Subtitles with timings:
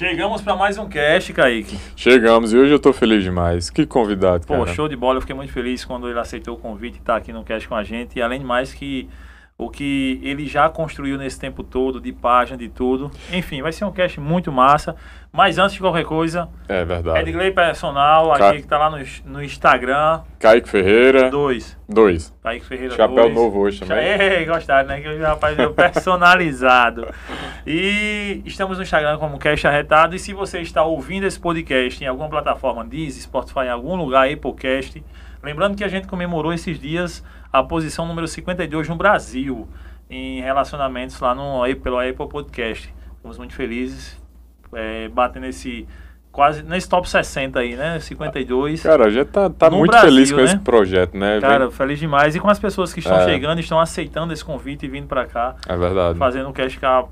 [0.00, 1.78] Chegamos para mais um cast, Kaique.
[1.94, 3.68] Chegamos e hoje eu tô feliz demais.
[3.68, 4.74] Que convidado, Pô, cara.
[4.74, 5.18] show de bola.
[5.18, 7.74] Eu fiquei muito feliz quando ele aceitou o convite e tá aqui no cast com
[7.74, 8.18] a gente.
[8.18, 9.10] E além de mais que
[9.62, 13.10] o que ele já construiu nesse tempo todo, de página, de tudo.
[13.32, 14.96] Enfim, vai ser um cast muito massa.
[15.32, 17.20] Mas antes de qualquer coisa, É verdade.
[17.20, 20.22] Edgley Personal, Ca- aqui que tá lá no, no Instagram.
[20.40, 21.78] Kaique Ferreira, Dois.
[21.88, 22.34] dois.
[22.42, 23.34] Kaique Ferreira Chapéu dois.
[23.34, 24.04] novo hoje também.
[24.04, 25.00] É, gostaram, né?
[25.00, 27.06] Que o rapaz veio personalizado.
[27.66, 30.16] E estamos no Instagram como Cast Arretado.
[30.16, 34.28] E se você está ouvindo esse podcast em alguma plataforma, Deezer, Spotify, em algum lugar,
[34.30, 35.02] Applecast,
[35.42, 37.22] lembrando que a gente comemorou esses dias
[37.52, 39.68] a posição número 52 no Brasil
[40.08, 42.92] em relacionamentos lá no, pelo Apple Podcast.
[43.16, 44.20] Estamos muito felizes,
[44.72, 45.86] é, batendo esse
[46.32, 47.98] quase nesse top 60 aí, né?
[47.98, 48.82] 52.
[48.82, 50.44] Cara, a gente tá, tá muito Brasil, feliz com né?
[50.44, 51.40] esse projeto, né?
[51.40, 52.34] Cara, Vem- feliz demais.
[52.36, 53.24] E com as pessoas que estão É.
[53.24, 56.18] chegando, estão aceitando esse convite e vindo pra cá, É verdade.
[56.18, 57.04] fazendo o cast ficar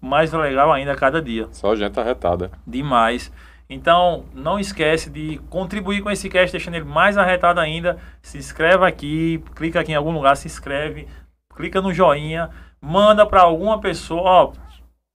[0.00, 1.48] mais legal ainda a cada dia.
[1.50, 2.50] Só gente arretada.
[2.66, 3.32] Demais.
[3.68, 7.96] Então, não esquece de contribuir com esse cast, deixando ele mais arretado ainda.
[8.22, 11.08] Se inscreve aqui, clica aqui em algum lugar, se inscreve,
[11.56, 14.52] clica no joinha, manda pra alguma pessoa, ó,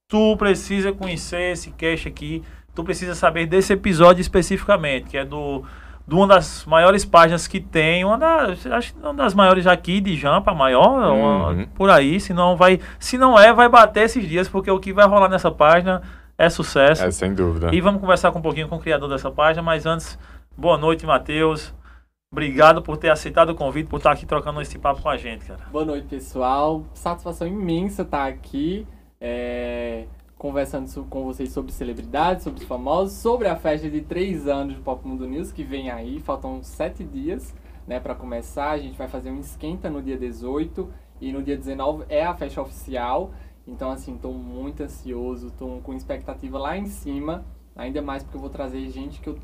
[0.10, 5.64] tu precisa conhecer esse cast aqui, tu precisa saber desse episódio especificamente, que é do
[6.08, 10.02] de uma das maiores páginas que tem, uma das, acho que uma das maiores aqui
[10.02, 11.68] de Jampa, maior, uma- Uhum.
[11.68, 14.92] por aí, se não vai, se não é, vai bater esses dias, porque o que
[14.92, 16.02] vai rolar nessa página
[16.40, 17.04] é sucesso.
[17.04, 17.76] É, sem dúvida.
[17.76, 20.18] E vamos conversar com um pouquinho com o criador dessa página, mas antes,
[20.58, 21.74] boa noite, Matheus.
[22.32, 25.46] Obrigado por ter aceitado o convite, por estar aqui trocando esse papo com a gente,
[25.46, 25.60] cara.
[25.70, 26.86] Boa noite, pessoal.
[26.94, 28.88] Satisfação imensa estar aqui
[29.20, 30.06] é,
[30.38, 34.82] conversando com vocês sobre celebridades, sobre os famosos, sobre a festa de três anos do
[34.82, 36.22] Pop Mundo News que vem aí.
[36.22, 37.54] Faltam sete dias
[37.86, 38.70] né, para começar.
[38.70, 42.34] A gente vai fazer um esquenta no dia 18 e no dia 19 é a
[42.34, 43.32] festa oficial.
[43.70, 47.46] Então, assim, estou muito ansioso, estou com expectativa lá em cima.
[47.76, 49.38] Ainda mais porque eu vou trazer gente que eu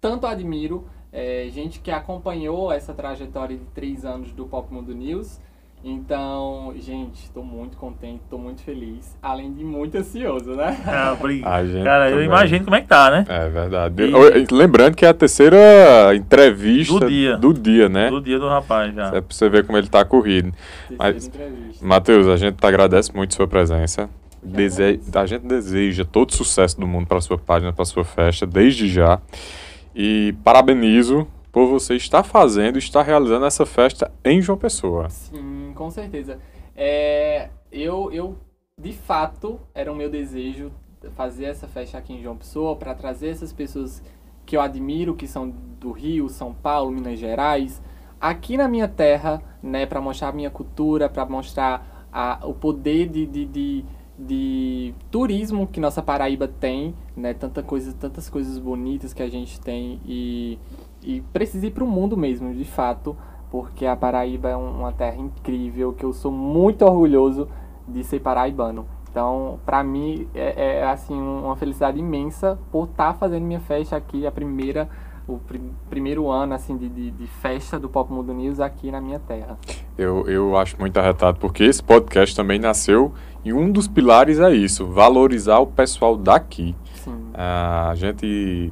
[0.00, 5.40] tanto admiro, é, gente que acompanhou essa trajetória de três anos do Pop Mundo News.
[5.84, 10.76] Então, gente, estou muito contente, estou muito feliz, além de muito ansioso, né?
[10.84, 11.52] Ah, obrigado.
[11.52, 13.24] A gente cara, eu imagino como é que tá, né?
[13.28, 14.02] É verdade.
[14.02, 15.56] E- Lembrando que é a terceira
[16.14, 17.36] entrevista Do dia.
[17.36, 18.10] do dia, né?
[18.10, 19.08] Do dia do rapaz já.
[19.08, 20.52] É pra você ver como ele tá corrido.
[20.88, 21.86] Terceira Mas- entrevista.
[21.86, 24.10] Matheus, a gente agradece muito sua presença.
[24.42, 25.00] Dese...
[25.14, 29.20] A gente deseja todo sucesso do mundo para sua página, para sua festa, desde já.
[29.94, 35.08] E parabenizo por você estar fazendo, estar realizando essa festa em João Pessoa.
[35.08, 36.40] Sim, com certeza.
[36.74, 38.36] É, eu, eu,
[38.80, 40.72] de fato, era o meu desejo
[41.14, 44.02] fazer essa festa aqui em João Pessoa para trazer essas pessoas
[44.44, 47.80] que eu admiro, que são do Rio, São Paulo, Minas Gerais,
[48.20, 53.08] aqui na minha terra, né, para mostrar a minha cultura, para mostrar a, o poder
[53.08, 53.84] de, de, de,
[54.18, 59.60] de turismo que nossa Paraíba tem, né, tanta coisa, tantas coisas bonitas que a gente
[59.60, 60.58] tem e,
[61.02, 63.16] e precisa ir para o mundo mesmo, de fato,
[63.50, 67.48] porque a Paraíba é um- uma terra incrível, que eu sou muito orgulhoso
[67.86, 68.86] de ser paraibano.
[69.10, 74.26] Então, para mim, é, é, assim uma felicidade imensa por estar fazendo minha festa aqui,
[74.26, 74.88] a primeira,
[75.26, 79.00] o pri- primeiro ano assim de, de, de festa do Pop Mundo News aqui na
[79.00, 79.56] minha terra.
[79.96, 83.12] Eu, eu acho muito arretado, porque esse podcast também nasceu
[83.42, 86.74] e um dos pilares é isso, valorizar o pessoal daqui.
[86.96, 88.70] Sim, A gente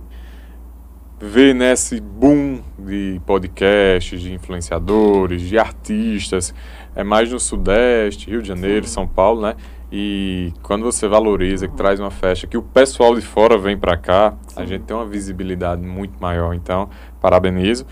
[1.21, 6.55] vê nesse boom de podcasts, de influenciadores, de artistas,
[6.95, 8.87] é mais no Sudeste, Rio de Janeiro.
[8.87, 9.57] São Paulo, né?
[9.91, 13.97] E quando você valoriza, que traz uma festa, que o pessoal de fora vem pra
[13.97, 14.67] cá, a Sim.
[14.67, 16.55] gente tem uma visibilidade muito maior.
[16.55, 16.89] Então,
[17.21, 17.87] parabenizo.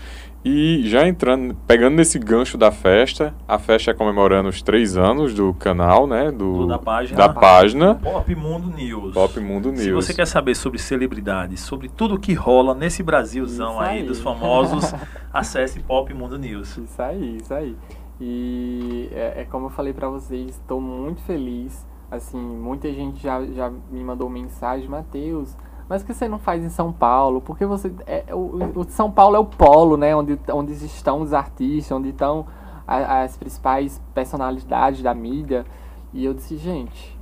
[0.45, 5.33] E já entrando, pegando nesse gancho da festa, a festa é comemorando os três anos
[5.33, 6.31] do canal, né?
[6.31, 7.17] Do, Do- da página.
[7.17, 9.13] da página Pop Mundo News.
[9.13, 9.81] Pop Mundo News.
[9.83, 14.03] Se você quer saber sobre celebridades, sobre tudo que rola nesse Brasilzão aí, aí.
[14.05, 14.93] dos famosos,
[15.31, 16.75] acesse Pop Mundo News.
[16.77, 17.73] Isso aí, isso aí.
[18.19, 21.85] E é, é como eu falei pra vocês, estou muito feliz.
[22.11, 25.55] Assim, muita gente já, já me mandou mensagem, Matheus,
[25.89, 27.41] mas por que você não faz em São Paulo?
[27.41, 27.91] Porque você.
[28.07, 30.15] É, o, o São Paulo é o polo, né?
[30.15, 32.45] Onde, onde estão os artistas, onde estão
[32.87, 35.65] a- as principais personalidades da mídia.
[36.13, 37.17] E eu disse, gente,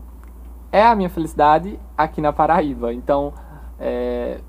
[0.71, 2.93] é a minha felicidade aqui na Paraíba.
[2.93, 3.33] Então,
[3.79, 4.39] é,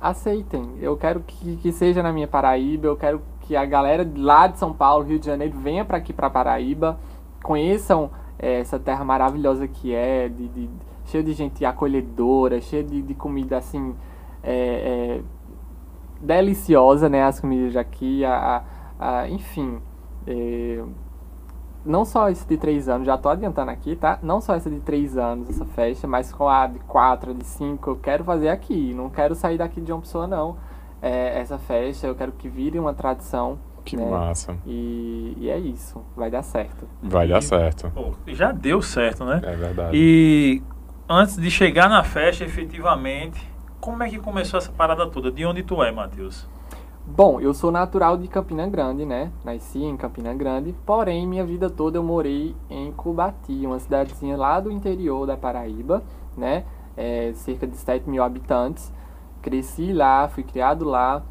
[0.00, 0.74] aceitem.
[0.80, 4.58] Eu quero que, que seja na minha Paraíba, eu quero que a galera lá de
[4.58, 6.98] São Paulo, Rio de Janeiro, venha para aqui para Paraíba,
[7.42, 10.70] conheçam é, essa terra maravilhosa que é, de, de,
[11.06, 13.94] cheio de gente acolhedora, cheio de, de comida assim
[14.42, 15.22] é, é,
[16.20, 17.22] deliciosa, né?
[17.24, 18.62] As comidas daqui, a,
[18.98, 19.78] a- a- enfim.
[20.26, 20.82] é,
[21.84, 24.18] não só esse de três anos, já tô adiantando aqui, tá?
[24.20, 27.44] Não só essa de três anos, essa festa, mas com a de quatro, a de
[27.44, 28.92] cinco, eu quero fazer aqui.
[28.92, 30.56] Não quero sair daqui de uma pessoa, não.
[31.00, 33.58] É, essa festa, eu quero que vire uma tradição.
[33.84, 34.04] Que né?
[34.10, 34.56] massa.
[34.66, 36.88] E, e é isso, vai dar certo.
[37.00, 37.88] Vai dar certo.
[37.94, 39.40] Pô, já deu certo, né?
[39.44, 39.96] É verdade.
[39.96, 40.60] E
[41.08, 43.40] antes de chegar na festa, efetivamente,
[43.80, 45.30] como é que começou essa parada toda?
[45.30, 46.46] De onde tu é, Matheus?
[47.06, 49.30] Bom, eu sou natural de Campina Grande, né?
[49.44, 54.58] Nasci em Campina Grande, porém minha vida toda eu morei em Cubati, uma cidadezinha lá
[54.58, 56.02] do interior da Paraíba,
[56.36, 56.64] né?
[56.96, 58.92] É, cerca de 7 mil habitantes.
[59.40, 61.22] Cresci lá, fui criado lá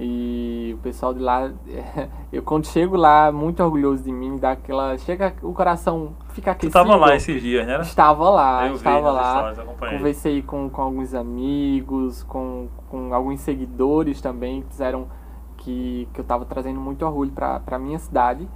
[0.00, 1.50] e o pessoal de lá,
[2.32, 6.68] eu quando chego lá, muito orgulhoso de mim, dá aquela, chega o coração fica Tu
[6.68, 6.72] aquecido.
[6.72, 7.80] tava lá esses dias, né?
[7.80, 9.54] Estava lá, Eu estava lá.
[9.76, 15.08] Conversei com, com alguns amigos, com, com alguns seguidores também que disseram
[15.56, 18.48] que, que eu estava trazendo muito orgulho para a minha cidade,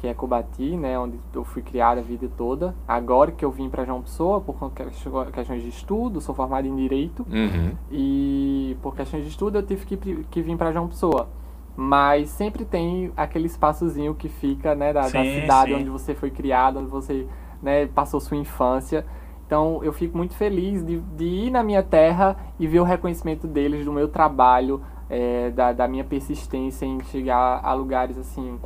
[0.00, 2.74] que é Cubati, né, onde eu fui criado a vida toda.
[2.88, 4.56] Agora que eu vim para João Pessoa, por
[5.30, 7.72] questões de estudo, sou formado em Direito, Uhum.
[7.92, 11.28] e por questões de estudo eu tive que, que vir para João Pessoa.
[11.76, 15.80] Mas sempre tem aquele espaçozinho que fica, né, da, da Sim, cidade sim.
[15.80, 17.26] onde você foi criado, onde você,
[17.62, 19.04] né, passou sua infância.
[19.46, 23.46] Então eu fico muito feliz de, de ir na minha terra e ver o reconhecimento
[23.46, 24.80] deles do meu trabalho,
[25.10, 28.58] é, da, da minha persistência em chegar a lugares assim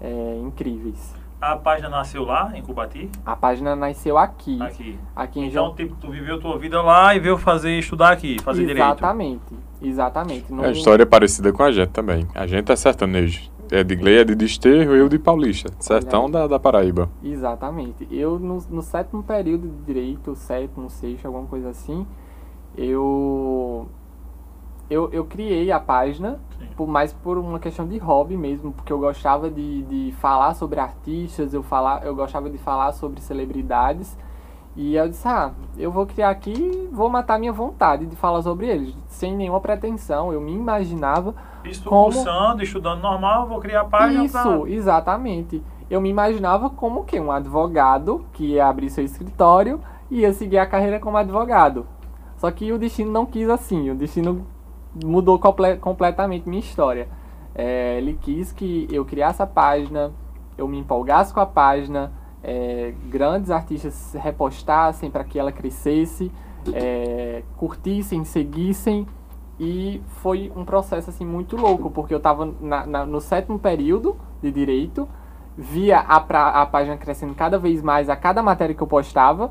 [0.00, 1.14] é, incríveis.
[1.40, 3.08] A página nasceu lá, em Cubati?
[3.24, 4.98] A página nasceu aqui, Aqui.
[5.14, 8.40] aqui em Então, João tipo, tu viveu tua vida lá e veio fazer, estudar aqui,
[8.42, 8.84] fazer direito.
[8.84, 10.52] Exatamente, exatamente.
[10.52, 12.26] No- A história é parecida com a gente também.
[12.34, 13.50] A gente é sertanejo.
[13.70, 15.70] É de Glei, é de Desterro, eu de Paulista.
[15.78, 17.08] Sertão da, da Paraíba.
[17.22, 18.08] Exatamente.
[18.10, 22.06] Eu, no, no sétimo período de direito, sétimo, sexto, alguma coisa assim,
[22.76, 23.88] eu.
[24.90, 26.68] Eu, eu criei a página, Sim.
[26.76, 30.80] por, mais por uma questão de hobby mesmo, porque eu gostava de, de falar sobre
[30.80, 34.16] artistas, eu, falar, eu gostava de falar sobre celebridades.
[34.76, 38.42] E eu disse, ah, eu vou criar aqui e vou matar minha vontade de falar
[38.42, 40.32] sobre eles, sem nenhuma pretensão.
[40.32, 42.04] Eu me imaginava Estou Como?
[42.12, 44.70] cursando, estudando normal, vou criar a página Isso, pra...
[44.70, 45.62] exatamente.
[45.90, 49.80] Eu me imaginava como que um advogado que ia abrir seu escritório
[50.10, 51.86] e ia seguir a carreira como advogado.
[52.36, 53.90] Só que o destino não quis assim.
[53.90, 54.46] O destino
[55.04, 57.08] mudou comple completamente minha história.
[57.54, 60.12] É, ele quis que eu criasse a página,
[60.56, 62.12] eu me empolgasse com a página,
[62.42, 66.30] é, grandes artistas repostassem para que ela crescesse,
[66.72, 69.06] é, curtissem, seguissem
[69.58, 75.08] e foi um processo assim muito louco, porque eu estava no sétimo período de direito,
[75.56, 79.50] via a, pra, a página crescendo cada vez mais a cada matéria que eu postava.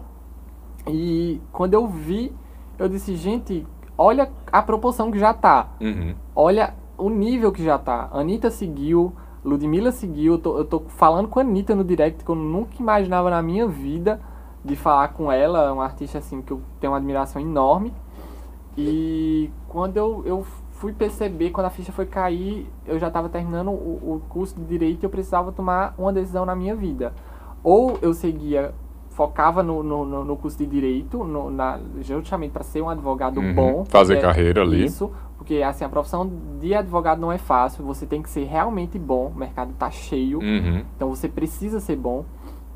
[0.88, 2.34] E quando eu vi,
[2.80, 3.68] eu disse, gente,
[3.98, 5.70] olha a proporção que já tá.
[5.82, 6.14] Uhum.
[6.36, 8.10] Olha o nível que já tá.
[8.12, 9.14] Anitta seguiu,
[9.44, 10.34] Ludmilla seguiu.
[10.34, 13.42] Eu tô, eu tô falando com a Anitta no direct que eu nunca imaginava na
[13.42, 14.20] minha vida
[14.64, 15.66] de falar com ela.
[15.66, 17.94] É uma artista assim que eu tenho uma admiração enorme.
[18.78, 23.70] E quando eu, eu fui perceber, quando a ficha foi cair, eu já estava terminando
[23.70, 27.14] o, o curso de direito e eu precisava tomar uma decisão na minha vida.
[27.64, 28.74] Ou eu seguia,
[29.18, 33.54] focava no, no, no- curso de direito, no, na, justamente para ser um advogado Uhum.
[33.56, 33.86] bom.
[33.86, 34.86] Fazer porque- carreira ali.
[34.86, 35.10] Isso,
[35.40, 36.30] porque assim, a profissão
[36.62, 40.38] de advogado não é fácil, você tem que ser realmente bom, o mercado tá cheio.
[40.38, 40.84] Uhum.
[40.96, 42.26] Então você precisa ser bom.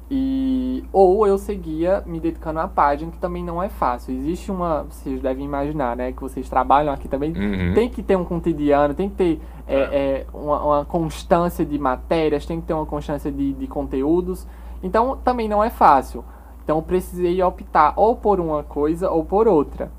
[0.09, 4.13] E ou eu seguia me dedicando à página, que também não é fácil.
[4.13, 7.73] Existe uma, vocês devem imaginar, né, que vocês trabalham aqui também, Uhum.
[7.73, 12.45] tem que ter um cotidiano, tem que ter é, é, uma, uma constância de matérias,
[12.45, 14.45] tem que ter uma constância de, de conteúdos.
[14.83, 16.25] Então também não é fácil.
[16.71, 19.91] Então eu precisei optar ou por uma coisa ou por outra.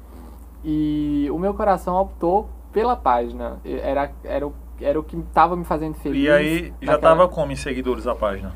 [0.64, 3.60] E o meu coração optou pela página.
[3.62, 6.24] Era, era, o, era o que estava me fazendo feliz.
[6.24, 8.52] E aí, já naquela- tava como em seguidores a página?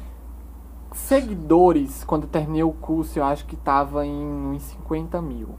[0.93, 5.51] Seguidores, quando eu terminei o curso, eu acho que tava em uns 50 mil.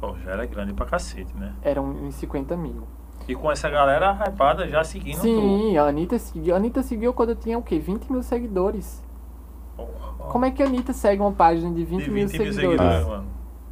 [0.00, 1.56] Pô, já era grande pra cacete, né?
[1.60, 2.84] Eram uns 50 mil.
[3.26, 6.54] E com essa galera hypada já seguindo Sim, a Anitta seguiu.
[6.54, 7.80] A Anitta seguiu quando eu tinha o quê?
[7.80, 9.02] 20 mil seguidores.
[9.76, 9.82] tu.
[9.82, 10.09] Porra.
[10.28, 12.78] Como é que a Anitta segue uma página de 20, de mil 20 mil seguidores?
[12.78, 13.24] seguidores, mano.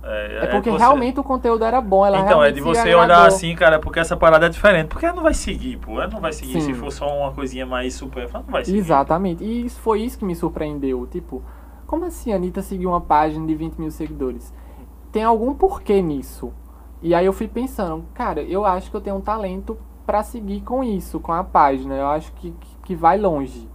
[0.02, 2.06] É, É porque você- realmente o conteúdo era bom.
[2.06, 4.88] Ela Então, é de você olhar assim, cara, porque essa parada é diferente.
[4.88, 5.92] Porque ela não vai seguir, pô.
[6.00, 6.60] Ela não vai seguir Sim.
[6.60, 8.38] se for só uma coisinha mais supérflua.
[8.38, 8.78] Ela não vai seguir.
[8.78, 9.44] Exatamente.
[9.44, 11.06] E isso foi isso que me surpreendeu.
[11.06, 11.42] Tipo,
[11.86, 14.54] como assim a Anitta seguiu uma página de 20 mil seguidores?
[15.12, 16.52] Tem algum porquê nisso?
[17.02, 19.76] E aí eu fui pensando, cara, eu acho que eu tenho um talento
[20.06, 21.94] pra seguir com isso, com a página.
[21.94, 23.68] Eu acho que, que, que vai longe.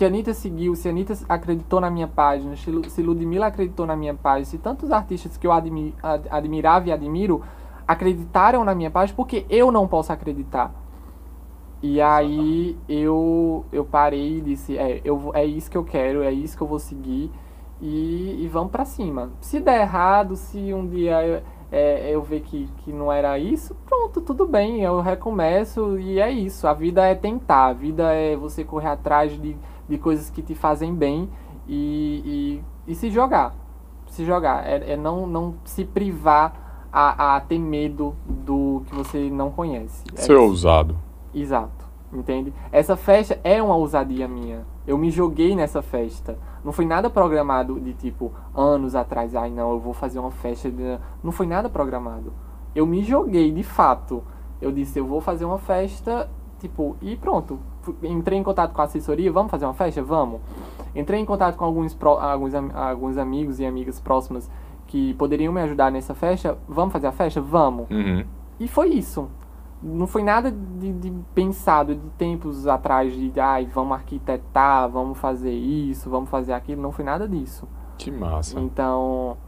[0.00, 3.48] Se a Anitta seguiu, se a Anitta acreditou na minha página, se Lu- se Ludmilla
[3.48, 7.42] acreditou na minha página, se tantos artistas que eu admi ad- admirava e admiro
[7.86, 10.72] acreditaram na minha página, porque eu não posso acreditar.
[11.82, 16.32] E aí eu, eu parei e disse, é, eu, é isso que eu quero, é
[16.32, 17.30] isso que eu vou seguir
[17.78, 19.28] e, e vamos pra cima.
[19.38, 23.76] Se der errado, se um dia eu, é, eu ver que, que não era isso,
[23.84, 26.66] pronto, tudo bem, eu recomeço e é isso.
[26.66, 29.54] A vida é tentar, a vida é você correr atrás de,
[29.90, 31.28] de coisas que te fazem bem
[31.68, 33.54] e, e, e se jogar.
[34.06, 39.28] Se jogar, é, é não, não se privar a, a ter medo do que você
[39.30, 40.04] não conhece.
[40.16, 40.96] É Ser ousado.
[41.34, 42.52] Exato, entende?
[42.72, 44.64] Essa festa é uma ousadia minha.
[44.86, 46.38] Eu me joguei nessa festa.
[46.64, 49.34] Não foi nada programado de tipo anos atrás.
[49.34, 50.70] Ai, não, eu vou fazer uma festa.
[50.70, 50.98] De...
[51.22, 52.32] Não foi nada programado.
[52.74, 54.22] Eu me joguei de fato.
[54.60, 56.28] Eu disse, eu vou fazer uma festa,
[56.58, 57.58] tipo, e pronto.
[58.02, 60.02] Entrei em contato com a assessoria, vamos fazer uma festa?
[60.02, 60.40] Vamos.
[60.94, 64.50] Entrei em contato com alguns, alguns, alguns amigos e amigas próximas
[64.86, 66.58] que poderiam me ajudar nessa festa.
[66.68, 67.40] Vamos fazer a festa?
[67.40, 67.88] Vamos.
[67.90, 68.24] Uhum.
[68.58, 69.28] E foi isso.
[69.82, 75.54] Não foi nada de, de pensado de tempos atrás de ai, vamos arquitetar, vamos fazer
[75.54, 76.82] isso, vamos fazer aquilo.
[76.82, 77.66] Não foi nada disso.
[77.96, 78.58] Que massa.
[78.60, 79.38] Então,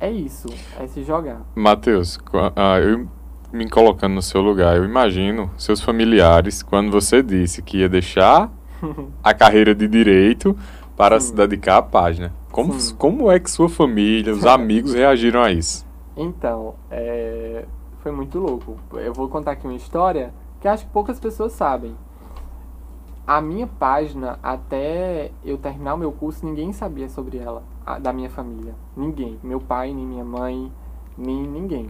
[0.00, 0.48] é isso.
[0.78, 1.42] É se jogar.
[1.54, 2.18] Matheus,
[2.56, 3.08] ah, eu
[3.54, 8.50] me colocando no seu lugar, eu imagino seus familiares quando você disse que ia deixar
[9.22, 10.56] a carreira de direito
[10.96, 12.32] para se dedicar à página.
[12.50, 12.94] Como, Sim.
[12.96, 15.86] como é que sua família, os amigos reagiram a isso?
[16.16, 17.64] Então, é,
[18.00, 18.76] foi muito louco.
[18.94, 21.94] Eu vou contar aqui uma história que acho que poucas pessoas sabem.
[23.26, 28.12] A minha página, até eu terminar o meu curso, ninguém sabia sobre ela, a- da
[28.12, 28.74] minha família.
[28.96, 29.38] Ninguém.
[29.42, 30.70] Meu pai, nem minha mãe,
[31.16, 31.88] nem ninguém.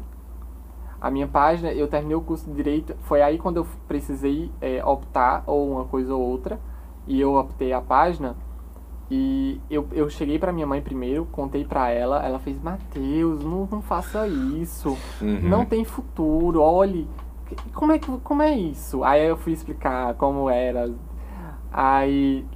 [1.04, 4.82] A minha página, eu terminei o curso de Direito, foi aí quando eu precisei é,
[4.82, 6.58] optar ou uma coisa ou outra,
[7.06, 8.34] e eu optei a página.
[9.10, 13.68] E eu, eu cheguei pra minha mãe primeiro, contei pra ela, ela fez, Mateus, não,
[13.70, 15.40] não faça isso, Uhum.
[15.42, 17.06] não tem futuro, olhe,
[17.74, 19.04] como é, como é isso?
[19.04, 20.90] Aí eu fui explicar como era.
[21.70, 22.46] Aí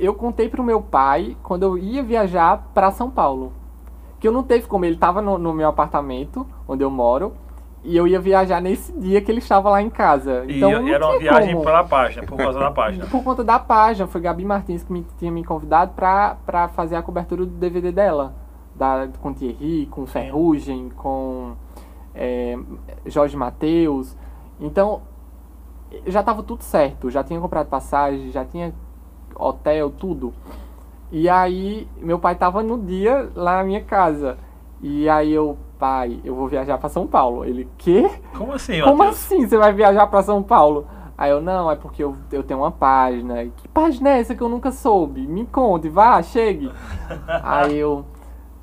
[0.00, 3.52] eu contei pro meu pai quando eu ia viajar pra São Paulo.
[4.18, 7.34] Que eu não teve como, ele tava no, no meu apartamento, onde eu moro,
[7.86, 10.44] e eu ia viajar nesse dia que ele estava lá em casa.
[10.48, 11.64] E Então não era uma viagem como.
[11.64, 13.06] pela página, por causa da página.
[13.10, 17.02] Por conta da página, foi Gabi Martins que me, tinha me convidado pra fazer a
[17.02, 18.34] cobertura do DVD dela.
[18.74, 21.54] Da, com Thierry, com Ferrugem, com
[22.14, 22.58] é,
[23.06, 24.16] Jorge Matheus.
[24.60, 25.02] Então,
[26.06, 27.08] já tava tudo certo.
[27.08, 28.74] Já tinha comprado passagem, já tinha
[29.34, 30.34] hotel, tudo.
[31.10, 34.36] E aí, meu pai tava no dia lá na minha casa.
[34.82, 37.44] E aí eu, pai, eu vou viajar pra São Paulo.
[37.44, 38.10] Ele, quê?
[38.36, 39.16] Como assim, Como Matheus?
[39.16, 40.86] assim você vai viajar pra São Paulo?
[41.16, 43.46] Aí eu, não, é porque eu, eu tenho uma página.
[43.56, 45.26] Que página é essa que eu nunca soube?
[45.26, 46.70] Me conte, vá, chegue.
[47.42, 48.04] Aí eu,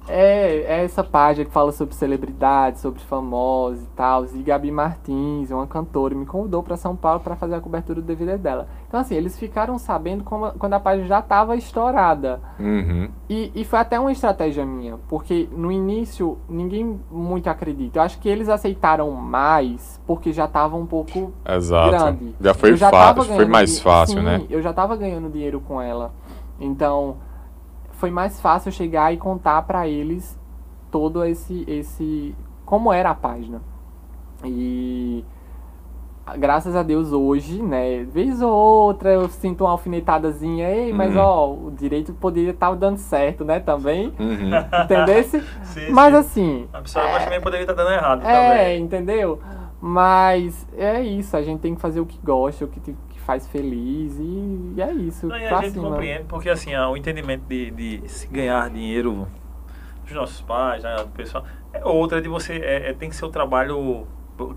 [0.08, 4.26] é, é essa página que fala sobre celebridades, sobre famosos e tal.
[4.26, 8.06] E Gabi Martins, uma cantora, me convidou pra São Paulo pra fazer a cobertura do
[8.06, 8.68] DVD dela.
[8.88, 12.42] Então assim, eles ficaram sabendo como- quando a página já tava estourada.
[12.60, 13.10] Uhum.
[13.30, 18.00] E, e foi até uma estratégia minha, porque no início ninguém muito acredita.
[18.00, 21.90] Eu acho que eles aceitaram mais porque já tava um pouco Exato.
[21.92, 22.36] grande.
[22.40, 24.42] Já foi já fácil, foi mais fácil, Sim, né?
[24.50, 26.12] Eu já tava ganhando dinheiro com ela.
[26.60, 27.18] Então,
[27.94, 30.38] foi mais fácil chegar e contar pra eles
[30.92, 32.36] todo esse esse
[32.66, 33.62] como era a página.
[34.44, 35.24] E
[36.38, 41.22] graças a Deus hoje, né, vez ou outra eu sinto uma alfinetadazinha, ei, mas Uhum.
[41.22, 44.14] ó, o direito poderia estar dando certo, né, também.
[44.20, 44.52] Uhum.
[44.84, 45.42] Entendesse?
[45.64, 46.20] Sim, Mas sim.
[46.20, 48.82] assim, A pessoa mas também poderia estar dando errado é, também.
[48.84, 49.40] entendeu?
[49.82, 54.18] Mas é isso, a gente tem que fazer o que gosta, o que faz feliz
[54.20, 55.28] e, e é isso.
[55.28, 55.90] Não, e a gente cima.
[55.90, 59.28] compreende, porque assim, ah, o entendimento de, de se ganhar dinheiro
[60.04, 63.26] dos nossos pais, né, do pessoal, é outra de você, é, é- tem que ser
[63.26, 64.06] o trabalho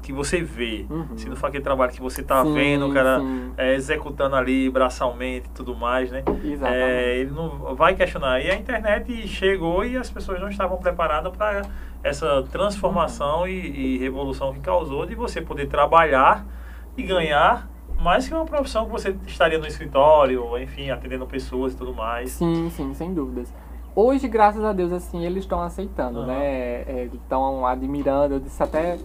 [0.02, 0.86] que você vê.
[0.88, 1.16] Uhum.
[1.16, 3.20] Se não for aquele trabalho que você tá Sim, vendo, o cara
[3.58, 6.22] é, executando ali braçalmente e tudo mais, né?
[6.26, 6.64] Exatamente.
[6.66, 8.40] É, ele não vai questionar.
[8.40, 11.62] E a internet chegou e as pessoas não estavam preparadas para
[12.02, 16.46] essa transformação e, e revolução que causou de você poder trabalhar
[16.96, 17.68] e ganhar
[18.00, 22.30] mais que uma profissão que você estaria no escritório, enfim, atendendo pessoas e tudo mais.
[22.32, 23.52] Sim, sim, sem dúvidas.
[23.94, 26.26] Hoje, graças a Deus, assim, eles estão aceitando, Aham.
[26.28, 27.04] né?
[27.12, 28.34] Estão admirando.
[28.34, 28.98] Eu disse até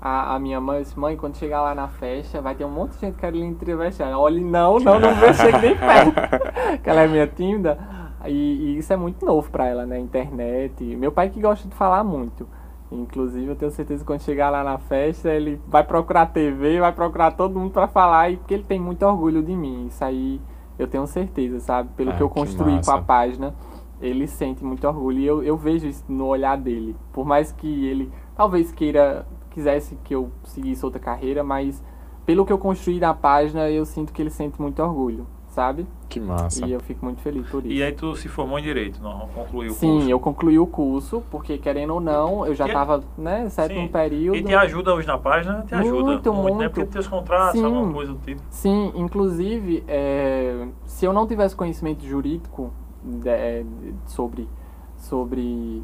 [0.00, 2.94] a, a minha mãe, disse, mãe, quando chegar lá na festa, vai ter um monte
[2.94, 4.08] de gente que quer lhe entrevistar.
[4.18, 6.82] Olha, não, não, não vejo chegue nem perto.
[6.82, 7.78] que ela é minha tímida.
[8.26, 8.30] E,
[8.74, 9.98] e isso é muito novo pra ela, né?
[9.98, 10.84] Internet.
[10.96, 12.48] Meu pai que gosta de falar muito.
[12.92, 16.92] Inclusive, eu tenho certeza que quando chegar lá na festa, ele vai procurar TV, vai
[16.92, 19.86] procurar todo mundo pra falar, e porque ele tem muito orgulho de mim.
[19.86, 20.40] Isso aí
[20.78, 21.88] eu tenho certeza, sabe?
[21.96, 22.94] Pelo Ah, que eu que construí com massa.
[22.96, 23.54] a página,
[24.00, 25.18] ele sente muito orgulho.
[25.18, 26.94] E eu, eu vejo isso no olhar dele.
[27.12, 31.82] Por mais que ele talvez queira, quisesse que eu seguisse outra carreira, mas
[32.26, 35.86] pelo que eu construí na página, eu sinto que ele sente muito orgulho, sabe?
[36.08, 36.66] Que massa.
[36.66, 37.72] E eu fico muito feliz por isso.
[37.74, 39.28] E aí tu se formou em Direito, não?
[39.34, 40.10] Concluiu o Sim, curso?
[40.10, 43.88] eu concluí o curso, porque querendo ou não, eu já E- estava, né, sétimo Sim.
[43.88, 44.36] período.
[44.38, 45.62] E te ajuda hoje na página?
[45.66, 46.02] Te ajuda.
[46.04, 46.40] Muito, Né?
[46.42, 46.70] muito.
[46.70, 47.64] Porque teus contratos, Sim.
[47.66, 48.40] alguma coisa do tipo.
[48.50, 52.72] Sim, inclusive, é, se eu não tivesse conhecimento jurídico
[53.04, 53.64] de- é,
[54.06, 54.48] sobre,
[54.96, 55.82] sobre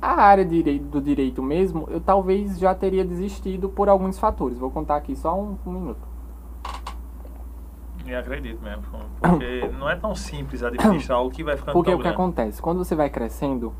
[0.00, 4.58] a área de direi- do direito mesmo, eu talvez já teria desistido por alguns fatores.
[4.58, 6.14] Vou contar aqui só um, um minuto.
[8.06, 8.82] E acredito mesmo.
[9.20, 12.60] Porque não é tão simples administrar o que vai ficando Porque tão o que acontece?
[12.60, 13.72] Quando você vai crescendo,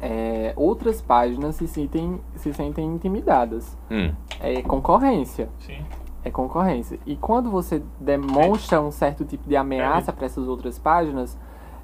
[0.00, 3.76] é, outras páginas se sentem, se sentem intimidadas.
[3.90, 5.48] Hum, É concorrência.
[5.58, 5.78] Sim.
[6.24, 6.98] É concorrência.
[7.06, 11.38] E quando você demonstra um certo tipo de ameaça para essas outras páginas,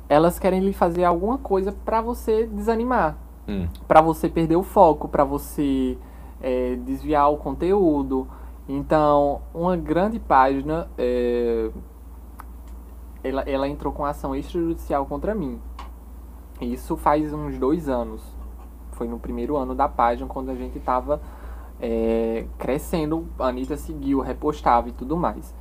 [0.08, 3.16] elas querem lhe fazer alguma coisa para você desanimar,
[3.48, 3.68] hum.
[3.86, 5.96] para você perder o foco, para você
[6.40, 8.26] é, desviar o conteúdo.
[8.68, 11.70] Então, uma grande página, é,
[13.22, 15.60] ela, ela entrou com ação extrajudicial contra mim.
[16.60, 18.22] Isso faz uns dois anos.
[18.92, 21.20] Foi no primeiro ano da página, quando a gente estava
[21.80, 25.52] é, crescendo, a Anitta seguiu, repostava e tudo mais.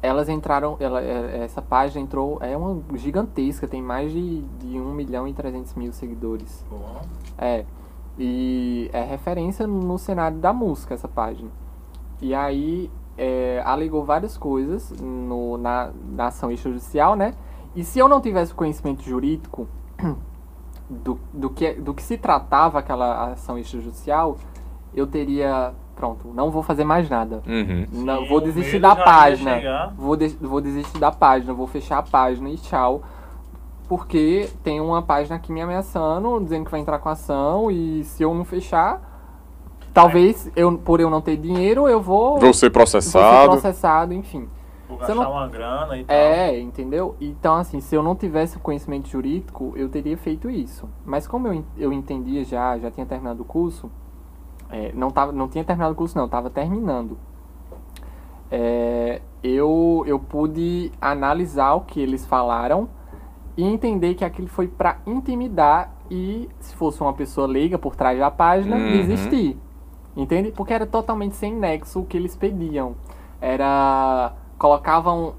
[0.00, 4.92] Elas entraram, ela, é, essa página entrou, é uma gigantesca, tem mais de, de 1
[4.92, 6.64] milhão e 300 mil seguidores.
[6.70, 7.00] Bom.
[7.36, 7.64] É,
[8.16, 11.50] e é referência no cenário da música essa página.
[12.20, 17.34] E aí é, alegou várias coisas no, na, na ação extrajudicial, né?
[17.74, 19.66] E se eu não tivesse conhecimento jurídico
[20.88, 24.36] do, do, que, do que se tratava aquela ação extrajudicial,
[24.94, 27.42] eu teria, pronto, não vou fazer mais nada.
[27.46, 27.86] Uhum.
[27.92, 29.50] Não, Sim, vou desistir da página.
[29.96, 33.02] Vou, de- vou desistir da página, vou fechar a página e tchau.
[33.88, 38.22] Porque tem uma página aqui me ameaçando, dizendo que vai entrar com ação e se
[38.22, 39.15] eu não fechar,
[40.00, 43.50] talvez eu, por eu não ter dinheiro, eu vou, Vou ser vou ser processado.
[43.50, 44.48] processado, enfim.
[44.88, 46.14] Vou Você gastar não- uma grana e tal.
[46.16, 47.16] É, entendeu?
[47.20, 50.88] Então, assim, se eu não tivesse o conhecimento jurídico, eu teria feito isso.
[51.04, 53.90] Mas como eu, eu entendia já, já tinha terminado o curso,
[54.70, 57.16] é, não, tava, não tinha terminado o curso não, estava terminando.
[58.50, 62.88] É, eu, eu pude analisar o que eles falaram
[63.56, 68.18] e entender que aquilo foi para intimidar e, se fosse uma pessoa leiga por trás
[68.18, 68.90] da página, Uhum.
[68.92, 69.58] desistir.
[70.16, 70.50] Entende?
[70.50, 72.94] Porque era totalmente sem nexo o que eles pediam.
[73.40, 74.32] Era.
[74.58, 75.34] Colocavam.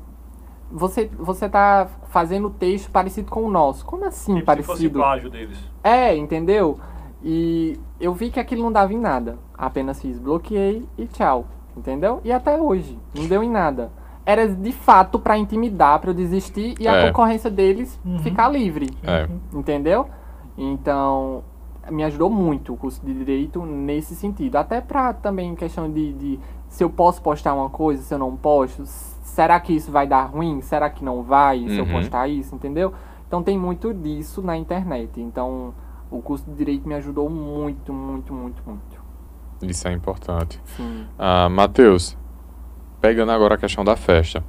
[0.72, 3.86] Você, você tá fazendo texto parecido com o nosso.
[3.86, 5.00] Como assim Tipo, se fosse parecido?
[5.00, 5.58] plágio deles.
[5.84, 6.78] É, entendeu?
[7.24, 9.38] E eu vi que aquilo não dava em nada.
[9.58, 11.46] Apenas fiz bloqueei e tchau.
[11.76, 12.20] Entendeu?
[12.24, 13.92] E até hoje, não deu em nada.
[14.26, 17.08] Era de fato pra intimidar, pra eu desistir e a É.
[17.08, 18.20] concorrência deles Uhum.
[18.20, 18.90] ficar livre.
[19.04, 19.28] É.
[19.54, 20.08] Entendeu?
[20.58, 21.44] Então,
[21.92, 24.56] me ajudou muito o curso de Direito nesse sentido.
[24.58, 28.36] Até pra também questão de, de se eu posso postar uma coisa, se eu não
[28.36, 30.62] posto, será que isso vai dar ruim?
[30.62, 31.92] Será que não vai se eu Uhum.
[31.92, 32.54] postar isso?
[32.56, 32.94] Entendeu?
[33.28, 35.20] Então tem muito disso na internet.
[35.20, 35.74] Então,
[36.10, 38.98] o curso de Direito me ajudou muito, muito, muito, muito.
[39.64, 40.62] Isso é importante.
[40.78, 41.06] Sim.
[41.18, 42.18] Ah, Matheus,
[43.02, 44.44] pegando agora a questão da festa.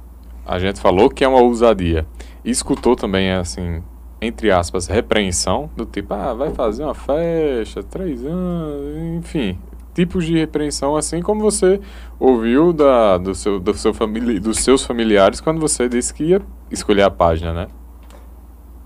[0.45, 2.07] A gente falou que é uma ousadia.
[2.43, 3.83] Escutou também, assim,
[4.21, 9.57] entre aspas, repreensão, do tipo, ah, vai fazer uma festa, três anos, enfim.
[9.93, 11.79] Tipos de repreensão, assim como você
[12.19, 16.41] ouviu da, do seu, do seu famili dos seus familiares quando você disse que ia
[16.69, 17.67] escolher a página, né?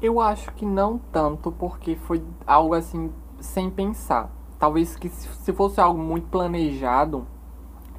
[0.02, 4.32] Eu acho que não tanto, porque foi algo assim, sem pensar.
[4.60, 7.28] Talvez que se se fosse algo muito planejado,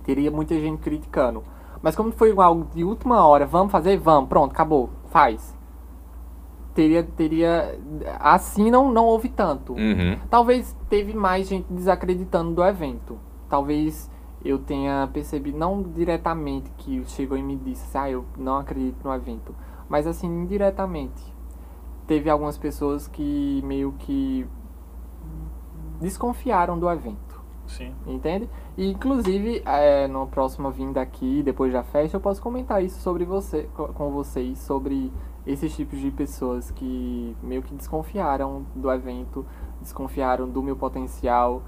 [0.02, 1.42] teria muita gente criticando.
[1.82, 3.98] Mas como foi algo de última hora, vamos fazer?
[3.98, 5.54] Vamos, pronto, acabou, faz.
[6.74, 7.78] Teria, teria,
[8.18, 9.74] assim não, não houve tanto.
[9.74, 10.18] Uhum.
[10.28, 13.16] Talvez teve mais gente desacreditando do evento.
[13.48, 14.10] Talvez
[14.44, 19.14] eu tenha percebido, não diretamente que chegou e me disse, ah, eu não acredito no
[19.14, 19.54] evento.
[19.88, 21.32] Mas assim, indiretamente.
[22.06, 24.44] Teve algumas pessoas que meio que
[26.00, 27.40] desconfiaram do evento.
[27.66, 27.94] Sim.
[28.06, 28.48] Entende?
[28.76, 33.24] E inclusive, é, na próxima vinda aqui, depois da festa, eu posso comentar isso sobre
[33.24, 35.10] você, co- com vocês, sobre
[35.46, 39.44] esses tipos de pessoas que meio que desconfiaram do evento,
[39.80, 41.62] desconfiaram do meu potencial,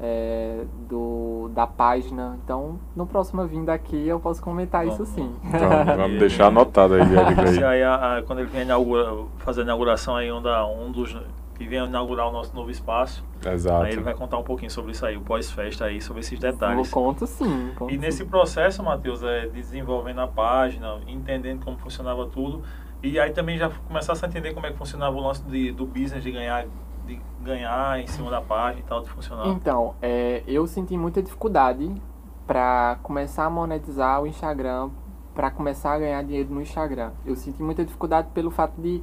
[0.00, 2.38] é, do, da página.
[2.44, 5.32] Então, no próxima vinda aqui, eu posso comentar isso sim.
[5.44, 7.64] Então, vamos deixar anotado aí, aí.
[7.64, 11.16] aí, a- a- quando ele vem inaugura, fazer a inauguração aí, um, da, um dos
[11.54, 13.84] que vem inaugurar o nosso novo espaço, Exato.
[13.84, 16.50] aí ele vai contar um pouquinho sobre isso aí, o pós-festa aí, sobre esses Eu
[16.52, 16.90] detalhes.
[16.90, 17.70] conto sim.
[17.76, 18.26] conto E nesse sim.
[18.26, 22.62] processo, Matheus, é desenvolvendo a página, entendendo como funcionava tudo,
[23.02, 25.84] e aí também já começasse a entender como é que funcionava o lance de, do
[25.84, 26.66] business, de ganhar,
[27.06, 29.48] de ganhar em cima da página e tal, de funcionar.
[29.48, 31.92] Então, é, eu senti muita dificuldade
[32.46, 34.90] para começar a monetizar o Instagram,
[35.34, 37.10] para começar a ganhar dinheiro no Instagram.
[37.26, 39.02] Eu senti muita dificuldade pelo fato de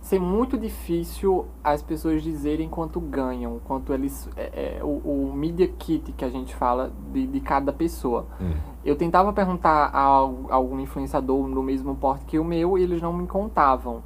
[0.00, 4.28] ser muito difícil as pessoas dizerem quanto ganham, quanto eles.
[4.36, 4.98] É, é, o,
[5.30, 8.26] o media kit que a gente fala de, de cada pessoa.
[8.40, 8.71] Hum.
[8.84, 13.12] Eu tentava perguntar a, algum influenciador no mesmo porte que o meu e eles não
[13.12, 14.02] me contavam.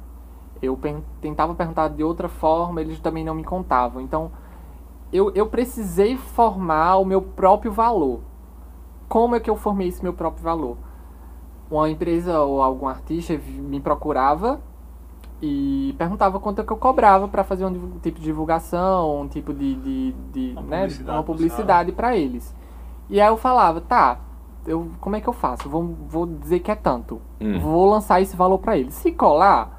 [0.61, 0.77] Eu
[1.21, 4.01] tentava perguntar de outra forma, eles também não me contavam.
[4.01, 4.31] Então,
[5.11, 8.21] eu, eu precisei formar o meu próprio valor.
[9.07, 10.77] Como é que eu formei esse meu próprio valor?
[11.69, 14.59] Uma empresa ou algum artista me procurava
[15.41, 19.53] e perguntava quanto é que eu cobrava para fazer um tipo de divulgação, um tipo
[19.53, 22.55] de, de, de Uma né, publicidade uma publicidade para eles.
[23.09, 24.19] E aí eu falava, tá,
[24.67, 25.67] eu, como é que eu faço?
[25.69, 27.21] Vou, vou dizer que é tanto.
[27.41, 27.59] Hum.
[27.59, 28.93] Vou lançar esse valor para eles.
[28.93, 29.75] Se colar,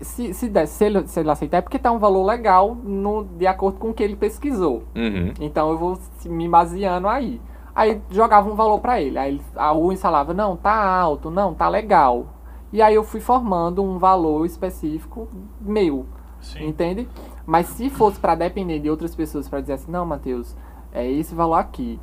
[0.00, 3.24] se, se, der, se, ele, se ele aceitar, é porque tá um valor legal no,
[3.24, 4.82] de acordo com o que ele pesquisou.
[4.94, 5.32] Uhum.
[5.40, 7.40] Então eu vou se- me baseando aí.
[7.74, 9.18] Aí jogava um valor pra ele.
[9.18, 12.26] Aí ele- a Win falava, não, tá alto, não, tá legal.
[12.72, 15.28] E aí eu fui formando um valor específico
[15.60, 16.04] meu,
[16.40, 16.66] Sim.
[16.68, 17.08] entende?
[17.46, 20.56] Mas se fosse pra depender de outras pessoas pra dizer assim, não, Matheus,
[20.96, 22.00] é esse valor aqui.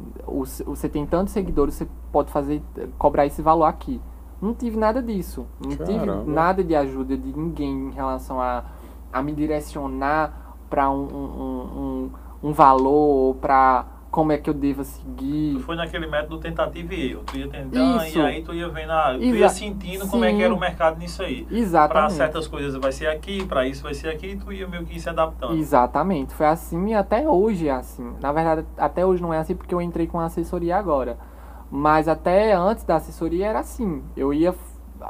[0.66, 2.62] Você tem tantos seguidores, você pode fazer
[3.00, 4.00] cobrar esse valor aqui.
[4.40, 5.48] Não tive nada disso.
[5.60, 6.32] Não tive Caramba.
[6.32, 8.66] nada de ajuda de ninguém em relação a,
[9.12, 12.12] a me direcionar pra um, um,
[12.44, 15.56] um, um valor ou pra como é que eu devo seguir.
[15.56, 17.24] Tu foi naquele método tentativa e erro.
[17.26, 18.20] Tu ia tentando Isso.
[18.20, 20.44] e aí tu ia vendo, a, tu Exa- ia sentindo como é que Sim.
[20.44, 21.46] era o mercado nisso aí.
[21.46, 22.14] Para Exatamente.
[22.14, 25.00] certas coisas vai ser aqui, para isso vai ser aqui, e tu ia meio que
[25.00, 25.56] se adaptando.
[25.58, 26.32] Exatamente.
[26.32, 28.14] Foi assim e até hoje é assim.
[28.22, 31.18] Na verdade, até hoje não é assim porque eu entrei com a assessoria agora.
[31.72, 34.04] Mas até antes da assessoria era assim.
[34.16, 34.54] Eu ia.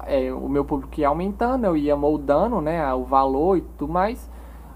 [0.07, 4.31] é, o meu público ia aumentando, eu ia moldando né, o valor e tudo mais.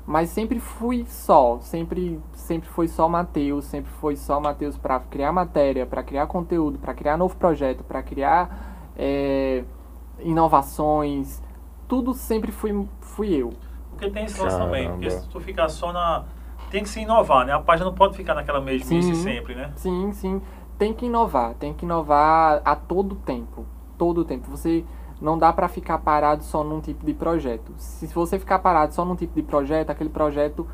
[0.07, 1.59] Mas sempre fui só.
[1.59, 3.65] Sempre, sempre foi só Matheus.
[3.65, 8.01] Sempre foi só Matheus para criar matéria, para criar conteúdo, para criar novo projeto, para
[8.01, 9.65] criar é,
[10.19, 11.43] inovações.
[11.89, 13.51] Tudo sempre fui, fui eu.
[13.89, 14.89] Porque tem esse lance também.
[14.89, 16.23] Porque se tu ficar só na.
[16.71, 17.51] Tem que se inovar, né?
[17.51, 19.23] A página não pode ficar naquela mesmice Sim.
[19.23, 19.73] sempre, né?
[19.75, 20.41] Sim, sim.
[20.77, 23.65] Tem que inovar, tem que inovar a todo tempo.
[23.97, 24.49] Todo tempo.
[24.51, 24.85] Você
[25.21, 27.71] não dá pra ficar parado só num tipo de projeto.
[27.77, 30.67] Se você ficar parado só num tipo de projeto, aquele projeto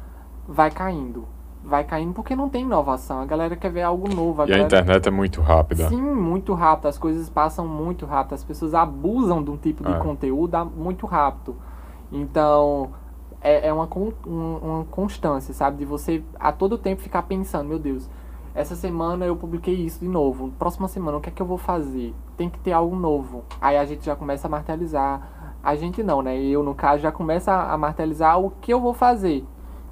[0.48, 1.26] vai caindo.
[1.64, 3.22] Vai caindo porque não tem inovação.
[3.22, 4.42] A galera quer ver algo novo.
[4.42, 4.66] E a galera...
[4.66, 5.88] internet é muito rápida.
[5.88, 6.88] Sim, muito rápido.
[6.88, 8.34] As coisas passam muito rápido.
[8.34, 9.98] As pessoas abusam de um tipo de É.
[10.00, 11.56] conteúdo a- muito rápido.
[12.12, 12.90] Então,
[13.42, 13.88] é, é uma,
[14.28, 15.78] um- uma constância, sabe?
[15.78, 18.10] De você a todo tempo ficar pensando, meu Deus,
[18.56, 20.52] essa semana eu publiquei isso de novo.
[20.60, 22.14] Próxima semana, o que é que eu vou fazer?
[22.38, 23.44] Tem que ter algo novo.
[23.60, 25.56] Aí a gente já começa a martelizar.
[25.64, 26.38] A gente não, né?
[26.38, 29.46] Eu, no caso, já começa a, martelizar o que eu vou fazer.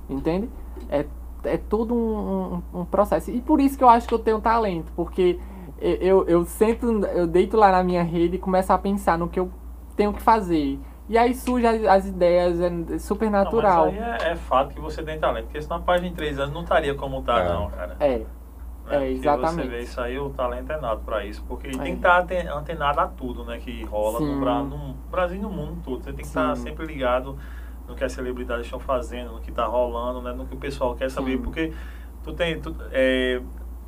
[0.10, 0.50] Entende?
[0.90, 1.06] É,
[1.44, 3.32] é todo um, um- um processo.
[3.32, 4.92] E por isso que eu acho que eu tenho talento.
[4.96, 5.40] Porque
[5.80, 9.28] eu, eu, eu sento, eu deito lá na minha rede e começo a pensar no
[9.28, 9.50] que eu
[9.96, 10.78] tenho que fazer.
[11.10, 13.88] E aí surgem as, as ideias, é super natural.
[13.88, 15.46] Não, mas aí é, é fato que você tem talento.
[15.46, 17.50] Porque senão a página em três anos não estaria como tá, É.
[17.50, 17.96] não, cara.
[18.00, 18.22] É,
[18.92, 18.98] Né?
[18.98, 19.64] É, Porque exatamente.
[19.70, 21.44] Você vê isso aí, o talento é nato pra isso.
[21.48, 21.84] Porque tem É.
[21.84, 23.58] que estar aten- antenado a tudo, né?
[23.60, 24.36] Que rola no, Sim.
[24.70, 26.00] No Brasil e no mundo todo.
[26.04, 26.64] Você tem que estar Sim.
[26.64, 27.38] sempre ligado
[27.88, 30.32] no que as celebridades estão fazendo, no que tá rolando, né?
[30.34, 31.38] No que o pessoal quer saber.
[31.38, 31.42] Sim.
[31.44, 31.74] Porque
[32.24, 32.60] tu tem.
[32.60, 33.42] tu- é,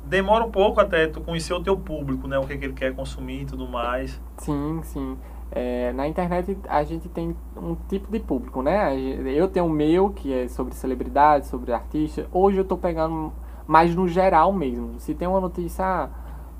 [0.04, 2.38] demora um pouco até tu conhecer o teu público, né?
[2.38, 4.20] O que, que ele quer consumir e tudo mais.
[4.38, 5.16] Sim, sim.
[5.50, 8.98] É, na internet a gente tem um tipo de público, né?
[8.98, 12.26] Eu tenho o meu, que é sobre celebridade, sobre artista.
[12.32, 13.32] Hoje eu tô pegando
[13.66, 14.98] mais no geral mesmo.
[14.98, 16.10] Se tem uma notícia,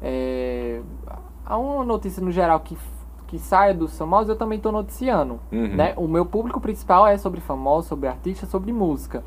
[0.00, 0.80] é,
[1.44, 2.76] há uma notícia no geral que,
[3.26, 5.38] que saia dos famosos, eu também tô noticiando.
[5.52, 5.74] Uhum.
[5.74, 5.94] Né?
[5.96, 9.22] O meu público principal é sobre famosos, sobre artistas, sobre música.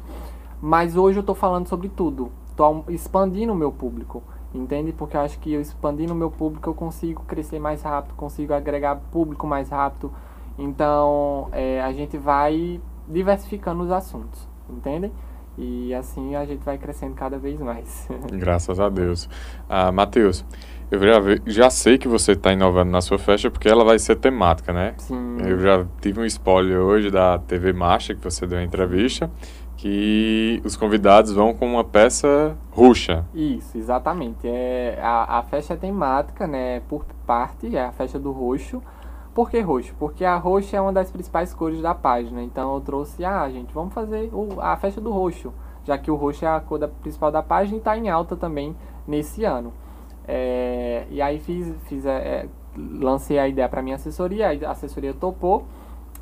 [0.61, 2.31] Mas hoje eu tô falando sobre tudo.
[2.57, 4.23] Au- expandindo o meu público.
[4.53, 4.91] Entende?
[4.91, 8.53] Porque eu acho que eu expandindo o meu público eu consigo crescer mais rápido, consigo
[8.53, 10.11] agregar público mais rápido.
[10.57, 14.47] Então é, a gente vai diversificando os assuntos.
[14.69, 15.11] Entende?
[15.57, 18.07] E assim a gente vai crescendo cada vez mais.
[18.31, 19.27] Graças a Deus.
[19.67, 20.45] Ah, Matheus,
[20.89, 24.15] eu já, já sei que você está inovando na sua festa porque ela vai ser
[24.15, 24.93] temática, né?
[24.97, 25.37] Sim.
[25.45, 29.29] Eu já tive um spoiler hoje da TV Marcha, que você deu uma entrevista,
[29.75, 33.25] que os convidados vão com uma peça ruxa.
[33.33, 34.47] Isso, exatamente.
[34.47, 36.81] É, a, a festa é temática, né?
[36.87, 38.81] Por parte, é a festa do roxo.
[39.38, 39.93] Por que roxo?
[40.00, 42.41] Porque a roxa é uma das principais cores da página.
[42.41, 45.54] Então eu trouxe, ah, gente, vamos fazer a festa do roxo.
[45.84, 48.36] Já que o roxo é a cor da- principal da página e está em alta
[48.36, 48.76] também
[49.08, 49.71] nesse ano.
[50.28, 55.13] É, e aí fiz, fiz é, é, lancei a ideia para minha assessoria, a assessoria
[55.13, 55.65] topou.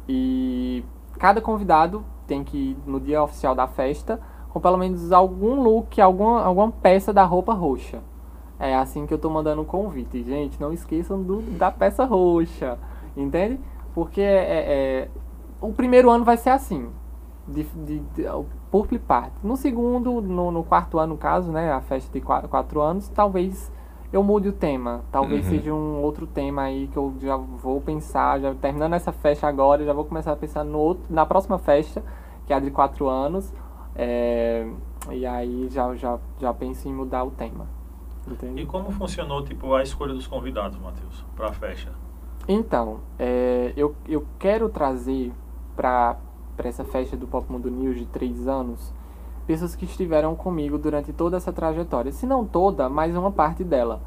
[0.10, 0.84] E
[1.17, 6.01] cada convidado tem que ir no dia oficial da festa com pelo menos algum look,
[6.01, 8.01] alguma, alguma peça da roupa roxa.
[8.60, 10.21] É assim que eu tô mandando o convite.
[10.21, 12.78] Gente, não esqueçam do, da peça roxa,
[13.15, 13.60] entende?
[13.93, 15.10] Porque é, é,
[15.62, 16.89] o primeiro ano vai ser assim,
[17.47, 18.25] de, de, de,
[18.69, 19.36] por parte.
[19.43, 23.08] No segundo, no, no, quarto ano, no caso, né, a festa de quatro, quatro anos,
[23.10, 23.71] talvez
[24.12, 25.04] eu mude o tema.
[25.12, 25.51] Talvez uhum.
[25.51, 29.84] seja um outro tema aí que eu já vou pensar, já terminando essa festa agora,
[29.84, 32.04] já vou começar a pensar no outro, na próxima festa,
[32.45, 33.54] que é a de quatro anos.
[33.95, 34.67] É,
[35.12, 37.67] e aí já, já, já penso em mudar o tema.
[38.28, 38.62] Entende?
[38.62, 41.91] E como funcionou tipo, a escolha dos convidados, Matheus, para a festa?
[42.47, 45.31] Então, é, eu, eu quero trazer
[45.75, 46.17] para
[46.60, 48.93] essa festa do Pop Mundo News de três anos
[49.45, 52.12] pessoas que estiveram comigo durante toda essa trajetória.
[52.12, 54.01] Se não toda, mas uma parte dela.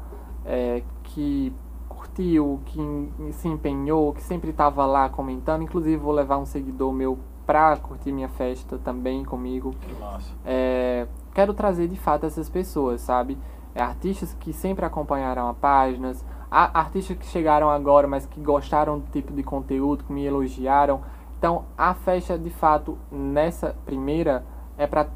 [0.45, 1.53] É, que
[1.87, 5.61] curtiu, que se empenhou, que sempre estava lá comentando.
[5.63, 9.73] Inclusive, vou levar um seguidor meu pra curtir minha festa também comigo.
[9.81, 10.31] Que massa.
[10.45, 13.37] É, quero trazer de fato essas pessoas, sabe?
[13.73, 19.11] É, artistas que sempre acompanharam a páginas, artistas que chegaram agora, mas que gostaram do
[19.11, 21.01] tipo de conteúdo, que me elogiaram.
[21.37, 24.43] Então, a festa, de fato, nessa primeira,
[24.77, 25.07] é para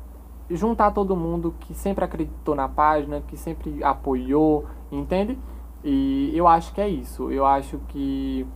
[0.50, 5.38] juntar todo mundo que sempre acreditou na página, que sempre apoiou, entende?
[5.84, 7.32] E eu acho que é isso.
[7.32, 8.48] Eu acho que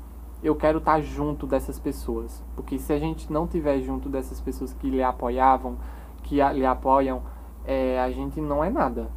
[0.41, 2.43] eu quero estar junto dessas pessoas.
[2.55, 5.77] Porque se a gente não tiver junto dessas pessoas que lhe apoiavam,
[6.23, 7.21] que lhe apoiam,
[7.65, 9.09] é, a gente não é nada.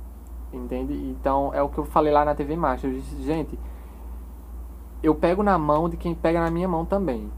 [0.53, 0.95] Entende?
[0.95, 2.87] Então é o que eu falei lá na TV Marcha.
[2.87, 3.59] Eu disse, gente,
[5.03, 7.31] eu pego na mão de quem pega na minha mão também.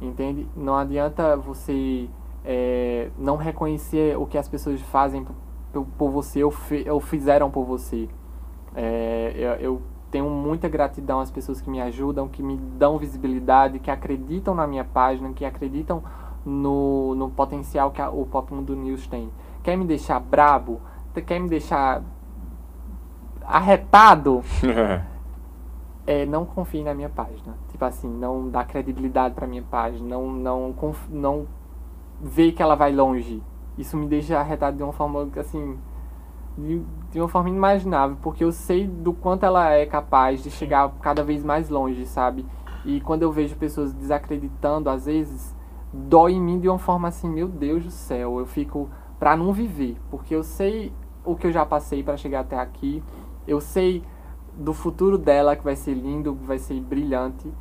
[0.00, 0.48] Entende?
[0.56, 2.08] Não adianta você
[2.44, 5.26] é, não reconhecer o que as pessoas fazem
[5.72, 8.08] por, por você ou, fe, ou, fizeram por você.
[8.74, 13.78] É, eu, eu tenho muita gratidão às pessoas que me ajudam, que me dão visibilidade,
[13.78, 16.02] que acreditam na minha página, que acreditam
[16.44, 19.30] no, no potencial que a, o Pop Mundo News tem.
[19.62, 20.80] Quer me deixar brabo?
[21.26, 22.02] Quer me deixar
[23.46, 24.42] arretado?
[26.06, 27.54] é, não confie na minha página.
[27.70, 30.74] Tipo assim, não dá credibilidade pra minha página, não, não,
[31.08, 31.46] não
[32.20, 33.42] vê que ela vai longe.
[33.76, 35.76] Isso me deixa arretado de uma forma, assim,
[36.56, 40.90] de, de uma forma inimaginável, porque eu sei do quanto ela é capaz de chegar
[41.00, 42.46] cada vez mais longe, sabe?
[42.84, 45.54] E quando eu vejo pessoas desacreditando, às vezes,
[45.92, 49.52] dói em mim de uma forma assim, meu Deus do céu, eu fico pra não
[49.52, 50.92] viver, porque eu sei
[51.24, 53.02] o que eu já passei para chegar até aqui,
[53.46, 54.02] eu sei
[54.56, 57.52] do futuro dela que vai ser lindo, vai ser brilhante.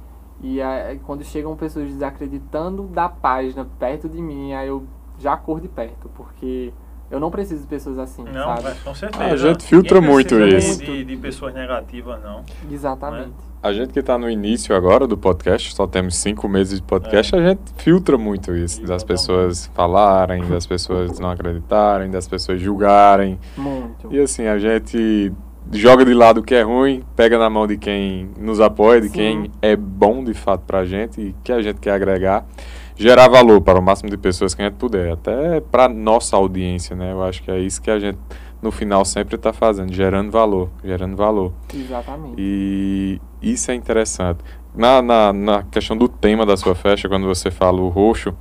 [0.42, 4.84] E aí, quando chegam pessoas desacreditando da página perto de mim, aí eu
[5.18, 6.74] já corro de perto, porque
[7.10, 8.76] eu não preciso de pessoas assim, não, sabe?
[8.84, 9.26] com certeza.
[9.26, 10.80] a gente filtra muito isso.
[10.80, 12.44] De, de pessoas negativas, não.
[12.72, 13.28] Exatamente.
[13.28, 13.34] Né?
[13.62, 17.36] A gente que está no início agora do podcast, só temos cinco meses de podcast,
[17.36, 17.40] é.
[17.40, 18.82] a gente filtra muito isso.
[18.82, 18.88] Exatamente.
[18.88, 23.40] Das pessoas falarem, das pessoas não acreditarem, das pessoas julgarem.
[23.56, 24.12] Muito.
[24.12, 25.32] E assim, a gente
[25.72, 29.08] joga de lado o que é ruim, pega na mão de quem nos apoia, de
[29.08, 29.14] Sim.
[29.14, 32.46] quem é bom de fato pra gente e que a gente quer agregar,
[32.96, 36.96] gerar valor para o máximo de pessoas que a gente puder, até para nossa audiência,
[36.96, 37.12] né?
[37.12, 38.18] Eu acho que é isso que a gente
[38.62, 41.52] no final sempre está fazendo, gerando valor, gerando valor.
[41.74, 42.36] Exatamente.
[42.38, 44.40] E isso é interessante.
[44.74, 48.34] Na, na, na questão do tema da sua festa, quando você fala o roxo,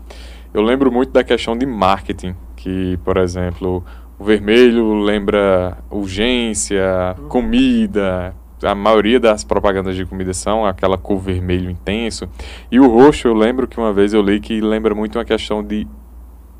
[0.54, 3.84] eu lembro muito da questão de marketing, que, por exemplo,
[4.22, 7.28] o vermelho lembra urgência, uhum.
[7.28, 8.32] comida.
[8.62, 12.28] A maioria das propagandas de comida são aquela cor vermelho intenso.
[12.70, 15.60] E o roxo, eu lembro que uma vez eu li que lembra muito uma questão
[15.60, 15.88] de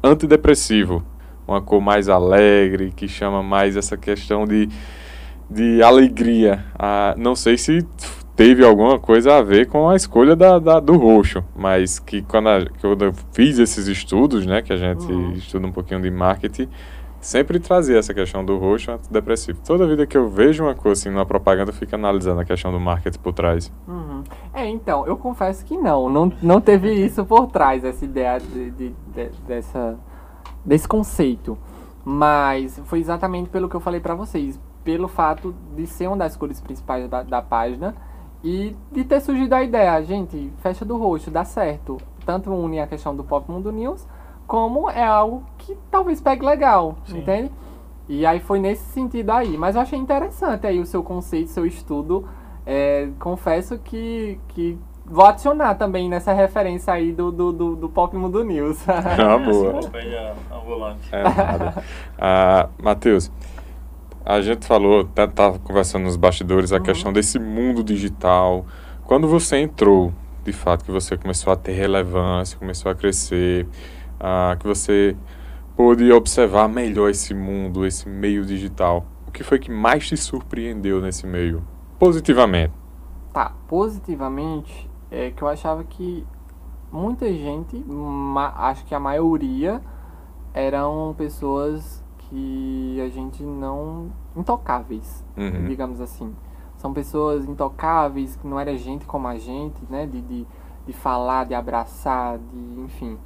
[0.03, 1.05] antidepressivo.
[1.47, 4.69] Uma cor mais alegre, que chama mais essa questão de,
[5.49, 6.65] de alegria.
[6.77, 7.87] Ah, não sei se
[8.35, 12.49] teve alguma coisa a ver com a escolha da, da do roxo, mas que quando,
[12.49, 15.33] a, eu fiz esses estudos, né, que a gente uhum.
[15.35, 16.69] estuda um pouquinho de marketing,
[17.23, 19.61] sempre trazia essa questão do roxo antidepressivo.
[19.65, 22.73] Toda vida que eu vejo uma coisa assim numa propaganda, eu fico analisando a questão
[22.73, 23.73] do marketing por trás.
[23.87, 24.25] Uhum.
[24.53, 28.71] É, então, eu confesso que não, não, não teve isso por trás, essa ideia de,
[28.73, 29.97] de, de, dessa,
[30.65, 31.57] desse conceito.
[32.05, 36.37] Mas foi exatamente pelo que eu falei para vocês, pelo fato de ser uma das
[36.37, 37.95] cores principais da, da página
[38.43, 41.99] e de ter surgido a ideia, gente, festa do roxo, dá certo.
[42.27, 44.07] Tanto une a questão do Pop Mundo News,
[44.53, 47.21] como é algo que talvez pegue legal, Sim.
[47.21, 47.51] entende?
[48.07, 49.57] E aí foi nesse sentido aí.
[49.57, 52.29] Mas eu achei interessante aí o seu conceito, seu estudo.
[52.67, 58.15] É, confesso que, que vou adicionar também nessa referência aí do, do, do, do Pop
[58.15, 58.85] Mundo News.
[58.87, 59.81] Ah, boa.
[61.11, 61.83] É nada.
[62.19, 63.33] Ah, Matheus,
[64.23, 66.83] a gente falou, tá, tá conversando nos bastidores, a uhum.
[66.83, 68.67] questão desse mundo digital.
[69.07, 70.13] Quando você entrou,
[70.45, 73.67] de fato, que você começou a ter relevância, começou a crescer,
[74.23, 75.17] ah, que você
[75.77, 79.05] pôde observar melhor esse mundo, esse meio digital.
[79.27, 81.65] O que foi que mais te surpreendeu nesse meio?
[81.99, 82.73] Positivamente.
[83.33, 86.25] Tá, positivamente é que eu achava que
[86.91, 87.85] muita gente,
[88.57, 89.81] acho que a maioria,
[90.55, 94.11] eram pessoas que a gente não.
[94.37, 95.67] intocáveis, Uhum.
[95.67, 96.35] digamos assim.
[96.77, 100.07] São pessoas intocáveis, que não era gente como a gente, né?
[100.07, 100.47] De, de,
[100.87, 102.81] de falar, de abraçar, de.
[102.81, 103.19] enfim.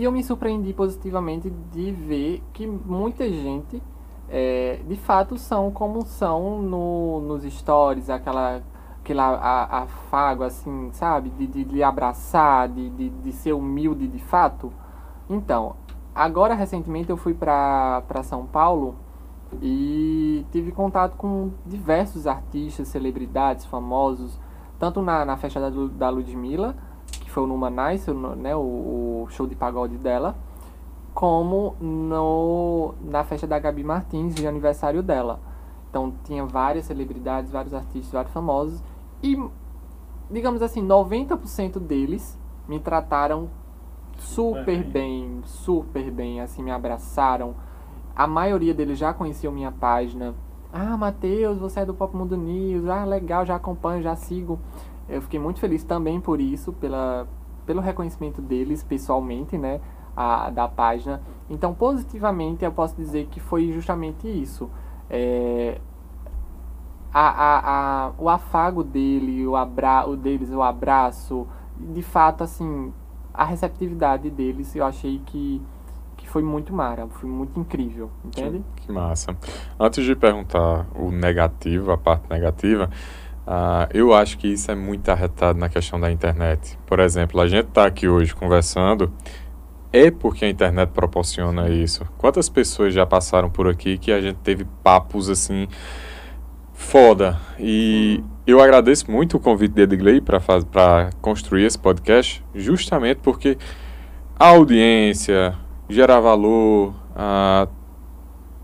[0.00, 3.82] E eu me surpreendi positivamente de ver que muita gente,
[4.30, 8.62] é, de fato, são como são no, nos stories, aquela
[9.02, 11.28] aquele a- afago, assim, sabe?
[11.28, 14.72] De, de, de abraçar, de, de, de ser humilde de fato.
[15.28, 15.76] Então,
[16.14, 18.94] agora recentemente eu fui para São Paulo
[19.60, 24.40] e tive contato com diversos artistas, celebridades, famosos,
[24.78, 26.74] tanto na, na festa da, da Ludmilla,
[27.30, 28.58] que foi o Numa Nice, né, o,
[29.22, 30.34] o show de pagode dela,
[31.14, 35.38] como no, na festa da Gabi Martins, de aniversário dela.
[35.88, 38.82] Então tinha várias celebridades, vários artistas, vários famosos.
[39.22, 39.40] E,
[40.28, 42.36] digamos assim, 90% deles
[42.68, 43.48] me trataram
[44.18, 47.54] super Super bem, super bem, assim, me abraçaram.
[48.14, 50.34] A maioria deles já conheciam minha página.
[50.72, 52.88] Ah, Matheus, você é do Pop Mundo News.
[52.88, 54.58] Ah, legal, já acompanho, já sigo.
[55.10, 57.26] Eu fiquei muito feliz também por isso, pela,
[57.66, 59.80] pelo reconhecimento deles pessoalmente, né?
[60.16, 61.20] A, da página.
[61.48, 64.70] Então, positivamente, eu posso dizer que foi justamente isso.
[65.08, 65.80] É,
[67.12, 71.46] a, a, a, o afago dele, o, abra, o deles, o abraço,
[71.76, 72.92] de fato, assim,
[73.32, 75.62] a receptividade deles, eu achei que,
[76.30, 78.62] foi muito mara, foi muito incrível, entende?
[78.76, 79.36] Que massa.
[79.78, 82.88] Antes de perguntar o negativo, a parte negativa,
[83.46, 86.78] ah, eu acho que isso é muito arretado na questão da internet.
[86.86, 89.12] Por exemplo, a gente está aqui hoje conversando,
[89.92, 92.06] é porque a internet proporciona isso.
[92.16, 95.66] Quantas pessoas já passaram por aqui que a gente teve papos assim
[96.72, 97.38] foda.
[97.58, 103.58] E eu agradeço muito o convite de Edgley para construir esse podcast, justamente porque
[104.38, 105.54] a audiência,
[105.88, 107.68] gerar valor, ah,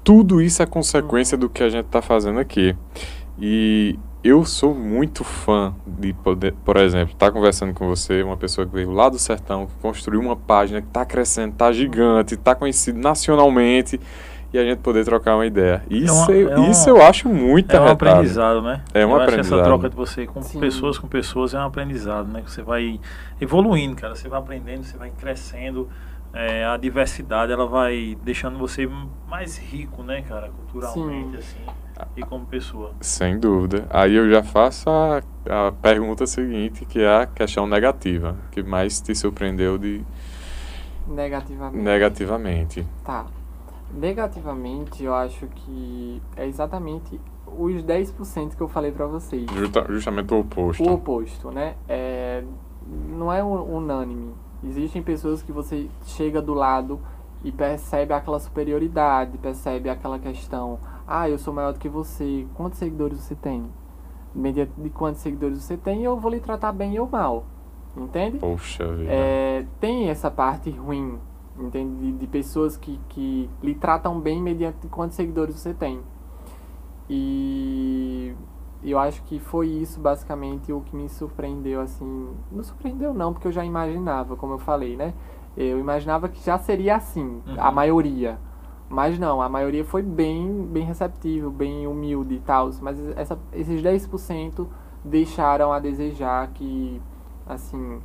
[0.02, 2.74] tudo isso é consequência do que a gente está fazendo aqui.
[3.38, 8.66] E eu sou muito fã de poder, por exemplo, estar conversando com você, uma pessoa
[8.66, 12.54] que veio lá do sertão, que construiu uma página que está crescendo, está gigante, está
[12.54, 14.00] conhecido nacionalmente
[14.52, 15.82] e a gente poder trocar uma ideia.
[15.90, 18.10] Isso, uma- eu, é um- isso eu acho muito É um arretado.
[18.12, 18.82] aprendizado, né?
[18.94, 19.58] É um Eu acho que aprendizado.
[19.60, 20.60] essa troca de você com Sim.
[20.60, 22.42] pessoas com pessoas é um aprendizado, né?
[22.42, 23.00] Que você vai
[23.40, 24.14] evoluindo, cara.
[24.14, 25.88] Você vai aprendendo, você vai crescendo.
[26.32, 28.88] É, a diversidade, ela vai deixando você
[29.28, 30.50] mais rico, né, cara?
[30.50, 31.56] Culturalmente, assim.
[32.16, 32.92] E como pessoa.
[33.00, 33.86] Sem dúvida.
[33.90, 35.22] Aí eu já faço a,
[35.68, 38.36] a pergunta seguinte, que é a questão negativa.
[38.50, 40.02] que mais te surpreendeu de
[41.08, 41.82] Negativamente.
[41.84, 42.86] negativamente?
[43.04, 43.26] Tá.
[43.94, 49.46] Negativamente, eu acho que é exatamente os 10% que eu falei pra vocês.
[49.54, 50.82] Justa- justamente o oposto.
[50.82, 51.74] O oposto, né?
[51.88, 52.42] É,
[53.08, 54.34] não é un- unânime.
[54.64, 57.00] Existem pessoas que você chega do lado
[57.44, 62.78] e percebe aquela superioridade, percebe aquela questão, ah, eu sou maior do que você, quantos
[62.78, 63.66] seguidores você tem?
[64.34, 67.44] Mediante de quantos seguidores você tem, eu vou lhe tratar bem ou mal.
[67.96, 68.38] Entende?
[68.38, 69.10] Poxa vida.
[69.10, 71.18] É, tem essa parte ruim,
[71.58, 71.96] entende?
[71.98, 76.00] De, de pessoas que, que lhe tratam bem mediante quantos seguidores você tem.
[77.08, 78.34] E
[78.82, 82.28] eu acho que foi isso basicamente o que me surpreendeu, assim.
[82.52, 85.14] Não surpreendeu não, porque eu já imaginava, como eu falei, né?
[85.56, 87.74] Eu imaginava que já seria assim, a Uhum.
[87.74, 88.38] maioria.
[88.88, 92.70] Mas não, a maioria foi bem, bem receptível, bem humilde e tal.
[92.80, 94.66] Mas essa, esses 10%
[95.04, 97.00] deixaram a desejar que,
[97.46, 98.00] assim,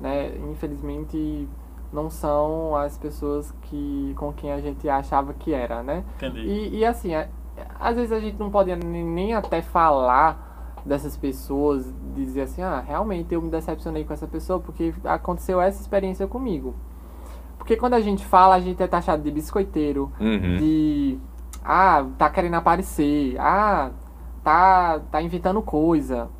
[0.00, 1.48] né, infelizmente
[1.92, 6.04] não são as pessoas que com quem a gente achava que era, né?
[6.16, 6.40] Entendi.
[6.40, 7.28] E, e assim, a-
[7.80, 10.46] às vezes a gente não pode nem, nem até falar
[10.84, 15.80] dessas pessoas, dizer assim, ah, realmente eu me decepcionei com essa pessoa porque aconteceu essa
[15.80, 16.74] experiência comigo.
[17.68, 20.56] Porque quando a gente fala, a gente é taxado de biscoiteiro, Uhum.
[20.56, 21.18] de
[21.62, 23.90] ah, tá querendo aparecer, ah,
[24.42, 26.30] tá, tá inventando coisa.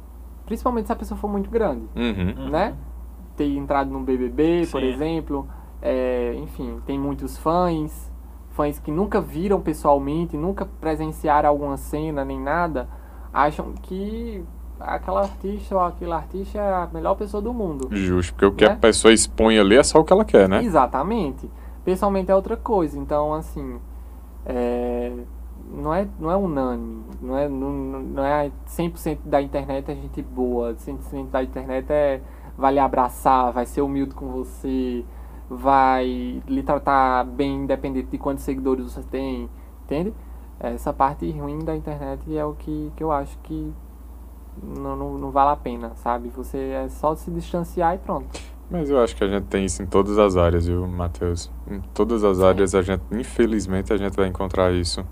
[0.47, 2.45] Principalmente se a pessoa for muito grande Uhum.
[2.45, 2.49] Uhum.
[2.49, 2.75] né?
[3.37, 4.87] Ter entrado no BBB, por Sim.
[4.89, 5.47] exemplo.
[5.83, 8.11] É, enfim, tem muitos fãs,
[8.53, 12.89] fãs que nunca viram pessoalmente, nunca presenciaram alguma cena nem nada,
[13.35, 14.43] acham que
[14.81, 17.89] aquela artista ou aquele artista é a melhor pessoa do mundo.
[17.91, 18.79] Justo, porque o que a Né?
[18.81, 20.63] pessoa expõe ali é só o que ela quer, né?
[20.63, 21.51] Exatamente.
[21.85, 22.99] Pessoalmente é outra coisa.
[22.99, 23.79] Então, assim,
[24.45, 25.13] é,
[25.73, 27.05] não, é, não é unânime.
[27.21, 30.75] Não é, não, não é 100% da internet é gente boa.
[30.75, 32.21] 100% da internet é
[32.57, 35.05] vai lhe abraçar, vai ser humilde com você,
[35.49, 39.49] vai lhe tratar bem independente de quantos seguidores você tem,
[39.85, 40.13] entende?
[40.59, 43.73] Essa parte ruim da internet é o que, que eu acho que
[44.63, 46.29] não, não, não vale a pena, sabe?
[46.31, 48.27] Você é só se distanciar e pronto.
[48.71, 51.51] Mas eu acho que a gente tem isso em todas as áreas, viu, Matheus?
[51.71, 55.05] Em todas as áreas, a gente, infelizmente, a gente vai encontrar isso.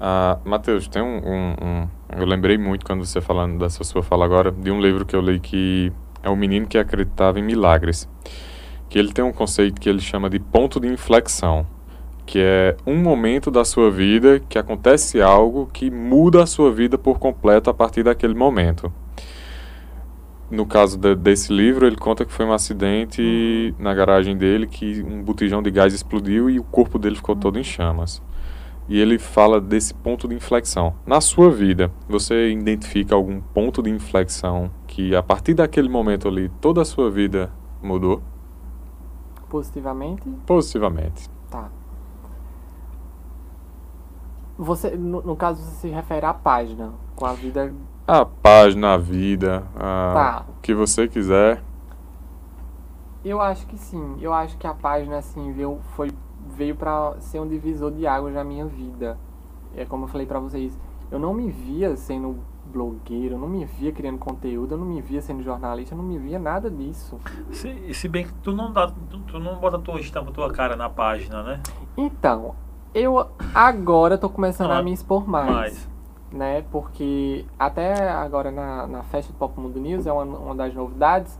[0.00, 4.24] Ah, Matheus, tem um, um, um, Eu lembrei muito quando você falando dessa sua fala
[4.24, 5.92] agora, de um livro que eu li que
[6.22, 8.08] é o menino que acreditava em milagres.
[8.88, 11.66] Que ele tem um conceito que ele chama de ponto de inflexão.
[12.30, 16.96] Que é um momento da sua vida que acontece algo que muda a sua vida
[16.96, 18.92] por completo a partir daquele momento
[20.50, 25.02] no caso de, desse livro, ele conta que foi um acidente na garagem dele, que
[25.02, 28.20] um botijão de gás explodiu e o corpo dele ficou todo em chamas.
[28.88, 30.94] E ele fala desse ponto de inflexão.
[31.06, 36.48] Na sua vida, você identifica algum ponto de inflexão que a partir daquele momento ali
[36.60, 38.20] toda a sua vida mudou?
[39.48, 40.28] Positivamente?
[40.44, 41.28] Positivamente.
[41.48, 41.70] Tá.
[44.62, 47.72] Você, no, no caso, você se refere à página, com a vida
[48.06, 50.12] a página, a vida, a...
[50.12, 50.44] Tá.
[50.48, 51.62] o que você quiser.
[53.24, 54.18] Eu acho que sim.
[54.20, 56.10] Eu acho que a página, assim, veio, foi,
[56.56, 59.16] veio pra ser um divisor de águas na minha vida.
[59.76, 60.76] É como eu falei pra vocês,
[61.10, 65.00] eu não me via sendo blogueiro, eu não me via criando conteúdo, eu não me
[65.00, 67.16] via sendo jornalista, eu não me via nada disso.
[67.52, 70.74] Se, se bem que tu não, dá, tu, tu não bota tua estampa, tua cara
[70.74, 71.62] na página, né?
[71.96, 72.56] Então,
[72.94, 75.48] eu agora tô começando ah, a me expor mais.
[75.48, 75.90] mais
[76.32, 76.64] né?
[76.70, 81.38] Porque até agora na, na festa do Pop Mundo News, é uma, uma das novidades,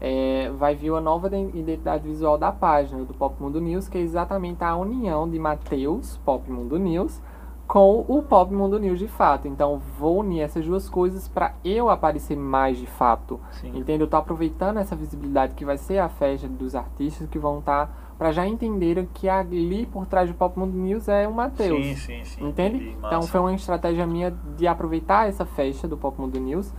[0.00, 4.00] é, vai vir uma nova identidade visual da página do Pop Mundo News, que é
[4.00, 7.20] exatamente a união de Matheus, Pop Mundo News,
[7.66, 9.46] com o Pop Mundo News de fato.
[9.46, 13.38] Então vou unir essas duas coisas para eu aparecer mais de fato.
[13.62, 14.06] Entendeu?
[14.06, 17.86] Eu tô aproveitando essa visibilidade que vai ser a festa dos artistas que vão estar
[17.86, 21.82] tá para já entenderem que ali por trás do Pop Mundo News é o Matheus.
[21.82, 22.46] Sim, sim, sim.
[22.46, 22.94] Entende?
[22.98, 26.70] Então foi uma estratégia minha de aproveitar essa festa do Pop Mundo News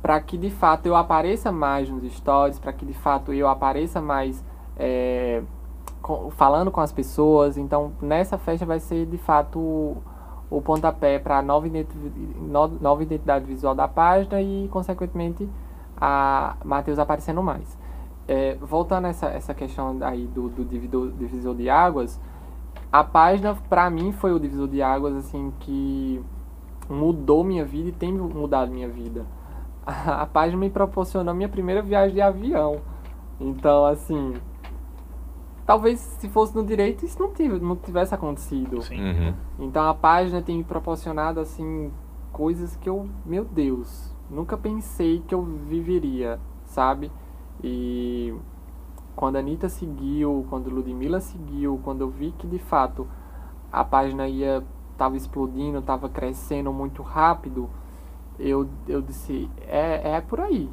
[0.00, 4.00] para que de fato eu apareça mais nos stories, para que de fato eu apareça
[4.00, 4.44] mais
[4.76, 5.42] é,
[6.00, 7.58] com, falando com as pessoas.
[7.58, 9.96] Então nessa festa vai ser de fato o,
[10.48, 11.66] o pontapé para a nova,
[12.80, 15.48] nova identidade visual da página e consequentemente
[16.00, 17.82] a Matheus aparecendo mais.
[18.26, 22.20] É, voltando a essa, essa questão aí do, do divisor, divisor de águas,
[22.90, 26.22] a página para mim foi o divisor de águas assim que
[26.88, 29.26] mudou minha vida e tem mudado minha vida.
[29.84, 32.80] A, a página me proporcionou minha primeira viagem de avião.
[33.40, 34.34] Então, assim,
[35.66, 38.78] talvez se fosse no direito isso não, tive, não tivesse acontecido.
[38.90, 39.34] Uhum.
[39.58, 41.90] Então a página tem me proporcionado assim
[42.32, 47.10] coisas que eu, meu Deus, nunca pensei que eu viveria, sabe?
[47.62, 48.34] E
[49.14, 53.06] quando a Anitta seguiu, quando Ludmilla seguiu, quando eu vi que de fato
[53.72, 54.62] a página ia
[54.96, 57.68] tava explodindo, tava crescendo muito rápido,
[58.38, 60.70] eu, eu disse, é, é por aí.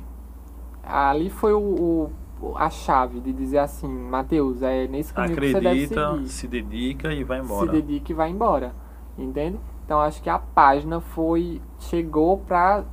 [0.83, 2.11] Ali foi o, o
[2.55, 6.29] a chave de dizer assim, Mateus, é nesse caminho Acredita, que você deve seguir.
[6.29, 7.65] se dedica e vai embora.
[7.65, 8.73] Se dedica e vai embora.
[9.17, 9.59] Entende?
[9.85, 12.83] Então acho que a página foi chegou pra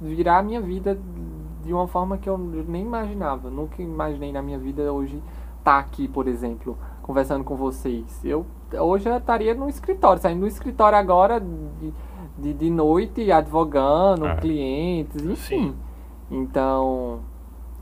[0.00, 0.98] virar a minha vida
[1.68, 3.50] de uma forma que eu nem imaginava.
[3.50, 5.22] Nunca imaginei na minha vida hoje
[5.58, 8.24] estar tá aqui, por exemplo, conversando com vocês.
[8.24, 11.92] Eu hoje eu estaria no escritório, saindo do escritório agora de,
[12.38, 14.36] de, de noite, advogando, é.
[14.36, 15.36] clientes, enfim.
[15.68, 15.76] Sim.
[16.30, 17.20] Então,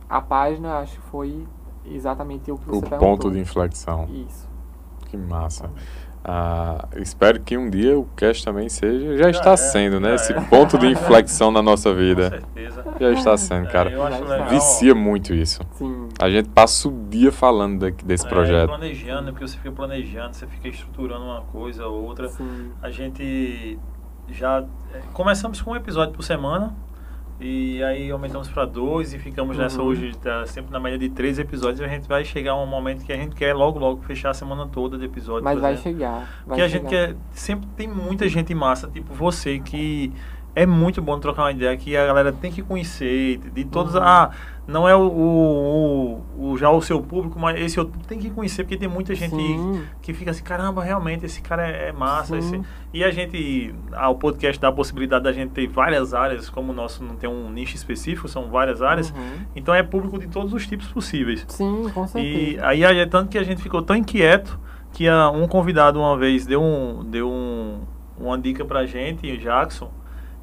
[0.09, 1.47] a página acho que foi
[1.85, 2.99] exatamente o que você o perguntou.
[2.99, 4.09] ponto de inflexão.
[4.09, 4.49] Isso.
[5.07, 5.71] Que massa.
[6.29, 9.17] Ah, espero que um dia o cast também seja.
[9.17, 10.17] Já, já está é, sendo, né?
[10.17, 10.41] Esse é.
[10.41, 12.25] ponto de inflexão na nossa vida.
[12.25, 12.85] Com certeza.
[12.99, 13.93] Já está sendo, é, cara.
[13.93, 15.63] É, Vicia muito isso.
[15.75, 16.09] Sim.
[16.19, 18.67] A gente passa o dia falando desse é, projeto.
[18.67, 22.29] Planejando, porque você fica planejando, você fica estruturando uma coisa ou outra.
[22.29, 22.73] Sim.
[22.83, 23.79] A gente
[24.29, 24.65] já.
[25.13, 26.75] Começamos com um episódio por semana.
[27.39, 29.63] E aí aumentamos para dois e ficamos uhum.
[29.63, 31.81] nessa hoje, tá sempre na média de três episódios.
[31.81, 34.35] A gente vai chegar a um momento que a gente quer logo, logo fechar a
[34.35, 35.45] semana toda de episódio.
[35.45, 36.21] Mas vai chegar.
[36.21, 37.15] Vai Porque a gente quer.
[37.33, 40.13] Sempre tem muita gente massa, tipo você, que
[40.57, 43.95] é muito bom trocar uma ideia que a galera tem que conhecer, de todos.
[43.95, 44.01] Uhum.
[44.03, 44.31] Ah,
[44.67, 48.65] não é o, o, o, já o seu público, mas esse outro tem que conhecer,
[48.65, 49.85] porque tem muita gente Sim.
[50.01, 52.39] que fica assim, caramba, realmente, esse cara é, é massa.
[52.39, 52.59] Esse...
[52.91, 56.73] E a gente, ah, o podcast dá a possibilidade da gente ter várias áreas, como
[56.73, 59.11] o nosso não tem um nicho específico, são várias áreas.
[59.11, 59.41] Uhum.
[59.55, 61.45] Então é público de todos os tipos possíveis.
[61.49, 62.75] Sim, com certeza.
[62.75, 64.59] E aí é tanto que a gente ficou tão inquieto
[64.91, 67.83] que ah, um convidado uma vez deu, um, deu um,
[68.19, 69.91] uma dica pra gente, o Jackson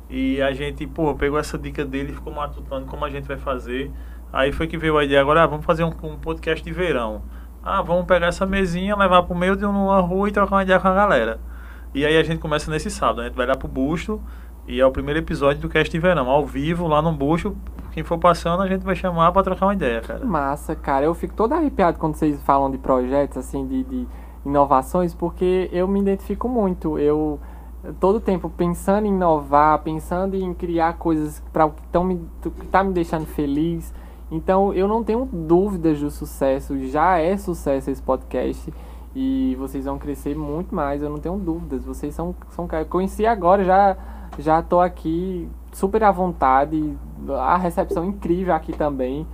[0.09, 3.37] e a gente, pô, pegou essa dica dele e ficou matutando como a gente vai
[3.37, 3.91] fazer.
[4.31, 7.21] Aí foi que veio a ideia, agora ah, vamos fazer um, um, podcast de verão.
[7.63, 10.79] Ah, vamos pegar essa mesinha, levar pro meio de uma rua e trocar uma ideia
[10.79, 11.39] com a galera.
[11.93, 13.21] E aí a gente começa nesse sábado.
[13.21, 14.21] A gente vai lá pro Busto.
[14.67, 17.55] E é o primeiro episódio do Cast de Verão, ao vivo, lá no Busto.
[17.91, 20.25] Quem for passando, a gente vai chamar pra trocar uma ideia, cara.
[20.25, 21.05] Massa, cara.
[21.05, 24.07] Eu fico todo arrepiado quando vocês falam de projetos, assim, de, de
[24.45, 26.97] inovações, porque eu me identifico muito.
[26.97, 27.39] Eu
[27.99, 32.67] todo tempo pensando em inovar, pensando em criar coisas para o que estão me que
[32.67, 33.93] tá me deixando feliz.
[34.31, 38.73] Então eu não tenho dúvidas do sucesso, já é sucesso esse podcast
[39.15, 41.83] e vocês vão crescer muito mais, eu não tenho dúvidas.
[41.83, 43.97] Vocês são são conheci agora, já
[44.39, 46.97] já tô aqui super à vontade,
[47.29, 49.27] a recepção incrível aqui também.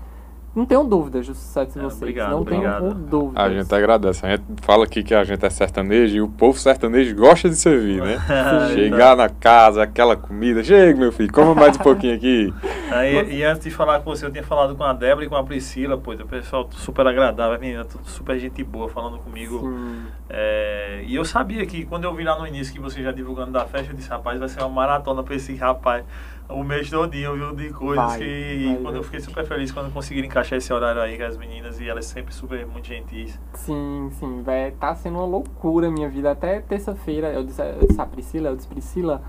[0.55, 2.01] Não tenho dúvidas do sucesso de É, vocês.
[2.01, 2.79] obrigado, não obrigado.
[2.81, 3.43] tenho dúvidas.
[3.45, 4.25] A gente agradece.
[4.25, 7.55] A gente fala aqui que a gente é sertanejo e o povo sertanejo gosta de
[7.55, 8.17] servir, né?
[8.73, 10.63] Chegar na casa, aquela comida.
[10.63, 12.53] Chega, meu filho, coma mais um pouquinho aqui.
[12.91, 15.35] Aí, e antes de falar com você, eu tinha falado com a Débora e com
[15.35, 19.71] a Priscila, pois o pessoal super agradável, menina, tudo super gente boa falando comigo.
[20.27, 23.51] É, e eu sabia que quando eu vi lá no início que você já divulgando
[23.51, 26.03] da festa, eu disse, rapaz, vai ser uma maratona pra esse rapaz
[26.49, 27.55] o mês todinho, viu?
[27.55, 28.65] De coisas Vai, que.
[28.65, 28.97] vai, quando vai.
[28.97, 32.05] eu fiquei super feliz quando conseguiram encaixar esse horário aí com as meninas e elas
[32.05, 33.39] sempre super muito gentis.
[33.53, 36.31] Sim, sim, vai tá sendo uma loucura a minha vida.
[36.31, 39.21] Até terça-feira, eu disse, eu disse a Priscila, eu disse, Priscila,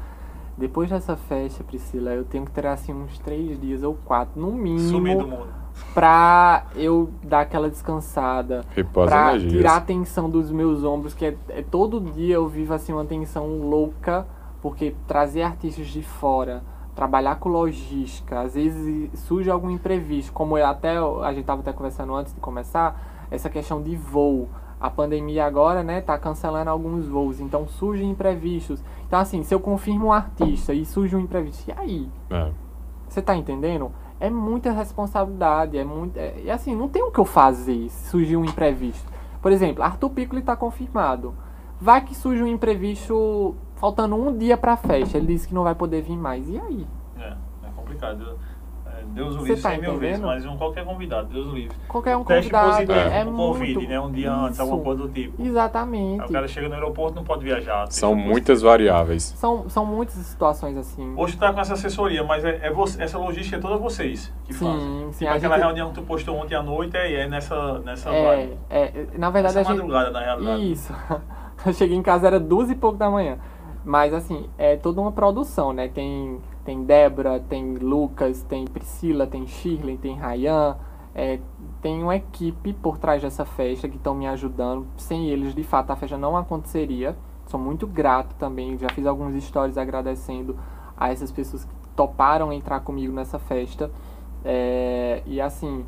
[0.57, 4.51] depois dessa festa, Priscila, eu tenho que ter assim uns três dias ou quatro, no
[4.51, 5.49] Sumir do mínimo, mundo.
[5.95, 8.65] pra eu dar aquela descansada.
[8.75, 9.53] Repousa pra energias.
[9.53, 13.05] tirar a tensão dos meus ombros, que é, é todo dia eu vivo assim uma
[13.05, 14.27] tensão louca,
[14.63, 16.63] porque trazer artistas de fora,
[16.95, 21.73] trabalhar com logística, às vezes surge algum imprevisto, como eu até a gente tava até
[21.73, 24.49] conversando antes de começar, essa questão de voo.
[24.81, 28.83] A pandemia agora, né, tá cancelando alguns voos, então surgem imprevistos.
[29.07, 32.11] Então assim, se eu confirmo um artista e surge um imprevisto, e aí?
[32.31, 32.51] É.
[33.09, 33.93] Você tá entendendo?
[34.19, 36.17] É muita responsabilidade, é muito.
[36.17, 39.11] É, e assim, não tem o que eu fazer se surgir um imprevisto.
[39.43, 41.35] Por exemplo, Arthur Piccoli tá confirmado.
[41.81, 45.17] Vai que surge um imprevisto faltando um dia pra festa.
[45.17, 46.49] Ele disse que não vai poder vir mais.
[46.49, 46.87] E aí?
[47.19, 48.39] É, é complicado.
[48.87, 51.75] É, Deus o livre tá 100 mil vezes, mas um qualquer convidado, Deus o livre.
[51.89, 53.37] Qualquer um Teste convidado positivo, é, é muito.
[53.59, 54.01] Covid, né?
[54.01, 54.63] Um dia antes, Isso.
[54.63, 55.43] alguma coisa do tipo.
[55.43, 56.21] Exatamente.
[56.21, 57.87] Aí o cara chega no aeroporto não pode viajar.
[57.91, 58.31] São positivo.
[58.33, 59.23] muitas variáveis.
[59.37, 61.15] São, são muitas situações assim.
[61.17, 64.31] Hoje tu tá com essa assessoria, mas é, é você, essa logística é toda vocês
[64.45, 65.13] que Sim, fazem.
[65.13, 67.79] sim, Tipo a aquela gente- reunião que tu postou ontem à noite, é, é nessa,
[67.79, 68.59] nessa É, vibe.
[68.69, 69.81] é, na verdade Essa a gente.
[69.83, 70.73] madrugada, na realidade.
[70.73, 70.93] Isso.
[71.65, 73.39] Eu cheguei em casa, era duas e pouco da manhã.
[73.85, 75.89] Mas assim, é toda uma produção, né?
[75.89, 80.77] Tem, tem Débora, tem Lucas, tem Priscila, tem Shirley, tem Rayan.
[81.15, 81.41] É,
[81.83, 84.87] tem uma equipe por trás dessa festa que estão me ajudando.
[84.97, 87.17] Sem eles, de fato, a festa não aconteceria.
[87.47, 88.79] Sou muito grato também.
[88.79, 90.57] Já fiz alguns stories agradecendo
[90.97, 93.91] a essas pessoas que toparam entrar comigo nessa festa.
[94.45, 95.85] É, e assim,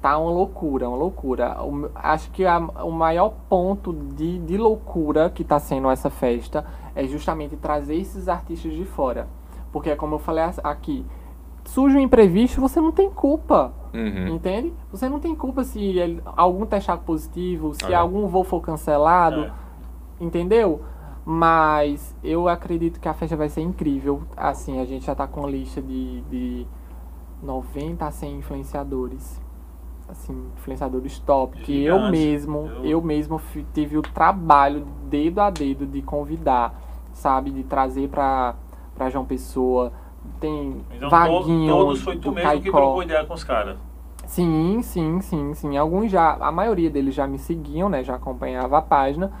[0.00, 1.62] tá uma loucura, uma loucura.
[1.62, 6.64] O- acho que a- o maior ponto de, de loucura que tá sendo essa festa
[6.94, 9.28] é justamente trazer esses artistas de fora.
[9.72, 11.04] Porque, como eu falei aqui,
[11.64, 13.72] surge um imprevisto, você não tem culpa.
[13.94, 14.28] Uhum.
[14.34, 14.72] Entende?
[14.90, 17.94] Você não tem culpa se ele- algum testar positivo, se É.
[17.94, 19.52] algum voo for cancelado, É.
[20.20, 20.80] entendeu?
[21.24, 24.22] Mas eu acredito que a festa vai ser incrível.
[24.36, 26.66] Assim, a gente já tá com uma lista de, de
[27.42, 29.40] 90 a 100 influenciadores.
[30.08, 31.58] Assim, influenciadores top.
[31.60, 33.40] Que eu mesmo, Eu- eu mesmo
[33.72, 36.81] tive o trabalho, dedo a dedo, de convidar,
[37.22, 37.50] sabe?
[37.50, 38.54] De trazer pra,
[38.94, 39.92] pra João Pessoa.
[40.40, 42.78] Tem Então Vaguinho, todos foi tu do mesmo que Caicó.
[42.78, 43.76] trocou ideia com os caras.
[44.26, 45.76] Sim, sim, sim, sim.
[45.76, 48.04] Alguns já, a maioria deles já me seguiam, né?
[48.04, 49.32] Já acompanhava a página.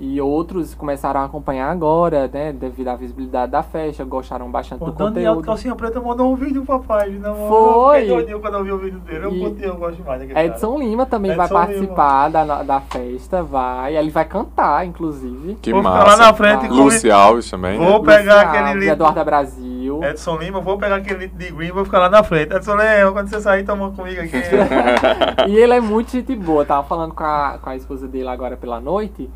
[0.00, 2.52] E outros começaram a acompanhar agora, né?
[2.52, 5.44] Devido à visibilidade da festa, gostaram bastante O do Daniel do conteúdo.
[5.44, 7.10] Calcinha Preta mandou um vídeo, papai.
[7.20, 8.08] Não, Foi.
[8.08, 9.24] Eu fiquei quando eu vi o vídeo dele.
[9.24, 10.46] Eu, E- curti, eu gosto mais daquele cara.
[10.46, 13.96] Edson Lima também vai Edson participar da, da festa, vai.
[13.96, 15.56] Ele vai cantar, inclusive.
[15.60, 16.06] Que Vou ficar massa.
[16.06, 17.76] lá na frente e Lúcia Alves também.
[17.76, 17.84] né?
[17.90, 18.92] Vou pegar Luciano, aquele de litro.
[18.92, 20.00] Eduardo Brasil.
[20.04, 22.54] Edson Lima, vou pegar aquele litro de green e vou ficar lá na frente.
[22.54, 24.36] Edson Leão, quando você sair, toma comigo aqui.
[25.48, 26.64] e ele é muito gente boa.
[26.64, 29.28] Tava falando com a, com a esposa dele agora pela noite,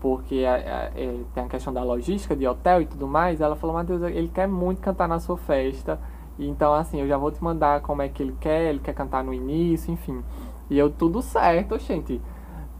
[0.00, 3.40] porque a- a- é, tem a questão da logística, de hotel e tudo mais.
[3.40, 5.98] Ela falou, Matheus, ele quer muito cantar na sua festa.
[6.38, 9.22] Então, assim, eu já vou te mandar como é que ele quer, ele quer cantar
[9.22, 10.22] no início, enfim.
[10.70, 12.20] E eu, tudo certo, gente.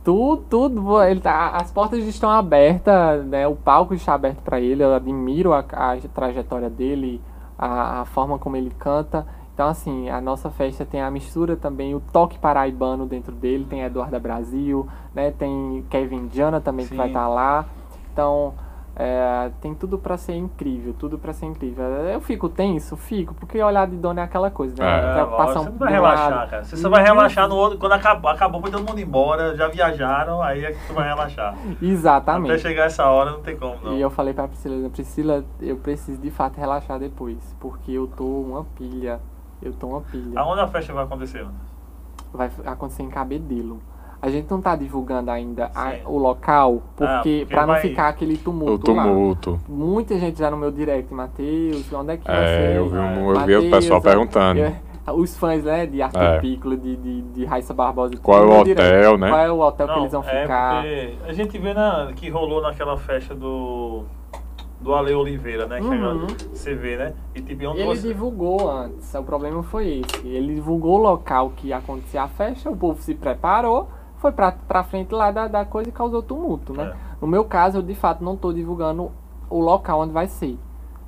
[0.02, 3.46] Tudo, tudo, ele tá, as portas estão abertas, né?
[3.46, 4.82] O palco está aberto para ele.
[4.82, 7.20] Eu admiro a, a trajetória dele,
[7.58, 9.26] a, a forma como ele canta.
[9.60, 13.66] Então, assim, a nossa festa tem a mistura também, o toque paraibano dentro dele.
[13.68, 15.32] Tem Eduarda Brasil, né?
[15.32, 16.96] Tem Kevin Diana também que Sim.
[16.96, 17.66] vai estar lá.
[18.10, 18.54] Então,
[18.96, 21.84] É, tem tudo pra ser incrível, tudo pra ser incrível.
[21.84, 25.20] Eu fico tenso, fico, porque olhar de dono é aquela coisa, né?
[25.20, 25.24] É.
[25.24, 26.50] Você não vai relaxar, lado.
[26.50, 26.64] cara.
[26.64, 27.78] Você só vai relaxar no outro.
[27.78, 31.54] Quando acabou, acabou, foi todo mundo embora, já viajaram, aí é que tu vai relaxar.
[31.70, 32.58] Até Exatamente.
[32.58, 33.94] chegar essa hora não tem como, não.
[33.94, 38.24] E eu falei pra Priscila, Priscila, eu preciso de fato relaxar depois, porque eu tô
[38.24, 39.20] uma pilha.
[39.62, 40.38] Eu tô uma pilha.
[40.40, 41.46] Aonde a festa vai acontecer?
[42.32, 43.80] Vai acontecer em Cabedelo.
[44.22, 48.08] A gente não tá divulgando ainda a- o local, porque, porque pra não vai- ficar
[48.08, 49.02] aquele O tumulto, lá.
[49.04, 49.58] tumulto.
[49.66, 52.76] Muita gente já no meu direct, Matheus, onde é que vai É, ser?
[52.76, 54.60] eu vi, um, eu vi o pessoal perguntando.
[54.60, 54.80] é,
[55.12, 56.38] Os fãs, né, de Arthur É.
[56.40, 58.14] Piccolo, de, de, de Raíssa Barbosa.
[58.22, 58.96] Qual é o meu direct.
[58.98, 59.28] hotel, né?
[59.30, 60.74] Qual é o hotel que Não, eles vão é ficar.
[60.82, 64.04] porque a gente vê na, que rolou naquela festa do
[64.80, 65.80] do Ale Oliveira, né?
[65.80, 66.26] Uhum.
[66.52, 67.14] você vê, né?
[67.34, 68.08] E tipo, onde Ele você...
[68.08, 70.26] divulgou antes, o problema foi esse.
[70.26, 74.52] Ele divulgou o local que ia acontecer a festa, o povo se preparou, foi pra,
[74.52, 76.94] pra frente lá da, da coisa e causou tumulto, né?
[76.94, 77.10] É.
[77.20, 79.12] No meu caso, eu de fato não tô divulgando
[79.50, 80.58] o local onde vai ser.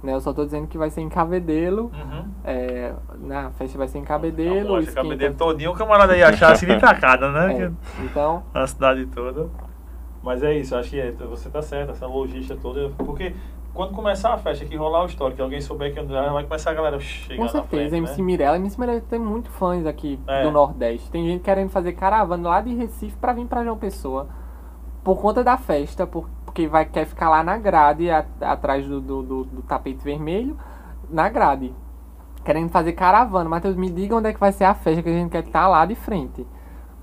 [0.03, 0.15] Né?
[0.15, 1.85] Eu só tô dizendo que vai ser em Cabedelo.
[1.85, 2.25] Uhum.
[2.45, 4.75] É, na festa vai ser em Cabedelo.
[4.77, 7.73] Acho Cabedelo todinho, o camarada ia achar assim de tacada, né?
[7.99, 9.49] É, então, Na cidade toda.
[10.23, 12.91] Mas é isso, acho que é, você tá certo, essa logística toda.
[12.97, 13.35] Porque
[13.75, 16.71] quando começar a festa, que rolar o histórico, que alguém souber que andar, vai começar
[16.71, 18.23] a galera chegar com certeza, frente, MC né?
[18.27, 18.57] Mirella.
[18.57, 20.43] MC Mirella tem muito fãs aqui É.
[20.43, 21.11] do Nordeste.
[21.11, 24.29] Tem gente querendo fazer caravana lá de Recife pra vir pra João Pessoa.
[25.03, 29.01] Por conta da festa, por- porque vai, quer ficar lá na grade, a- atrás do,
[29.01, 30.57] do, do- do tapete vermelho,
[31.11, 31.75] na grade.
[32.45, 33.49] Querendo fazer caravana.
[33.49, 35.67] Matheus, me diga onde é que vai ser a festa que a gente quer estar
[35.69, 36.47] lá de frente.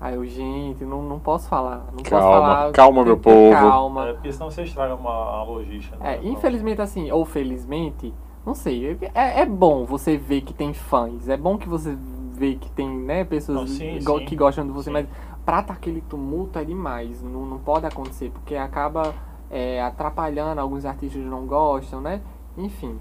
[0.00, 1.84] Aí eu, gente, não, não posso falar.
[1.92, 2.72] Não posso Calma, falar.
[2.72, 3.52] calma, meu povo.
[3.52, 4.08] Calma.
[4.08, 5.96] É, porque senão você estraga uma, logística.
[5.98, 6.16] né?
[6.16, 8.14] É, infelizmente assim, ou felizmente,
[8.46, 11.94] não sei, é, é bom você ver que tem fãs, é bom que você
[12.32, 14.24] vê que tem, né, pessoas Não, sim, go- sim.
[14.24, 14.92] que gostam de você, Sim.
[14.94, 15.06] mas
[15.44, 19.12] pra tá aquele tumulto é demais, não, não pode acontecer, porque acaba
[19.50, 22.22] é, atrapalhando, alguns artistas não gostam, né,
[22.56, 22.98] enfim.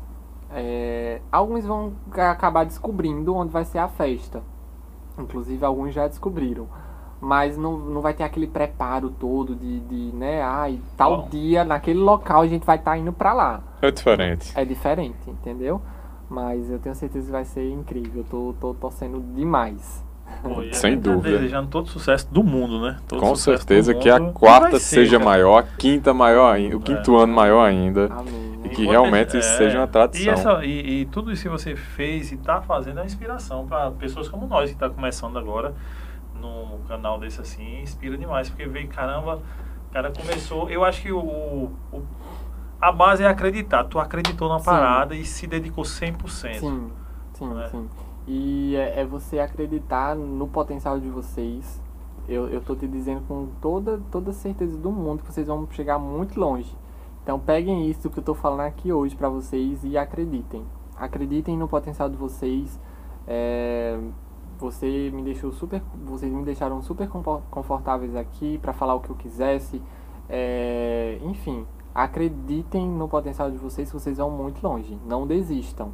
[0.52, 4.44] é, alguns vão acabar descobrindo onde vai ser a festa,
[5.18, 6.68] inclusive alguns já descobriram.
[7.22, 11.30] Mas não, não vai ter aquele preparo todo de, de né, ai, tal Bom.
[11.30, 13.62] dia, naquele local a gente vai estar indo pra lá.
[13.82, 14.52] É diferente.
[14.56, 15.82] É diferente, entendeu?
[16.30, 18.22] Mas eu tenho certeza que vai ser incrível.
[18.22, 20.02] Eu tô, tô torcendo demais.
[20.44, 21.38] Pô, a Sem tá dúvida.
[21.38, 22.98] Desejando todo sucesso do mundo, né?
[23.08, 25.30] Todo Com certeza que a quarta ser, seja cara.
[25.30, 28.06] maior, a quinta maior ainda, o quinto ano maior ainda.
[28.14, 28.60] Amém.
[28.64, 30.26] E que Enquanto realmente esse- isso seja uma tradição.
[30.26, 33.90] E, essa- e- e tudo isso que você fez e está fazendo é inspiração para
[33.92, 35.74] pessoas como nós que está começando agora
[36.40, 39.42] num canal desse assim, inspira demais, porque veio, caramba,
[39.90, 40.70] o cara começou.
[40.70, 42.02] Eu acho que o, o-
[42.82, 43.84] a base é acreditar.
[43.84, 44.66] Tu acreditou na Sim.
[44.66, 46.60] parada e se dedicou 100%.
[46.60, 46.92] Sim,
[47.34, 47.68] sim, Né?
[47.70, 47.90] sim.
[48.28, 51.82] E é, é você acreditar no potencial de vocês.
[52.28, 55.98] Eu, eu tô te dizendo com toda, toda certeza do mundo que vocês vão chegar
[55.98, 56.74] muito longe.
[57.24, 60.64] Então peguem isso que eu tô falando aqui hoje pra vocês e acreditem.
[60.96, 62.80] Acreditem no potencial de vocês.
[63.28, 64.00] É,
[64.60, 69.10] você me deixou super, vocês me deixaram super confo- confortáveis aqui pra falar o que
[69.10, 69.82] eu quisesse.
[70.28, 75.00] É, enfim, acreditem no potencial de vocês vocês vão muito longe.
[75.06, 75.92] Não desistam.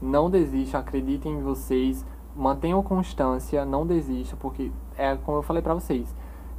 [0.00, 2.04] Não desistam, acreditem em vocês,
[2.34, 6.14] mantenham constância, não desistam, porque é como eu falei pra vocês,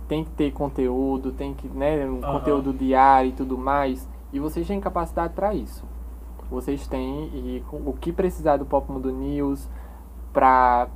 [0.08, 4.66] tem que ter conteúdo, tem que, né, um conteúdo diário e tudo mais, e vocês
[4.68, 5.86] têm capacidade pra isso.
[6.50, 9.70] Vocês têm e o que precisar do Pop Mundo News
[10.34, 10.88] pra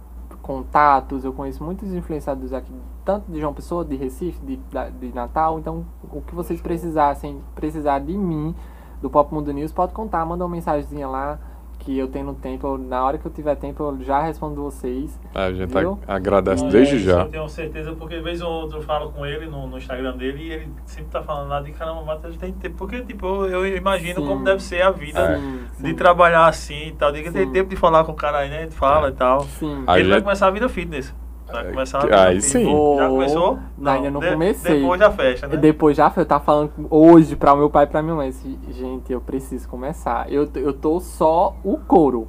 [0.42, 2.74] contatos, eu conheço muitos influenciadores aqui,
[3.06, 4.60] tanto de João Pessoa, de Recife, de,
[5.00, 8.56] de Natal, então o que vocês precisassem, precisar de mim,
[9.02, 11.40] do Pop Mundo News, pode contar, manda uma mensagenzinha lá,
[11.82, 15.20] que eu tenho tempo, na hora que eu tiver tempo eu já respondo vocês.
[15.34, 15.98] A gente Viu?
[16.08, 17.22] a- agradece Olha, desde já.
[17.24, 20.16] Eu tenho certeza, porque de vez ou outra eu falo com ele no, no Instagram
[20.16, 22.76] dele e ele sempre tá falando lá de caramba, Matheus tem tempo.
[22.78, 24.28] Porque, tipo, eu, eu imagino Sim.
[24.28, 25.96] como deve ser a vida Sim, de sim.
[25.96, 27.12] trabalhar assim e tal.
[27.12, 27.52] De que tem Sim.
[27.52, 28.62] tempo de falar com o cara aí, né?
[28.64, 29.42] Ele fala e tal.
[29.46, 29.84] Sim.
[29.88, 31.14] Aí ele vai começar a vida fitness.
[31.52, 32.66] Vai É, começar a aí sim.
[32.98, 33.60] Já começou?
[33.78, 34.80] Não, ainda não de- comecei.
[34.82, 35.58] Depois da festa, né?
[35.58, 38.32] Depois já eu tava falando hoje pra meu pai e pra minha mãe.
[38.70, 40.32] Gente, eu preciso começar.
[40.32, 42.28] Eu, eu tô só o couro.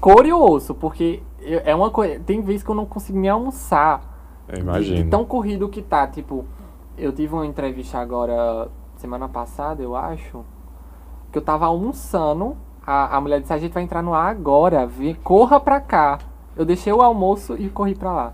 [0.00, 2.20] Couro e o osso, porque eu- é uma coisa.
[2.20, 4.00] Tem vezes que eu não consigo nem almoçar.
[4.48, 5.10] Eu De, de imagino.
[5.10, 6.06] tão corrido que tá.
[6.06, 6.44] Tipo,
[6.96, 10.44] eu tive uma entrevista agora, semana passada, eu acho.
[11.32, 12.56] Que eu tava almoçando.
[12.86, 14.86] A, a mulher disse: A gente vai entrar no ar agora.
[14.86, 16.18] Vem, corra pra cá.
[16.56, 18.32] Eu deixei o almoço e corri pra lá.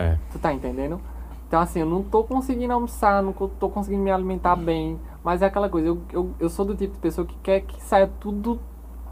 [0.00, 0.18] É.
[0.32, 1.00] Tu tá entendendo?
[1.46, 4.98] Então, assim, eu não tô conseguindo almoçar, não tô conseguindo me alimentar bem.
[5.22, 7.82] Mas é aquela coisa, eu, eu, eu sou do tipo de pessoa que quer que
[7.82, 8.60] saia tudo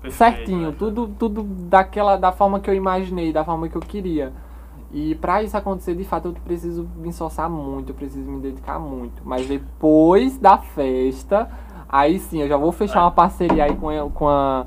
[0.01, 0.77] Perfeito, certinho, né?
[0.79, 4.33] tudo, tudo daquela, da forma que eu imaginei, da forma que eu queria.
[4.93, 8.79] E pra isso acontecer, de fato, eu preciso me esforçar muito, eu preciso me dedicar
[8.79, 9.21] muito.
[9.25, 11.51] Mas depois da festa,
[11.89, 14.67] Aí sim, eu já vou fechar uma parceria aí com com a,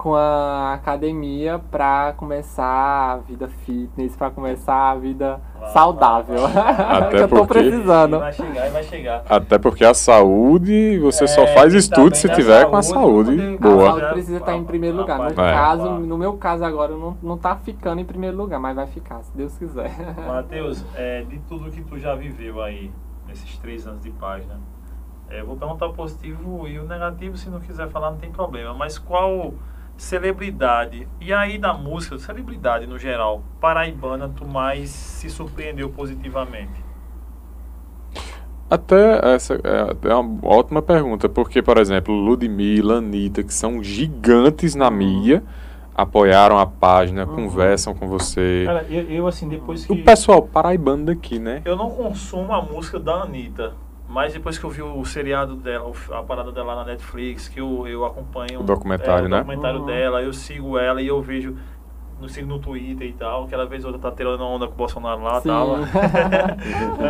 [0.00, 2.64] com a academia pra começar
[3.12, 6.38] a vida fitness, pra começar a vida Vai, saudável.
[6.48, 8.18] Até que eu tô porque- precisando.
[8.18, 9.22] Vai chegar e vai chegar.
[9.28, 13.36] Até porque a saúde, você só É, faz tem estudo se tiver com a saúde,
[13.36, 13.86] saúde pra A boa.
[13.90, 15.18] saúde precisa estar em primeiro lugar.
[15.18, 15.34] No, É.
[15.34, 19.22] caso, no meu caso agora, não, não tá ficando em primeiro lugar, mas vai ficar,
[19.22, 19.90] se Deus quiser.
[20.26, 22.90] Matheus, é, de tudo que tu já viveu aí,
[23.28, 24.58] nesses três anos de página,
[25.28, 28.72] é, vou perguntar o positivo e o negativo, se não quiser falar, não tem problema.
[28.72, 29.52] Mas qual
[30.00, 36.82] celebridade, e aí da música, celebridade no geral, paraibana, tu mais se surpreendeu positivamente?
[38.70, 44.74] Até essa é, é uma ótima pergunta, porque, por exemplo, Ludmilla, Anitta, que são gigantes
[44.74, 45.42] na mídia,
[45.94, 47.34] apoiaram a página, Uhum.
[47.34, 48.62] conversam com você.
[48.64, 49.92] Cara, eu, eu, assim, depois que...
[49.92, 51.60] O pessoal paraibano daqui, né?
[51.64, 53.74] Eu não consumo a música da Anitta,
[54.10, 57.86] mas depois que eu vi o seriado dela, a parada dela na Netflix, que eu,
[57.86, 59.38] eu acompanho O documentário, é, o né?
[59.38, 59.86] documentário Uhum.
[59.86, 61.56] dela, eu sigo ela e eu vejo,
[62.20, 64.76] no sigo no Twitter e tal, aquela vez ou outra tá tirando onda com o
[64.76, 65.48] Bolsonaro lá e Sim.
[65.48, 65.76] tal.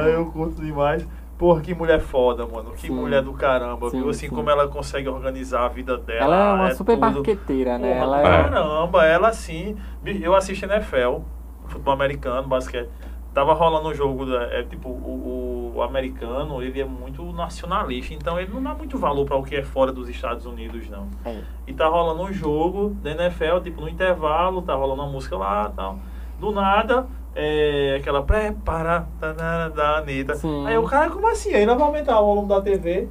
[0.06, 1.06] Eu curto demais.
[1.38, 2.72] Porra, que mulher foda, mano.
[2.72, 2.90] Que Sim.
[2.92, 4.10] mulher do caramba, Sim, viu?
[4.10, 4.34] Assim sim.
[4.34, 6.24] como ela consegue organizar a vida dela.
[6.24, 7.00] Ela é uma super tudo.
[7.14, 7.94] marqueteira, né?
[7.94, 8.22] Porra, Ela é...
[8.42, 9.74] Caramba, ela assim.
[10.04, 11.20] Eu assisto NFL,
[11.66, 12.90] futebol americano, basquete.
[13.32, 18.38] Tava rolando um jogo, da- é tipo, o, o americano, ele é muito nacionalista, então
[18.40, 21.06] ele não dá muito valor para o que é fora dos Estados Unidos, não.
[21.24, 21.40] é.
[21.66, 25.70] E tá rolando um jogo da NFL, tipo, no intervalo, tá rolando uma música lá
[25.72, 25.98] e tal.
[26.40, 30.34] Do nada, é aquela prepara da, Anitta.
[30.34, 30.66] Sim.
[30.66, 31.54] Aí o cara, como assim?
[31.54, 33.08] Aí nós vamos aumentar o volume da TV.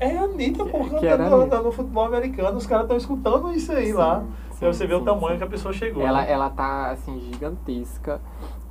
[0.00, 2.96] É a Anitta, Que- pô, que cantando a no, no futebol americano, os caras estão
[2.96, 4.22] escutando isso aí Sim, lá.
[4.52, 6.02] sim, você ver o tamanho que a pessoa chegou.
[6.06, 6.32] Ela, né?
[6.32, 8.20] ela tá, assim, gigantesca.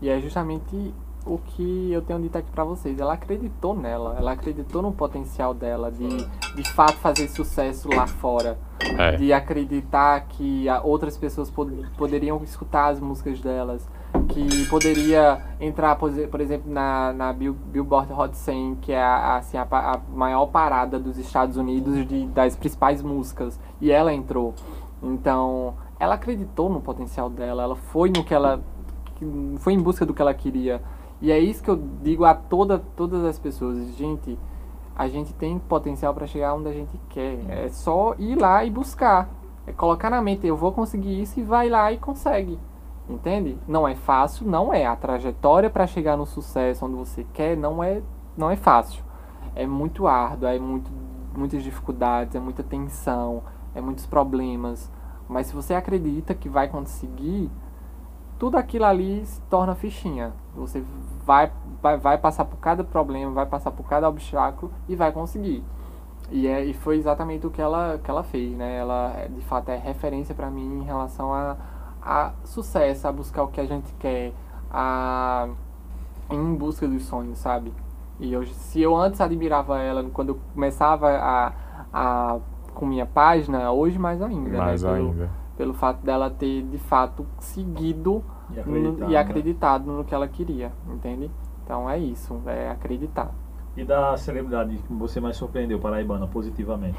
[0.05, 0.93] E é justamente
[1.25, 2.99] o que eu tenho dito aqui pra vocês.
[2.99, 4.15] Ela acreditou nela.
[4.19, 6.07] Ela acreditou no potencial dela de,
[6.53, 8.55] de fato, fazer sucesso lá fora.
[8.99, 9.15] É.
[9.15, 13.89] De acreditar que a- outras pessoas pod- poderiam escutar as músicas delas.
[14.29, 19.01] Que poderia entrar, por exe- por exemplo, na, na Bill- Billboard Hot 100, que é
[19.01, 23.59] a, assim, a, a maior parada dos Estados Unidos de, das principais músicas.
[23.81, 24.53] E ela entrou.
[25.01, 28.61] Então, ela acreditou no potencial dela, ela foi no que ela
[29.15, 30.81] que- foi em busca do que ela queria.
[31.21, 34.37] E é isso que eu digo a toda, todas as pessoas, gente,
[34.95, 37.39] a gente tem potencial para chegar onde a gente quer.
[37.49, 39.29] É só ir lá e buscar.
[39.67, 42.59] É colocar na mente, eu vou conseguir isso e vai lá e consegue.
[43.09, 43.57] Entende?
[43.67, 44.85] Não é fácil, não é.
[44.85, 48.01] A trajetória para chegar no sucesso onde você quer não é,
[48.37, 49.03] não é fácil.
[49.55, 50.91] É muito árduo, é muito,
[51.35, 53.43] muitas dificuldades, é muita tensão,
[53.73, 54.91] é muitos problemas.
[55.29, 57.49] Mas se você acredita que vai conseguir,
[58.37, 60.33] tudo aquilo ali se torna fichinha.
[60.55, 60.83] Você
[61.25, 65.63] vai, vai, vai passar por cada problema, vai passar por cada obstáculo e vai conseguir.
[66.31, 68.77] E, é, e foi exatamente o que ela, que ela fez, né?
[68.77, 71.55] Ela, de fato, é referência para mim em relação a,
[72.01, 74.33] a sucesso, a buscar o que a gente quer,
[74.71, 75.47] a
[76.29, 77.71] em busca dos sonhos, sabe?
[78.19, 81.53] E hoje, se eu antes admirava ela quando eu começava a,
[81.93, 82.39] a
[82.73, 84.93] com minha página, hoje mais ainda, Mais né?
[84.93, 85.29] Pelo, ainda.
[85.57, 89.17] Pelo fato dela ter de fato seguido E no- acreditado, e né?
[89.19, 91.31] acreditado no que ela queria, entende?
[91.63, 93.31] Então é isso, é acreditar.
[93.75, 96.97] E da celebridade que você mais surpreendeu, paraibana, positivamente?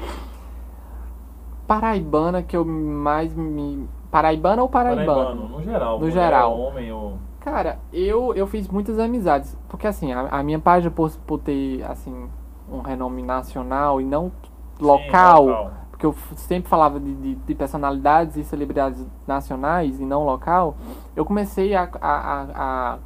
[1.67, 3.87] Paraibana que eu mais me.
[4.09, 5.49] Paraibana ou paraibano?
[5.49, 5.99] no geral.
[5.99, 6.57] No geral.
[6.59, 7.17] Homem ou...
[7.41, 9.57] Cara, eu, eu fiz muitas amizades.
[9.67, 12.29] Porque assim, a, a minha página, por, por ter assim,
[12.71, 14.31] um renome nacional e não
[14.77, 20.23] Sim, local, porque eu sempre falava de, de, de personalidades e celebridades nacionais e não
[20.23, 20.77] local,
[21.15, 22.97] eu comecei a, a, a,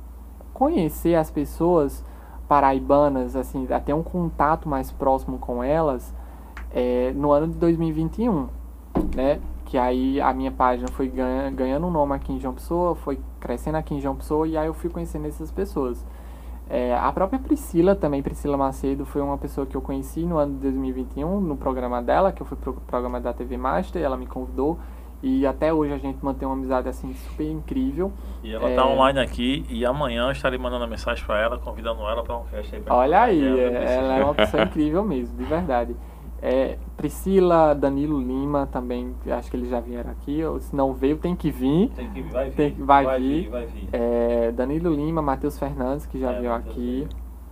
[0.54, 2.04] conhecer as pessoas
[2.50, 6.14] paraibanas, assim, a ter um contato mais próximo com elas
[6.70, 8.50] é, no ano de 2021,
[9.16, 9.40] né?
[9.64, 13.22] Que aí a minha página foi ganha, ganhando um nome aqui em João Pessoa, foi
[13.40, 16.06] crescendo aqui em João Pessoa e aí eu fui conhecendo essas pessoas.
[16.74, 20.54] É, a própria Priscila também, Priscila Macedo, foi uma pessoa que eu conheci no ano
[20.54, 24.26] de 2021, no programa dela, que eu fui pro programa da TV Master, ela me
[24.26, 24.80] convidou
[25.22, 28.12] e até hoje a gente mantém uma amizade assim super incrível.
[28.42, 28.76] E ela É.
[28.76, 32.38] tá online aqui e amanhã eu estarei mandando uma mensagem pra ela, convidando ela pra
[32.38, 32.82] um cast aí.
[32.82, 35.96] pra Olha aí, ela, é- ela é uma pessoa incrível mesmo, de verdade.
[36.42, 41.18] É, Priscila, Danilo Lima também, acho que eles já vieram aqui, ou se não veio,
[41.18, 41.90] tem que vir.
[41.96, 42.56] Tem que vai vir.
[42.56, 43.50] Tem que- vai vir.
[43.50, 43.90] vai vir.
[43.94, 47.08] É, Danilo Lima, Matheus Fernandes, que já É, veio aqui.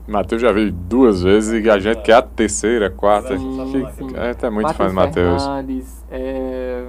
[0.07, 3.37] Matheus já veio duas vezes e a gente quer a terceira, quarta.
[3.37, 4.17] Sim, que- sim.
[4.17, 5.43] A gente é muito fã do Matheus.
[5.43, 6.83] Fernandes, é,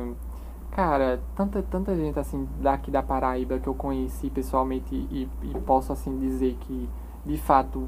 [0.71, 5.93] cara, tanta, tanta gente assim daqui da Paraíba que eu conheci pessoalmente e, e posso
[5.93, 6.89] assim dizer que
[7.27, 7.87] de fato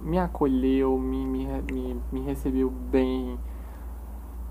[0.00, 3.38] me acolheu, me, me, me, me recebeu bem,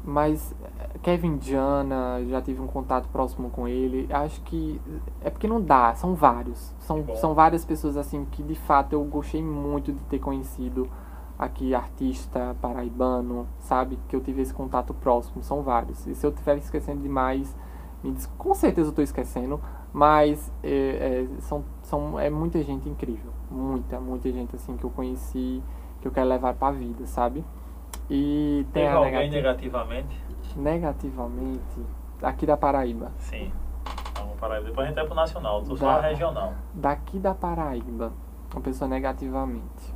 [0.04, 4.08] Mas eh, Kevin Diana, já tive um contato próximo com ele.
[4.12, 4.80] Acho que
[5.22, 6.74] é porque não dá, são vários.
[6.80, 10.90] São, são várias pessoas assim que de fato eu gostei muito de ter conhecido
[11.38, 13.98] aqui artista paraibano, sabe?
[14.08, 16.06] Que eu tive esse contato próximo, são vários.
[16.08, 17.56] E se eu estiver esquecendo demais,
[18.04, 19.60] me diz, com certeza eu estou esquecendo,
[19.94, 23.32] mas é, é, são, são, é muita gente incrível.
[23.50, 25.62] Muita, muita gente assim que eu conheci,
[26.02, 27.44] que eu quero levar pra vida, sabe?
[28.10, 30.24] E tem Teve alguém negati- negativamente?
[30.56, 31.86] negativamente
[32.22, 33.12] aqui da Paraíba.
[33.18, 33.52] Sim.
[34.12, 34.66] Então, Paraíba.
[34.68, 35.96] Depois a gente vai pro nacional, tô só Dá.
[35.98, 36.54] a regional.
[36.74, 38.12] Daqui da Paraíba,
[38.54, 39.94] uma pessoa negativamente.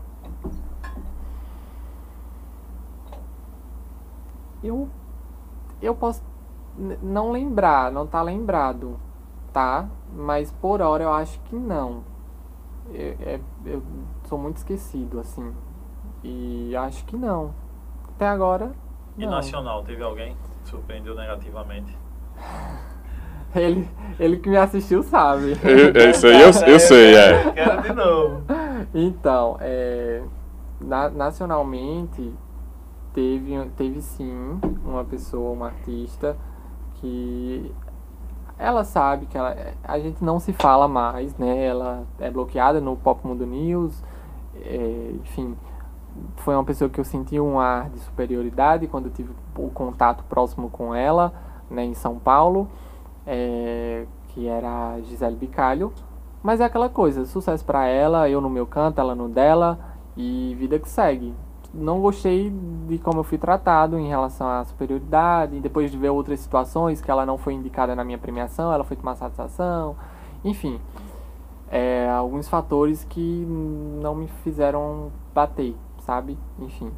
[4.63, 4.87] Eu
[5.81, 6.23] eu posso
[7.01, 8.97] não lembrar, não tá lembrado,
[9.51, 9.87] tá?
[10.15, 12.03] Mas por hora eu acho que não.
[12.91, 13.83] Eu, é- eu
[14.27, 15.53] sou muito esquecido, assim.
[16.23, 17.53] E acho que não.
[18.15, 18.71] Até agora.
[19.17, 19.31] E não.
[19.31, 21.97] nacional, teve alguém que surpreendeu negativamente?
[23.55, 23.87] Ele,
[24.19, 25.51] ele que me assistiu sabe.
[25.63, 27.51] Eu- é isso aí eu, eu sei, é.
[27.51, 28.41] Quero de novo.
[28.95, 30.23] Então, é,
[30.81, 32.33] na- nacionalmente,
[33.13, 36.35] teve, teve sim uma pessoa, uma artista,
[36.95, 37.71] que
[38.63, 39.53] ela sabe que ela,
[39.83, 41.65] a gente não se fala mais, né?
[41.65, 44.01] Ela é bloqueada no Pop Mundo News,
[44.55, 45.57] é, enfim.
[46.37, 50.23] Foi uma pessoa que eu senti um ar de superioridade quando eu tive o contato
[50.29, 51.33] próximo com ela,
[51.69, 52.69] né, em São Paulo,
[53.27, 55.91] é, que era a Gisele Bicalho.
[56.41, 59.77] Mas é aquela coisa, sucesso pra ela, eu no meu canto, ela no dela
[60.15, 61.33] e vida que segue.
[61.73, 62.53] Não gostei
[62.87, 67.09] de como eu fui tratado em relação à superioridade, depois de ver outras situações que
[67.09, 69.95] ela não foi indicada na minha premiação, ela foi tomar satisfação,
[70.43, 70.79] enfim.
[71.71, 73.47] É, alguns fatores que
[74.01, 76.37] não me fizeram bater, sabe?
[76.59, 76.91] Enfim.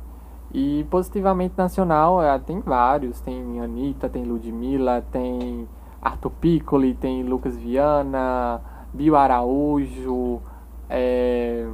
[0.54, 3.22] E positivamente nacional, é, tem vários.
[3.22, 5.68] Tem Anitta, tem Ludmilla, tem
[6.02, 8.62] Arthur Piccoli, tem Lucas Viana,
[8.94, 10.42] Bio Araújo,
[10.90, 11.68] é,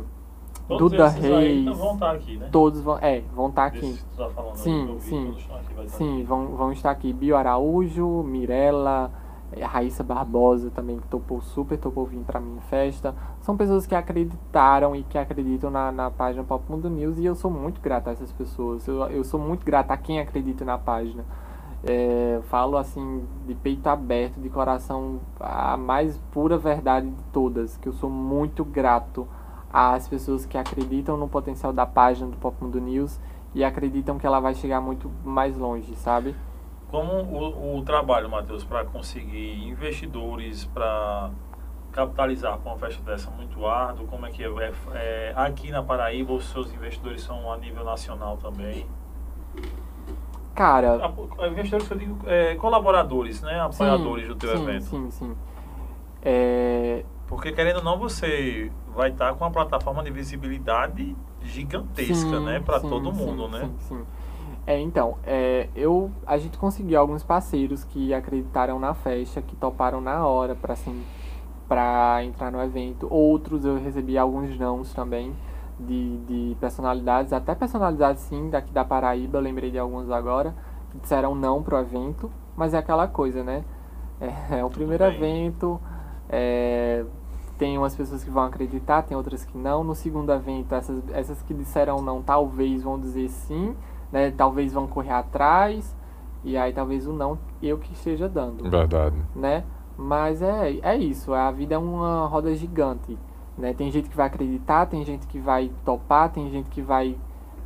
[0.68, 1.66] Todos Duda esses aí Reis.
[1.66, 2.50] não vão estar aqui, né?
[2.52, 4.00] todos vão, é, vão estar aqui.
[4.18, 5.36] Tá falando Sim, sim.
[5.76, 9.12] aqui, Sim, vão, vão estar aqui Bio Araújo, Mirella,
[9.52, 13.14] eh, Raíssa Barbosa também, que topou super, topou vir pra minha festa.
[13.42, 17.36] São pessoas que acreditaram e que acreditam na, na página Pop Mundo News e eu
[17.36, 18.88] sou muito grato a essas pessoas.
[18.88, 21.26] Eu, eu sou muito grato a quem acredita na página.
[21.84, 27.90] É, falo assim, de peito aberto, de coração, a mais pura verdade de todas, que
[27.90, 29.28] eu sou muito grato
[29.72, 33.20] às pessoas que acreditam no potencial da página do Pop Mundo News
[33.54, 36.36] e acreditam que ela vai chegar muito mais longe, sabe?
[36.90, 41.30] Como o, o trabalho, Matheus, para conseguir investidores, para
[41.92, 44.48] capitalizar com uma festa dessa muito árduo, como é que é?
[44.48, 48.86] É, é, Aqui na Paraíba, os seus investidores são a nível nacional também?
[50.54, 51.02] Cara,
[51.40, 53.60] A- Investidores que eu digo, é, colaboradores, né?
[53.60, 54.84] Apoiadores do teu sim, evento.
[54.84, 55.36] Sim, sim.
[56.22, 62.46] É, Porque querendo ou não, você vai estar com uma plataforma de visibilidade gigantesca, sim,
[62.46, 62.60] né?
[62.60, 63.62] Para sim, todo sim, mundo, né?
[63.62, 64.06] Sim, sim.
[64.68, 70.02] É, então, é, eu, a gente conseguiu alguns parceiros que acreditaram na festa, que toparam
[70.02, 71.06] na hora para assim,
[71.70, 73.08] pra entrar no evento.
[73.10, 75.34] Outros eu recebi alguns nãos também
[75.80, 80.54] de, de personalidades, até personalidades sim, daqui da Paraíba, lembrei de alguns agora,
[80.92, 83.64] que disseram não pro evento, mas é aquela coisa, né?
[84.20, 85.80] É, é o primeiro evento,
[86.30, 87.04] é,
[87.62, 89.84] tem umas pessoas que vão acreditar, tem outras que não.
[89.84, 93.76] No segundo evento, essas, essas que disseram não, talvez vão dizer sim,
[94.12, 94.32] né?
[94.32, 95.96] Talvez vão correr atrás,
[96.44, 99.16] e aí talvez o não eu que esteja dando Verdade.
[99.36, 99.64] né?
[99.96, 103.16] Mas é, é isso, a vida é uma roda gigante,
[103.56, 103.76] né?
[103.76, 107.16] Tem gente que vai acreditar, tem gente que vai topar, tem gente que vai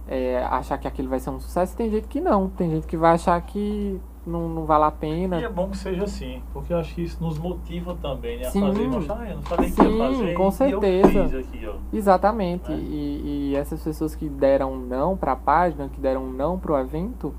[0.10, 2.98] é, achar que aquilo vai ser um sucesso, tem gente que não, tem gente que
[2.98, 5.40] vai achar que não, não vale a pena.
[5.40, 8.48] E é bom que seja assim, porque eu acho que isso nos motiva também, né?
[8.48, 8.62] A Sim.
[8.62, 11.38] fazer, mostrar, "Ah, eu não sabia que ia Sim, fazer, com certeza.
[11.40, 11.76] aqui, ó.
[11.94, 12.76] Exatamente, É.
[12.76, 16.78] e, e essas pessoas que deram não para a página, que deram não para o
[16.80, 17.34] evento,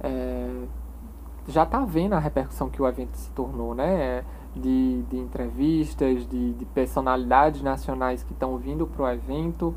[0.00, 0.48] é,
[1.48, 4.24] já tá vendo a repercussão que o evento se tornou, né?
[4.54, 9.72] De, de entrevistas, de, de personalidades nacionais que estão vindo pro evento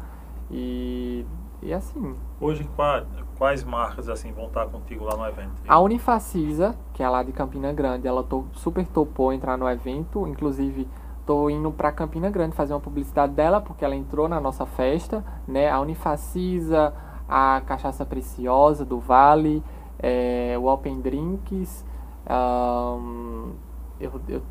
[0.49, 1.25] e,
[1.65, 2.15] e assim.
[2.39, 3.03] Hoje, qua-
[3.37, 5.51] quais marcas assim vão estar contigo lá no evento?
[5.67, 10.27] A Unifacisa, que é lá de Campina Grande, ela to, super topou entrar no evento,
[10.27, 10.87] inclusive
[11.25, 15.23] tô indo para Campina Grande fazer uma publicidade dela, porque ela entrou na nossa festa,
[15.47, 15.69] né?
[15.69, 16.93] A Unifacisa,
[17.27, 19.63] a Cachaça Preciosa do Vale,
[19.99, 21.85] é, o Open Drinks,
[22.27, 23.51] ahn,
[23.99, 24.41] eu, eu,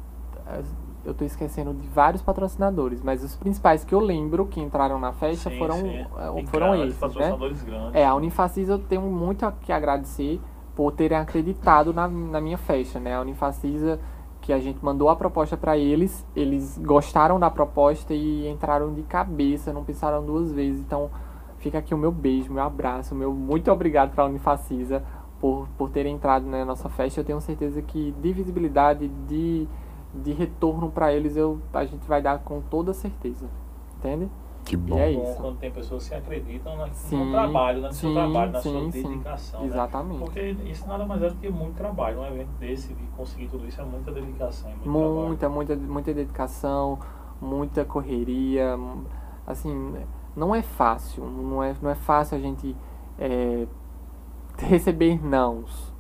[1.05, 5.13] eu tô esquecendo de vários patrocinadores, mas os principais que eu lembro que entraram na
[5.13, 5.99] festa Sim, foram, sim.
[5.99, 7.09] eh, foram grandes, esses, né?
[7.09, 7.95] patrocinadores grandes.
[7.95, 10.41] É, a Unifacisa eu tenho muito a que agradecer,
[10.75, 13.15] por terem acreditado na, na minha festa, né?
[13.15, 14.01] A Unifacisa,
[14.41, 19.03] que a gente mandou a proposta para eles, eles gostaram da proposta e entraram de
[19.03, 20.81] cabeça, não pensaram duas vezes.
[20.81, 21.11] Então,
[21.59, 25.03] fica aqui o meu beijo, meu abraço, meu muito obrigado para a Unifacisa
[25.41, 27.21] por, por ter entrado na nossa festa.
[27.21, 29.69] Eu tenho certeza que de visibilidade, de,
[30.15, 33.49] de retorno para eles, eu, a gente vai dar com toda certeza.
[33.97, 34.29] Entende?
[34.65, 34.97] Que bom.
[34.97, 35.37] E é bom isso.
[35.41, 37.89] quando tem pessoas que acreditam no, Sim, no trabalho, né?
[37.89, 39.03] no seu sim, trabalho, na sim, sua sim.
[39.03, 39.61] dedicação.
[39.61, 39.67] né?
[39.67, 40.19] Exatamente.
[40.21, 42.21] Porque isso nada mais é do que muito trabalho.
[42.21, 44.71] Um evento desse, de conseguir tudo isso, é muita dedicação.
[44.71, 45.27] e Muito trabalho.
[45.27, 46.99] Muita, muita, muita dedicação,
[47.41, 48.79] muita correria.
[49.47, 49.95] Assim,
[50.37, 51.25] não é fácil.
[51.25, 52.77] Não é, não é fácil a gente
[53.19, 53.67] é,
[54.59, 55.93] receber nãos.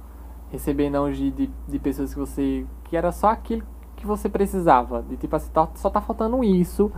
[0.50, 2.64] Receber nãos de, de, de pessoas que você.
[2.84, 3.71] que era só aquilo
[4.02, 5.02] que você precisava.
[5.02, 6.90] De tipo assim, tá- só tá faltando isso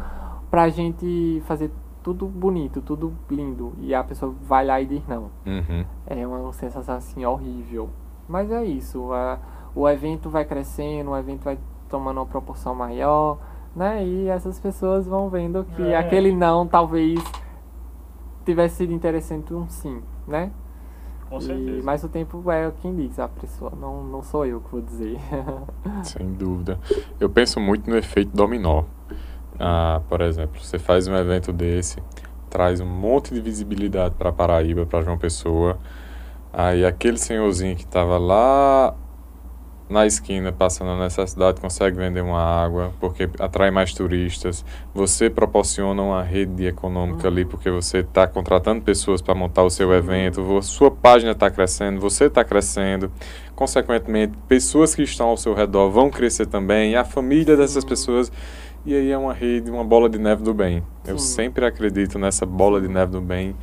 [0.50, 1.70] pra gente fazer
[2.02, 3.74] tudo bonito, tudo lindo.
[3.78, 5.30] E a pessoa vai lá e diz não.
[5.46, 5.84] Uhum.
[6.06, 7.88] É uma sensação assim horrível.
[8.28, 9.12] Mas é isso.
[9.12, 9.38] a-
[9.74, 13.38] o evento vai crescendo, o evento vai tomando uma proporção maior,
[13.76, 14.04] né?
[14.06, 15.96] E essas pessoas vão vendo que É.
[15.96, 17.20] aquele não talvez
[18.44, 20.50] tivesse sido interessante um sim, né?
[21.34, 21.82] Com E- certeza.
[21.82, 23.72] mas o tempo é quem diz, a pessoa.
[23.80, 25.18] Não, não sou eu que vou dizer.
[26.04, 26.78] Sem dúvida.
[27.18, 28.84] Eu penso muito no efeito dominó.
[29.58, 31.98] Ah, por exemplo, você faz um evento desse,
[32.50, 35.78] traz um monte de visibilidade para Paraíba, para João Pessoa.
[36.52, 38.94] Aí aquele senhorzinho que estava lá
[39.94, 44.64] na esquina passando a necessidade consegue vender uma água porque atrai mais turistas.
[44.92, 49.94] Você proporciona uma rede econômica ali porque você está contratando pessoas para montar o seu
[49.94, 50.60] evento.
[50.62, 53.10] Sua página está crescendo, você está crescendo.
[53.54, 56.96] Consequentemente, pessoas que estão ao seu redor vão crescer também.
[56.96, 58.32] A família dessas pessoas
[58.84, 60.82] e aí é uma rede, uma bola de neve do bem.
[61.06, 61.36] Eu Sim.
[61.36, 63.54] sempre acredito nessa bola de neve do bem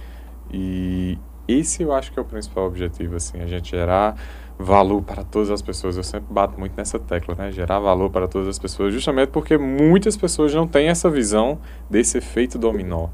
[0.50, 4.16] e esse eu acho que é o principal objetivo, assim, a gente gerar
[4.62, 5.98] valor para todas as pessoas.
[5.98, 7.52] Eu sempre bato muito nessa tecla, né?
[7.52, 11.60] Gerar valor para todas as pessoas, justamente porque muitas pessoas não têm essa visão
[11.90, 13.10] desse efeito dominó.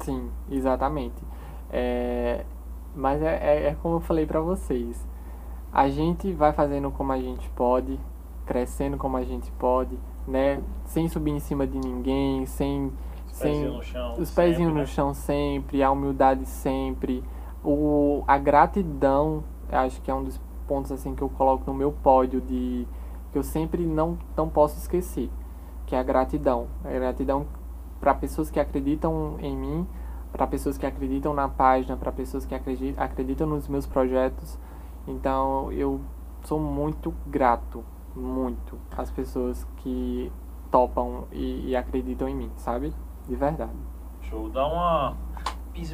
[0.00, 1.22] Sim, exatamente.
[1.70, 2.44] É,
[2.94, 5.06] mas é, é, é como eu falei pra vocês.
[5.72, 7.98] A gente vai fazendo como a gente pode,
[8.46, 10.60] crescendo como a gente pode, né?
[10.84, 12.92] Sem subir em cima de ninguém, sem.
[13.26, 14.14] Os sem pezinhos no chão.
[14.16, 14.86] os pezinhos sempre, no né?
[14.86, 17.24] chão sempre, a humildade sempre,
[17.64, 21.92] o, a gratidão, acho que é um dos pontos assim que eu coloco no meu
[21.92, 22.86] pódio de
[23.32, 25.30] que eu sempre não, não posso esquecer,
[25.86, 26.68] que é a gratidão.
[26.84, 27.46] A gratidão
[28.00, 29.86] para pessoas que acreditam em mim,
[30.32, 34.58] para pessoas que acreditam na página, para pessoas que acredi- acreditam nos meus projetos.
[35.06, 36.00] Então eu
[36.42, 37.84] sou muito grato,
[38.14, 40.30] muito, às pessoas que
[40.70, 42.92] topam e, e acreditam em mim, sabe?
[43.28, 43.72] De verdade.
[44.22, 44.48] Show.
[44.48, 45.16] Dá uma.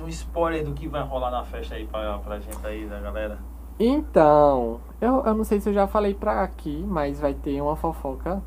[0.03, 3.39] Um spoiler do que vai rolar na festa aí pra, pra gente aí, da galera.
[3.83, 7.74] Então, eu, eu não sei se eu já falei pra aqui, mas vai ter uma
[7.74, 8.43] fofoca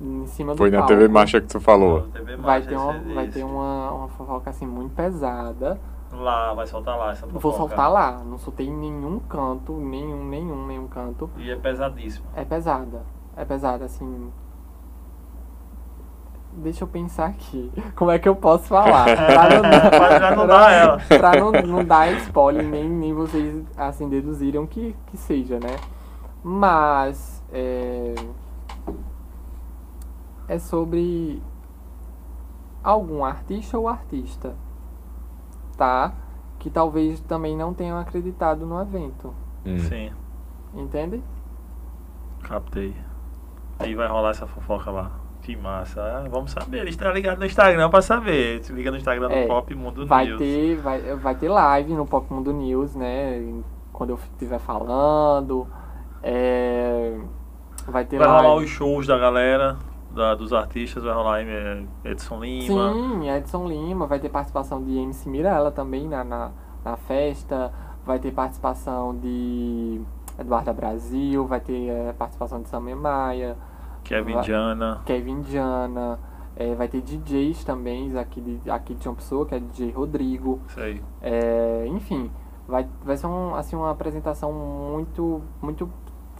[0.00, 0.92] em cima do Foi na palco.
[0.92, 2.02] TV Marcha que tu falou.
[2.08, 5.78] TV Vai ter, uma, vai ter uma, uma fofoca assim muito pesada.
[6.12, 7.56] Lá, vai soltar lá essa Vou fofoca.
[7.68, 8.22] soltar lá.
[8.24, 11.30] Não soltei em nenhum canto, nenhum, nenhum, nenhum canto.
[11.36, 12.26] E é pesadíssimo.
[12.34, 13.02] É pesada.
[13.36, 14.30] É pesada, assim.
[16.54, 17.72] Deixa eu pensar aqui.
[17.96, 19.04] Como é que eu posso falar?
[19.04, 19.48] Pra
[20.18, 20.98] Pra não dar ela.
[21.08, 25.76] pra não, não dar spoiler, nem, nem vocês assim deduziram que, que seja, né?
[26.44, 28.14] Mas é,
[30.48, 31.42] é sobre
[32.82, 34.54] algum artista ou artista,
[35.76, 36.12] tá?
[36.58, 39.32] Que talvez também não tenham acreditado no evento,
[39.64, 39.78] Hum.
[39.78, 40.10] Sim,
[40.74, 41.22] entende?
[42.42, 42.96] captei.
[43.78, 45.12] Aí vai rolar essa fofoca lá.
[45.42, 46.00] Que massa.
[46.00, 46.78] Ah, vamos saber.
[46.82, 48.62] Ele está ligado no Instagram pra saber.
[48.64, 50.38] Se liga no Instagram do É, Pop Mundo Vai News.
[50.38, 53.42] ter, vai, vai ter live no Pop Mundo News, né?
[53.92, 55.66] Quando eu estiver falando.
[56.22, 57.18] É,
[57.88, 58.64] vai ter Vai rolar live.
[58.64, 59.76] os shows da galera,
[60.12, 61.02] da- dos artistas.
[61.02, 61.40] Vai rolar
[62.04, 62.92] Edson Lima.
[62.92, 66.50] Sim, Edson Lima, vai ter participação de MC Mirella também na, na,
[66.84, 67.72] na festa,
[68.06, 70.00] vai ter participação de
[70.38, 73.56] Eduarda Brasil, vai ter eh, participação de Samir Maia,
[74.16, 75.02] Kevin Vai- Jana.
[75.06, 76.18] Kevin Diana,
[76.56, 80.60] eh, vai ter DJs também aqui de, aqui de João Pessoa, que é DJ Rodrigo,
[80.68, 81.02] Isso aí.
[81.22, 82.30] é, enfim,
[82.68, 85.88] vai, vai ser um, assim, uma apresentação muito, muito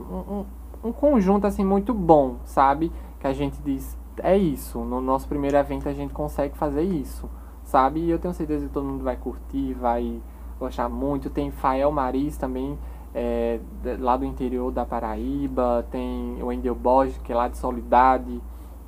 [0.00, 0.46] um, um-
[0.84, 2.92] um conjunto assim muito bom, sabe?
[3.20, 7.30] Que a gente diz, é isso, no nosso primeiro evento a gente consegue fazer isso,
[7.62, 8.00] sabe?
[8.00, 10.20] E eu tenho certeza que todo mundo vai curtir, vai
[10.58, 11.30] gostar muito.
[11.30, 12.76] Tem Fael Maris também,
[13.14, 13.60] é,
[13.98, 18.40] lá do interior da Paraíba, tem o Endel Borges, que é lá de Solidade.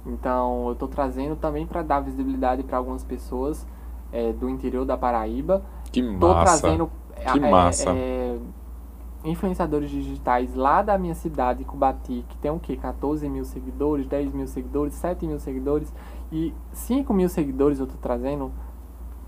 [0.07, 3.67] Então eu tô trazendo também para dar visibilidade para algumas pessoas
[4.13, 5.63] é, do interior da Paraíba.
[5.91, 6.61] Que Tô massa.
[6.61, 6.91] trazendo.
[7.33, 7.91] Que é, massa.
[7.91, 8.39] é,
[9.25, 12.77] influenciadores digitais lá da minha cidade, Cubati, que tem o quê?
[12.77, 15.93] 14 mil seguidores, 10 mil seguidores, 7 mil seguidores
[16.31, 18.53] e 5 mil seguidores eu tô trazendo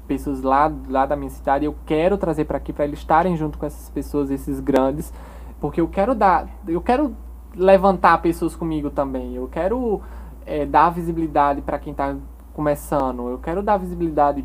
[0.07, 3.59] pessoas lá, lá da minha cidade, eu quero trazer para aqui para eles estarem junto
[3.59, 5.13] com essas pessoas, esses grandes,
[5.61, 7.15] porque eu quero dar, eu quero
[7.55, 10.01] levantar pessoas comigo também, eu quero
[10.45, 12.15] é, dar visibilidade para quem está
[12.53, 14.45] começando, eu quero dar visibilidade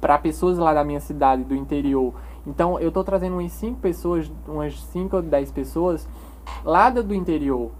[0.00, 2.14] para pessoas lá da minha cidade, do interior.
[2.46, 6.08] Então eu estou trazendo umas 5 pessoas, umas 5 ou 10 pessoas
[6.64, 7.70] lá do interior,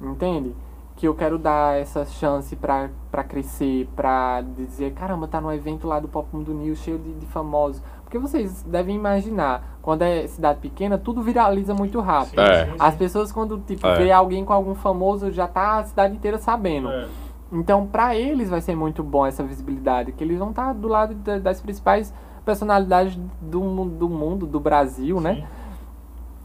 [0.00, 0.54] entende?
[0.98, 2.88] Que eu quero dar essa chance para
[3.28, 7.26] crescer, para dizer, caramba, tá no evento lá do Pop Mundo News cheio de, de,
[7.26, 7.80] famosos.
[8.02, 12.40] Porque vocês devem imaginar, quando é cidade pequena, tudo viraliza muito rápido.
[12.40, 12.74] É.
[12.80, 13.94] As pessoas quando tipo É.
[13.96, 16.88] vê alguém com algum famoso já tá a cidade inteira sabendo.
[16.90, 17.06] É.
[17.52, 21.14] Então, para eles vai ser muito bom essa visibilidade, que eles vão estar do lado
[21.14, 22.12] da- das principais
[22.44, 25.46] personalidades do, do mundo, do Brasil, né?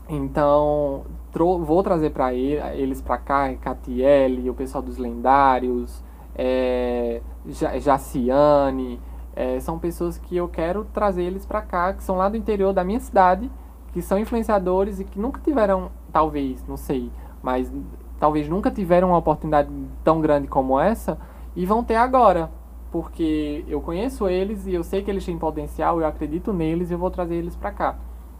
[0.08, 0.16] Sim.
[0.16, 6.04] Então, vou trazer para eles para cá, Catiele, o pessoal dos lendários,
[6.36, 9.00] é, Ja- Jaciane,
[9.36, 12.72] é, são pessoas que eu quero trazer eles para cá, que são lá do interior
[12.74, 13.50] da minha cidade,
[13.92, 17.12] que são influenciadores e que nunca tiveram, talvez, não sei,
[17.42, 17.72] mas
[18.20, 19.70] talvez nunca tiveram uma oportunidade
[20.04, 21.18] tão grande como essa
[21.56, 22.50] e vão ter agora.
[22.92, 26.94] Porque eu conheço eles e eu sei que eles têm potencial, eu acredito neles e
[26.94, 27.96] eu vou trazer eles para cá.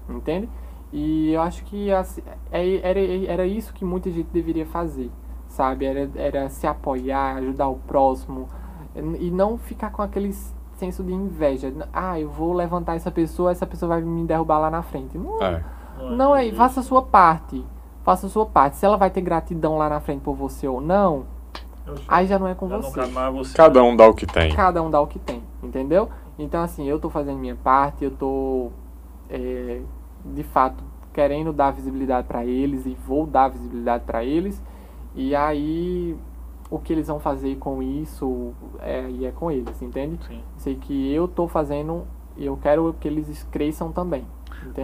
[0.08, 0.48] Entende?
[0.96, 2.22] E eu acho que assim,
[2.52, 5.10] é- era, era isso que muita gente deveria fazer,
[5.48, 5.86] sabe?
[5.86, 8.48] Era, era se apoiar, ajudar o próximo
[9.20, 10.32] e não ficar com aquele
[10.76, 11.74] senso de inveja.
[11.92, 15.18] Ah, eu vou levantar essa pessoa, essa pessoa vai me derrubar lá na frente.
[15.18, 15.64] Não, É.
[16.12, 16.56] não é, isso.
[16.58, 17.66] faça a sua parte.
[18.04, 18.76] Faça a sua parte.
[18.76, 21.24] Se ela vai ter gratidão lá na frente por você ou não,
[22.08, 23.10] aí já não é com você.
[23.32, 23.56] você.
[23.58, 24.54] Cada um dá o que tem.
[24.54, 26.08] Cada um dá o que tem, entendeu?
[26.38, 28.70] Então, assim, eu tô fazendo minha parte, eu tô,
[29.30, 29.82] é,
[30.26, 34.62] de fato, querendo dar visibilidade para eles e vou dar visibilidade para eles.
[35.16, 36.16] E aí,
[36.70, 40.18] o que eles vão fazer com isso é, e é com eles, entende?
[40.28, 40.42] Sim.
[40.58, 42.06] Sei que eu tô fazendo
[42.36, 44.26] e eu quero que eles cresçam também?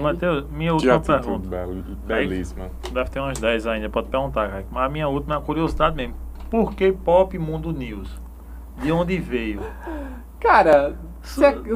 [0.01, 1.47] Matheus, minha última atitude pergunta.
[1.49, 2.69] bel- belíssima.
[2.91, 4.67] Deve ter umas 10 ainda, pode perguntar, Kaique.
[4.71, 6.15] Mas a minha última é curiosidade mesmo.
[6.49, 8.19] Por que Pop Mundo News?
[8.77, 9.61] De onde veio?
[10.39, 10.95] Cara,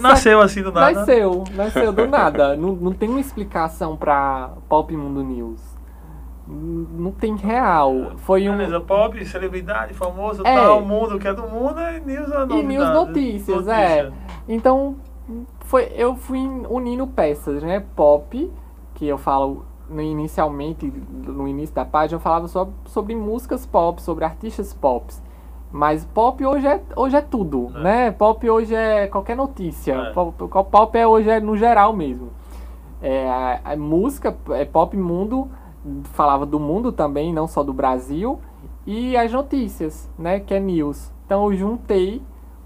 [0.01, 0.91] Nasceu assim do nada?
[0.99, 2.55] Nasceu, nasceu do nada.
[2.55, 5.61] não, não tem uma explicação pra Pop Mundo News.
[6.45, 8.13] Não tem real.
[8.17, 8.57] Foi um.
[8.57, 10.55] Beleza, pop, celebridade, famoso, É.
[10.55, 14.11] tal, mundo, que é do mundo, e news é E news notícias, é.
[14.47, 14.97] Então,
[15.61, 16.39] foi, eu fui
[16.69, 17.81] unindo peças, né?
[17.95, 18.51] Pop,
[18.93, 24.01] que eu falo no- inicialmente, no início da página, eu falava só sobre músicas pop,
[24.01, 25.13] sobre artistas pop.
[25.73, 27.79] Mas pop hoje é, hoje é tudo, É.
[27.81, 28.11] né?
[28.11, 29.93] Pop hoje é qualquer notícia.
[29.93, 30.11] É.
[30.13, 32.29] Pop, pop é hoje é no geral mesmo.
[33.01, 35.49] É, a, a música, é pop mundo,
[36.13, 38.39] falava do mundo também, não só do Brasil.
[38.85, 40.39] E as notícias, né?
[40.39, 41.11] Que é news.
[41.25, 42.21] Então eu juntei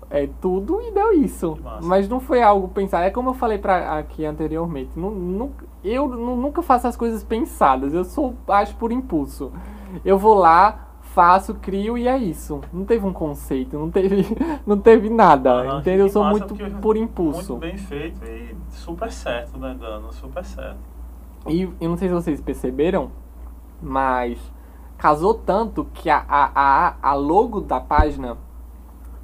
[0.10, 1.58] é, tudo e deu isso.
[1.84, 3.06] Mas não foi algo pensado.
[3.06, 4.92] É como eu falei pra, aqui anteriormente.
[5.00, 5.52] Nu- nu-
[5.84, 7.94] eu nu- nunca faço as coisas pensadas.
[7.94, 9.52] Eu sou, acho por impulso.
[10.04, 10.87] Eu vou lá,
[11.18, 12.62] faço, crio e é isso.
[12.72, 14.24] Não teve um conceito, não teve,
[14.68, 15.52] não teve nada.
[15.64, 16.06] Aham, entendeu?
[16.06, 17.54] Eu sou muito por impulso.
[17.54, 20.14] Muito bem feito e super certo, né, Dano?
[20.14, 20.78] Super certo.
[21.48, 23.10] E eu não sei se vocês perceberam,
[23.82, 24.38] mas
[24.96, 28.38] casou tanto que a, a, a, a logo da página,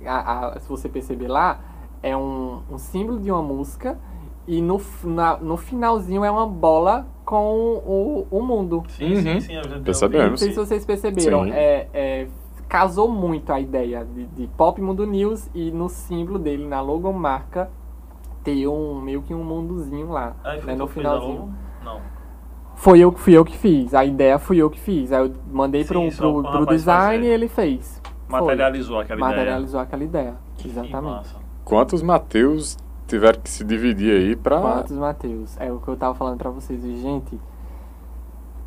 [0.03, 1.59] a, a- se você perceber lá,
[2.01, 3.99] é um, um símbolo de uma música
[4.47, 8.83] e no, na, no finalzinho é uma bola com o, o mundo.
[8.89, 9.21] Sim, Uhum.
[9.21, 9.81] sim, sim.
[9.83, 10.29] Percebemos.
[10.31, 11.45] Não sei se vocês perceberam.
[11.45, 11.51] Sim.
[11.51, 12.27] É, é,
[12.67, 17.69] casou muito a ideia de, de Pop Mundo News e no símbolo dele, na logomarca,
[18.43, 20.35] ter um meio que um mundozinho lá.
[20.43, 21.53] Aí foi né, no finalzinho.
[21.83, 22.01] Não.
[22.75, 23.93] Foi eu, fui eu que fiz.
[23.93, 25.11] A ideia fui eu que fiz.
[25.13, 27.29] Aí eu mandei pro, Sim, só pro, pro pro design fazer.
[27.29, 28.01] e ele fez.
[28.27, 28.39] Foi.
[28.41, 30.21] Materializou aquela Materializou aquela ideia.
[30.23, 30.37] ideia.
[30.57, 31.03] Que Exatamente.
[31.15, 31.35] massa.
[31.63, 32.77] Quantos Mateus
[33.13, 34.59] tiveram que se dividir aí pra.
[34.59, 35.55] Quantos Mateus?
[35.59, 36.81] É o que eu tava falando pra vocês.
[36.81, 37.39] Gente,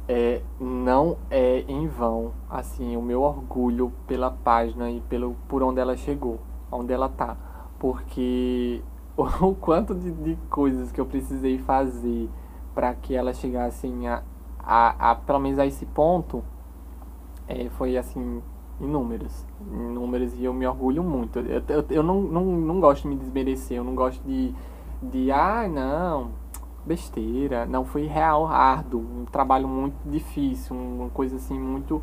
[0.09, 5.81] é, não é em vão, assim, o meu orgulho pela página e pelo, por onde
[5.81, 6.39] ela chegou,
[6.71, 7.37] onde ela tá.
[7.81, 8.83] Porque
[9.17, 12.31] o quanto de, de coisas que eu precisei fazer
[12.73, 14.23] para que ela chegasse assim, a,
[14.61, 16.45] a, a, pelo menos a esse ponto,
[17.49, 18.41] é, foi assim,
[18.81, 19.47] inúmeros.
[19.73, 21.39] Inúmeros e eu me orgulho muito.
[21.39, 24.55] Eu, eu, eu não, não, não gosto de me desmerecer, eu não gosto de,
[25.03, 26.31] de ah, não,
[26.85, 27.67] besteira.
[27.67, 32.03] Não, foi real, árduo, um trabalho muito difícil, uma coisa assim muito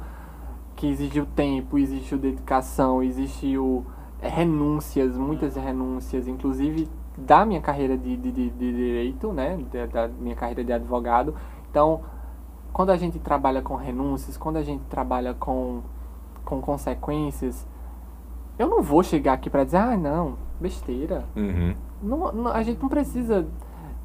[0.76, 3.86] que exigiu tempo, exigiu dedicação, exigiu
[4.22, 9.86] é, renúncias, muitas renúncias, inclusive da minha carreira de, de, de, de direito, né, da,
[9.86, 11.36] da minha carreira de advogado.
[11.70, 12.02] Então,
[12.72, 15.82] quando a gente trabalha com renúncias, quando a gente trabalha com,
[16.46, 17.68] com consequências,
[18.58, 21.26] eu não vou chegar aqui para dizer, ah, não, besteira.
[21.36, 21.76] Uhum.
[22.02, 23.46] Não, não- a gente não precisa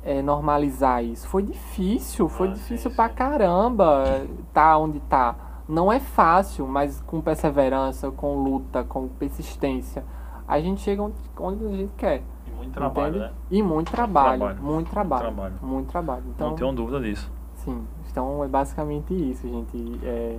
[0.02, 1.26] é, normalizar isso.
[1.28, 4.04] Foi difícil, foi Ah, difícil sim, pra caramba
[4.52, 5.34] tá onde tá.
[5.68, 10.02] Não é fácil, mas com perseverança, com luta, com persistência,
[10.46, 12.22] a gente chega onde, onde a gente quer.
[12.46, 13.18] E muito trabalho, entende?
[13.24, 13.32] né?
[13.50, 14.62] E muito trabalho, trabalho.
[14.62, 15.54] muito trabalho, trabalho.
[15.60, 16.22] muito trabalho.
[16.34, 17.30] Então, Não tenho dúvida disso.
[17.56, 20.00] sim, então é basicamente isso, gente.
[20.02, 20.38] É,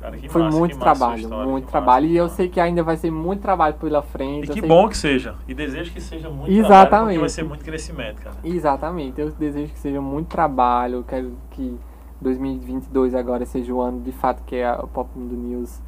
[0.00, 2.06] Cara, que foi massa, muito que massa trabalho, história, muito trabalho.
[2.06, 4.50] massa, E eu sei que ainda vai ser muito trabalho pela frente.
[4.50, 5.34] E que bom que seja.
[5.48, 7.04] E desejo que seja muito trabalho, Exatamente.
[7.06, 8.36] porque vai ser muito crescimento, cara.
[8.44, 11.76] Exatamente, eu desejo que seja muito trabalho, quero que
[12.20, 15.80] 2022 agora seja o ano de fato que é o Pop Mundo News,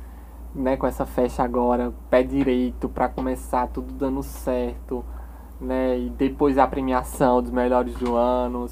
[0.55, 5.05] né, com essa festa agora, pé direito pra começar tudo dando certo,
[5.61, 8.66] né, e depois a premiação dos melhores do ano,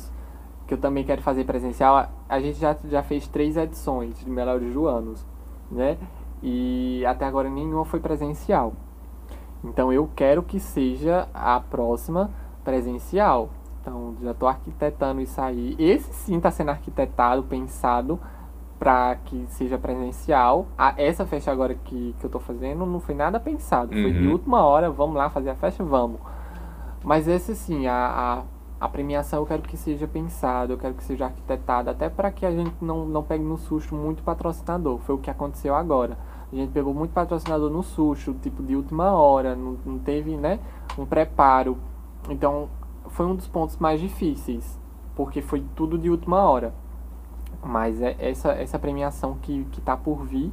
[0.66, 2.10] que eu também quero fazer presencial.
[2.28, 5.14] A, gente já, já fez três edições de melhores do ano,
[5.70, 5.96] né,
[6.42, 8.72] e até agora nenhuma foi presencial.
[9.64, 12.30] Então eu quero que seja a próxima
[12.64, 13.48] presencial.
[13.80, 15.74] Então já estou arquitetando isso aí.
[15.78, 18.20] Esse sim está sendo arquitetado, pensado
[18.78, 20.66] para que seja presencial.
[20.76, 23.88] A, essa festa agora que, que eu estou fazendo não foi nada pensado.
[23.92, 24.32] Foi de Uhum.
[24.32, 26.20] última hora, vamos lá fazer a festa, vamos.
[27.02, 28.42] Mas esse sim, a, a,
[28.80, 32.46] a premiação eu quero que seja pensado, eu quero que seja arquitetado, até para que
[32.46, 34.98] a gente não, não pegue no susto muito patrocinador.
[34.98, 36.16] Foi o que aconteceu agora.
[36.52, 40.60] A gente pegou muito patrocinador no susto, tipo de última hora, não, não teve, né,
[40.96, 41.76] um preparo.
[42.30, 42.68] Então,
[43.08, 44.78] foi um dos pontos mais difíceis,
[45.16, 46.72] porque foi tudo de última hora.
[47.62, 50.52] Mas é essa essa premiação que que tá por vir,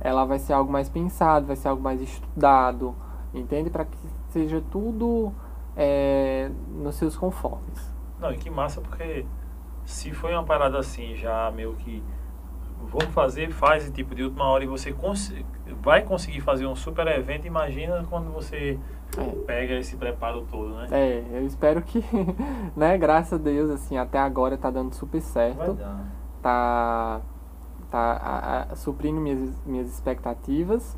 [0.00, 2.94] ela vai ser algo mais pensado, vai ser algo mais estudado,
[3.32, 3.70] entende?
[3.70, 3.96] Para que
[4.28, 5.32] seja tudo
[5.76, 7.92] é, nos seus conformes.
[8.20, 9.26] Não, e que massa, porque
[9.84, 12.02] se foi uma parada assim, já meio que
[12.88, 15.32] vamos fazer, faz tipo de última hora e você cons
[15.82, 18.78] vai conseguir fazer um super evento, imagina quando você
[19.16, 19.22] É.
[19.46, 20.88] pega esse preparo todo, né?
[20.90, 22.02] É, eu espero que,
[22.76, 25.74] né, graças a Deus, assim, até agora tá dando super Vai certo.
[25.74, 26.04] dar.
[26.42, 27.20] tá,
[27.90, 30.96] tá a- a- suprindo minhas, minhas expectativas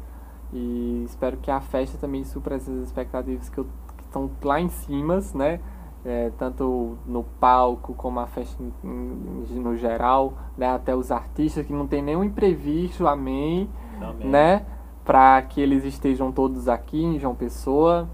[0.52, 3.66] e espero que a festa também supra essas expectativas que eu-
[4.08, 5.60] estão lá em cima, né?
[6.04, 10.68] É, tanto no palco como a festa em- em- no geral, né?
[10.68, 13.68] até os artistas que não tem nenhum imprevisto, amém,
[13.98, 14.28] Também.
[14.28, 14.64] né?
[15.04, 18.08] Para que eles estejam todos aqui em João Pessoa.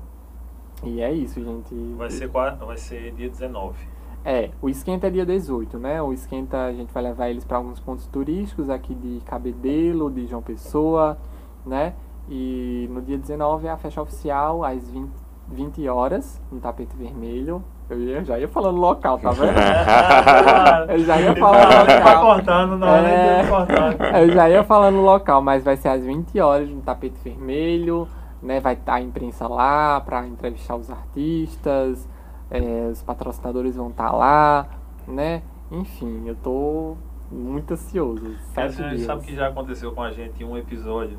[0.83, 1.75] E é isso, gente.
[1.97, 3.77] Vai ser, vai ser dia 19.
[4.25, 6.01] É, o esquenta é dia 18, né?
[6.01, 10.27] O esquenta a gente vai levar eles para alguns pontos turísticos aqui de Cabedelo, de
[10.27, 11.19] João Pessoa,
[11.65, 11.95] né?
[12.29, 15.11] E no dia 19 é a festa oficial, às 20,
[15.49, 17.63] 20 horas, no tapete vermelho.
[17.91, 19.53] Eu ia- já ia falando local, tá vendo?
[20.91, 22.23] Eu já ia falar Vai local.
[22.23, 23.43] cortando, não É.
[23.43, 24.23] é.
[24.25, 28.09] Eu já ia falando local, mas vai ser às 20 horas no tapete vermelho,
[28.43, 28.59] né?
[28.61, 32.09] Vai estar a imprensa lá para entrevistar os artistas,
[32.51, 34.67] é, os patrocinadores vão estar lá,
[35.07, 35.43] né?
[35.71, 36.97] Enfim, eu tô
[37.31, 38.35] muito ansioso.
[38.55, 39.03] Sete dias.
[39.03, 41.19] sabe que já aconteceu com a gente em um episódio,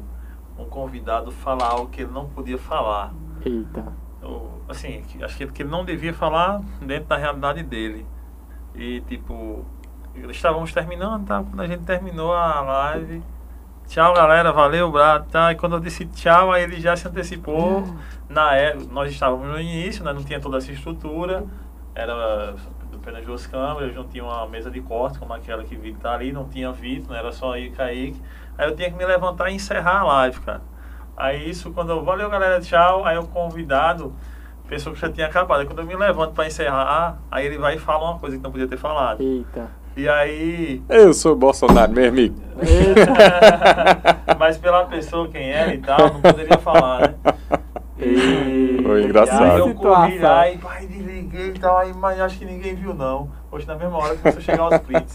[0.58, 3.14] um convidado falar algo que ele não podia falar.
[3.46, 3.84] Eita.
[4.68, 8.06] Assim, acho que ele não devia falar dentro da realidade dele.
[8.74, 9.66] E tipo,
[10.30, 11.44] estávamos terminando, tá?
[11.44, 13.24] Quando a gente terminou a live.
[13.88, 15.30] Tchau galera, valeu, Brado.
[15.30, 15.52] Tá?
[15.52, 17.84] E quando eu disse tchau, aí ele já se antecipou.
[18.28, 20.12] Na é, nós estávamos no início, né?
[20.12, 21.46] não tinha toda essa estrutura.
[21.94, 22.56] Era
[22.94, 26.32] apenas duas câmeras, não tinha uma mesa de corte como aquela que Vitor tá ali,
[26.32, 28.20] não tinha Vitor, não era só aí Kaique.
[28.58, 30.62] Aí eu tinha que me levantar e encerrar a live, cara.
[31.18, 34.14] Aí isso, quando eu, valeu galera, tchau, aí o convidado
[34.68, 35.62] pensou que já tinha acabado.
[35.62, 38.44] Aí quando eu me levanto pra encerrar, aí ele vai e fala uma coisa que
[38.44, 39.22] não podia ter falado.
[39.22, 39.70] Eita.
[39.98, 42.36] E aí, Eu sou Bolsonaro, meu amigo.
[42.60, 44.36] Eita.
[44.38, 47.16] mas pela pessoa quem era e tal, não poderia falar, né?
[47.98, 49.44] E- Foi E engraçado.
[49.44, 52.94] aí eu corri lá e pai, desliguei e tal, aí, mas acho que ninguém viu
[52.94, 53.30] não.
[53.50, 55.14] Hoje na mesma hora começou a chegar os prints.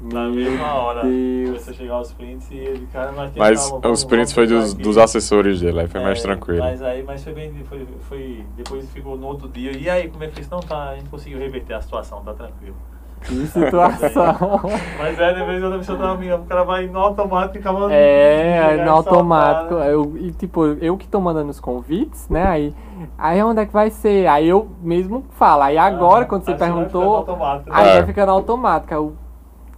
[0.00, 1.48] Na mesma hora Deus.
[1.48, 4.46] começou a chegar os prints e ele, cara, mas tem Mas calma, os prints foi
[4.46, 4.82] dos, aqui.
[4.82, 6.60] dos assessores dele, aí foi mais É, tranquilo.
[6.60, 9.76] Mas aí, mas foi bem, foi, foi, depois ficou no outro dia.
[9.76, 10.48] E aí, como é que fez?
[10.48, 12.76] Não, tá, a gente conseguiu reverter a situação, tá tranquilo.
[13.22, 14.60] Que situação.
[14.96, 17.56] Mas é, de vez em quando a pessoa tá amiga, o cara vai no automático
[17.56, 17.92] e acaba.
[17.92, 19.74] É, no automático.
[19.74, 19.92] né?
[19.92, 22.44] Eu, e tipo, eu que tô mandando os convites, né?
[22.46, 22.74] Aí,
[23.18, 24.28] aí onde é que vai ser?
[24.28, 25.62] Aí eu mesmo falo.
[25.62, 27.76] Aí agora, quando você Aí vai perguntou, ficando automático, né?
[27.76, 27.94] aí É.
[27.96, 29.12] vai ficando automático.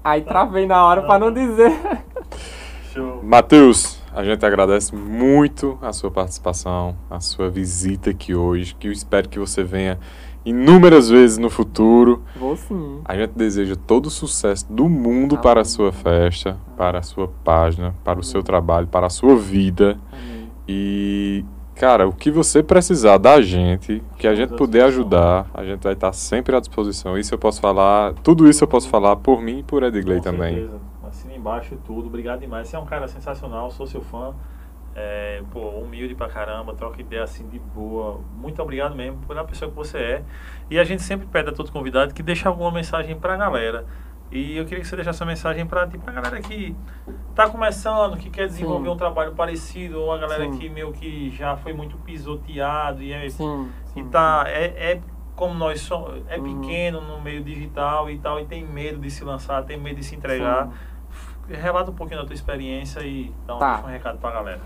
[0.03, 1.73] Aí, travei na hora pra não dizer.
[2.93, 3.21] Show.
[3.23, 8.93] Matheus, a gente agradece muito a sua participação, a sua visita aqui hoje, que eu
[8.93, 9.99] espero que você venha
[10.45, 12.23] inúmeras vezes no futuro.
[12.35, 13.01] Vou sim.
[13.05, 15.43] A gente deseja todo o sucesso do mundo Amém.
[15.43, 19.37] para a sua festa, para a sua página, para o seu trabalho, para a sua
[19.37, 19.99] vida.
[20.13, 20.51] Amém.
[20.67, 21.45] E,
[21.81, 25.95] cara, o que você precisar da gente, que a gente puder ajudar, a gente vai
[25.95, 27.17] estar sempre à disposição.
[27.17, 30.57] Isso eu posso falar, tudo isso eu posso falar por mim e por Edgley também.
[30.57, 30.79] certeza.
[31.09, 32.09] Assina embaixo tudo.
[32.09, 32.69] Obrigado demais.
[32.69, 34.35] Você é um cara sensacional, sou seu fã.
[34.95, 38.21] É, pô, humilde pra caramba, troca ideia assim de boa.
[38.37, 40.23] Muito obrigado mesmo pela pessoa que você é.
[40.69, 43.87] E a gente sempre pede a todo convidado que deixe alguma mensagem pra galera.
[44.33, 46.75] E eu queria que você deixasse uma mensagem pra, tipo, a galera que
[47.35, 48.95] tá começando, que quer desenvolver Sim.
[48.95, 50.59] um trabalho parecido, ou a galera Sim.
[50.59, 55.01] que meio que já foi muito pisoteado e é, Sim, e tá, é, é
[55.35, 56.61] como nós somos, é Uhum.
[56.61, 60.05] pequeno no meio digital e tal, e tem medo de se lançar, tem medo de
[60.05, 60.69] se entregar.
[61.49, 63.81] Relata um pouquinho da tua experiência e dá um, Tá.
[63.83, 64.61] um recado pra galera.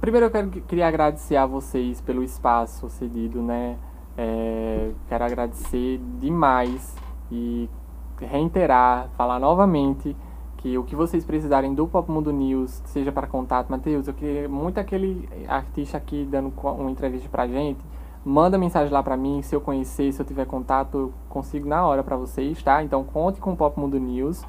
[0.00, 3.76] Primeiro eu quero, queria agradecer a vocês pelo espaço cedido, né?
[4.16, 6.94] É, quero agradecer demais
[7.32, 7.68] e
[8.24, 10.16] reiterar, falar novamente
[10.58, 14.48] que o que vocês precisarem do Pop Mundo News, seja para contato, Matheus, eu queria
[14.48, 17.80] muito aquele artista aqui dando uma entrevista pra gente,
[18.22, 21.86] manda mensagem lá pra mim, se eu conhecer, se eu tiver contato, eu consigo na
[21.86, 22.84] hora pra vocês, tá?
[22.84, 24.44] Então conte com o Pop Mundo News.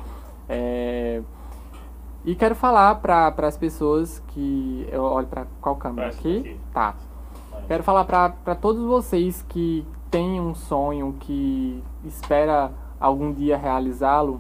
[0.49, 1.21] É,
[2.25, 4.85] E quero falar para as pessoas que.
[4.91, 6.37] Eu olho para qual câmera aqui?
[6.39, 6.59] daqui.
[6.73, 6.95] Tá.
[7.67, 12.69] Quero falar para todos vocês que têm um sonho, que espera
[13.01, 14.39] algum dia realizá-lo,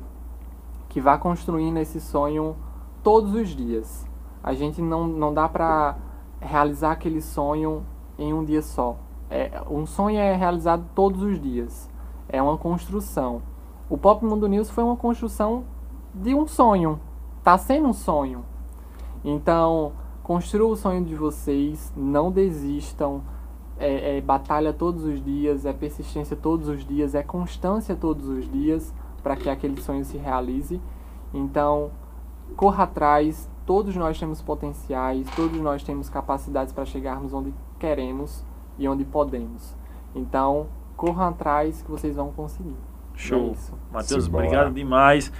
[0.87, 2.55] que vá construindo esse sonho
[3.01, 4.07] todos os dias.
[4.43, 5.97] A gente não, não dá para
[6.39, 7.83] realizar aquele sonho
[8.19, 8.97] em um dia só.
[9.29, 11.89] É, um sonho é realizado todos os dias.
[12.29, 13.41] É uma construção.
[13.89, 15.63] O Pop Mundo News foi uma construção
[16.13, 16.99] de um sonho.
[17.43, 18.45] Tá sendo um sonho.
[19.23, 23.21] Então, construa o sonho de vocês, não desistam.
[23.81, 28.49] É, é batalha todos os dias, é persistência todos os dias, é constância todos os
[28.49, 28.93] dias
[29.23, 30.79] para que aquele sonho se realize.
[31.33, 31.91] Então,
[32.55, 33.49] corra atrás.
[33.65, 38.43] Todos nós temos potenciais, todos nós temos capacidades para chegarmos onde queremos
[38.77, 39.75] e onde podemos.
[40.13, 40.67] Então,
[40.97, 42.75] corram atrás que vocês vão conseguir.
[43.15, 43.49] Show.
[43.49, 43.73] É isso.
[43.91, 45.31] Matheus, obrigado demais.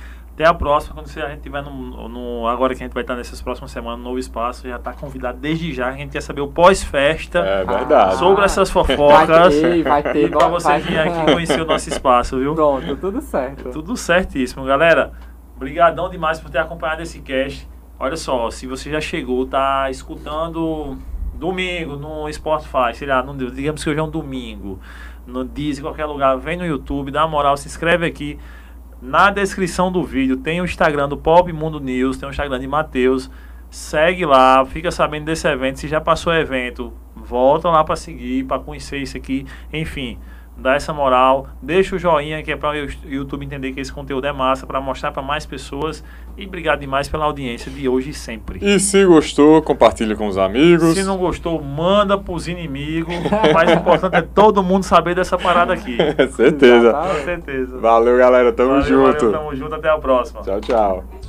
[0.41, 3.15] Até a próxima, quando a gente estiver no, no- Agora que a gente vai estar
[3.15, 5.89] nessas próximas semanas no novo espaço, já está convidado desde já.
[5.89, 8.15] A gente quer saber o pós-festa É verdade.
[8.15, 9.53] sobre essas Vai fofocas.
[9.53, 10.25] ter, vai ter.
[10.25, 12.55] E pra você vai- vir aqui conhecer o nosso espaço, viu?
[12.55, 13.69] Pronto, tudo certo.
[13.69, 15.11] Tudo certíssimo, galera.
[15.55, 17.69] Obrigadão demais por ter acompanhado esse cast.
[17.99, 20.97] Olha só, se você já chegou, tá escutando
[21.35, 24.79] domingo no Spotify, sei lá, no, digamos que hoje é um domingo,
[25.27, 28.39] no em qualquer lugar, vem no YouTube, dá uma moral, se inscreve aqui.
[29.01, 32.67] Na descrição do vídeo tem o Instagram do Pop Mundo News, tem o Instagram de
[32.67, 33.31] Matheus.
[33.69, 35.79] Segue lá, fica sabendo desse evento.
[35.79, 39.45] Se já passou o evento, volta lá para seguir, para conhecer isso aqui.
[39.73, 40.19] Enfim,
[40.57, 44.27] dá essa moral, deixa o joinha que é para o YouTube entender que esse conteúdo
[44.27, 46.03] é massa, para mostrar para mais pessoas.
[46.37, 48.59] E obrigado demais pela audiência de hoje e sempre.
[48.61, 50.93] E se gostou, compartilha com os amigos.
[50.93, 53.13] Se não gostou, manda pros inimigos.
[53.15, 55.97] O mais importante é todo mundo saber dessa parada aqui.
[56.35, 56.93] Certeza.
[56.93, 57.77] Com certeza.
[57.79, 58.51] Valeu, galera.
[58.53, 59.25] Tamo Valeu, junto.
[59.25, 60.41] valeu, tamo junto, até a próxima.
[60.41, 61.20] Tchau, tchau.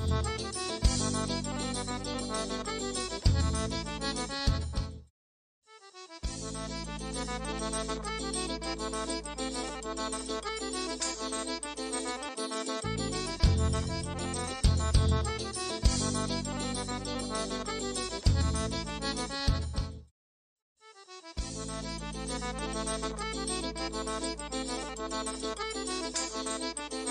[26.59, 27.02] Thank you.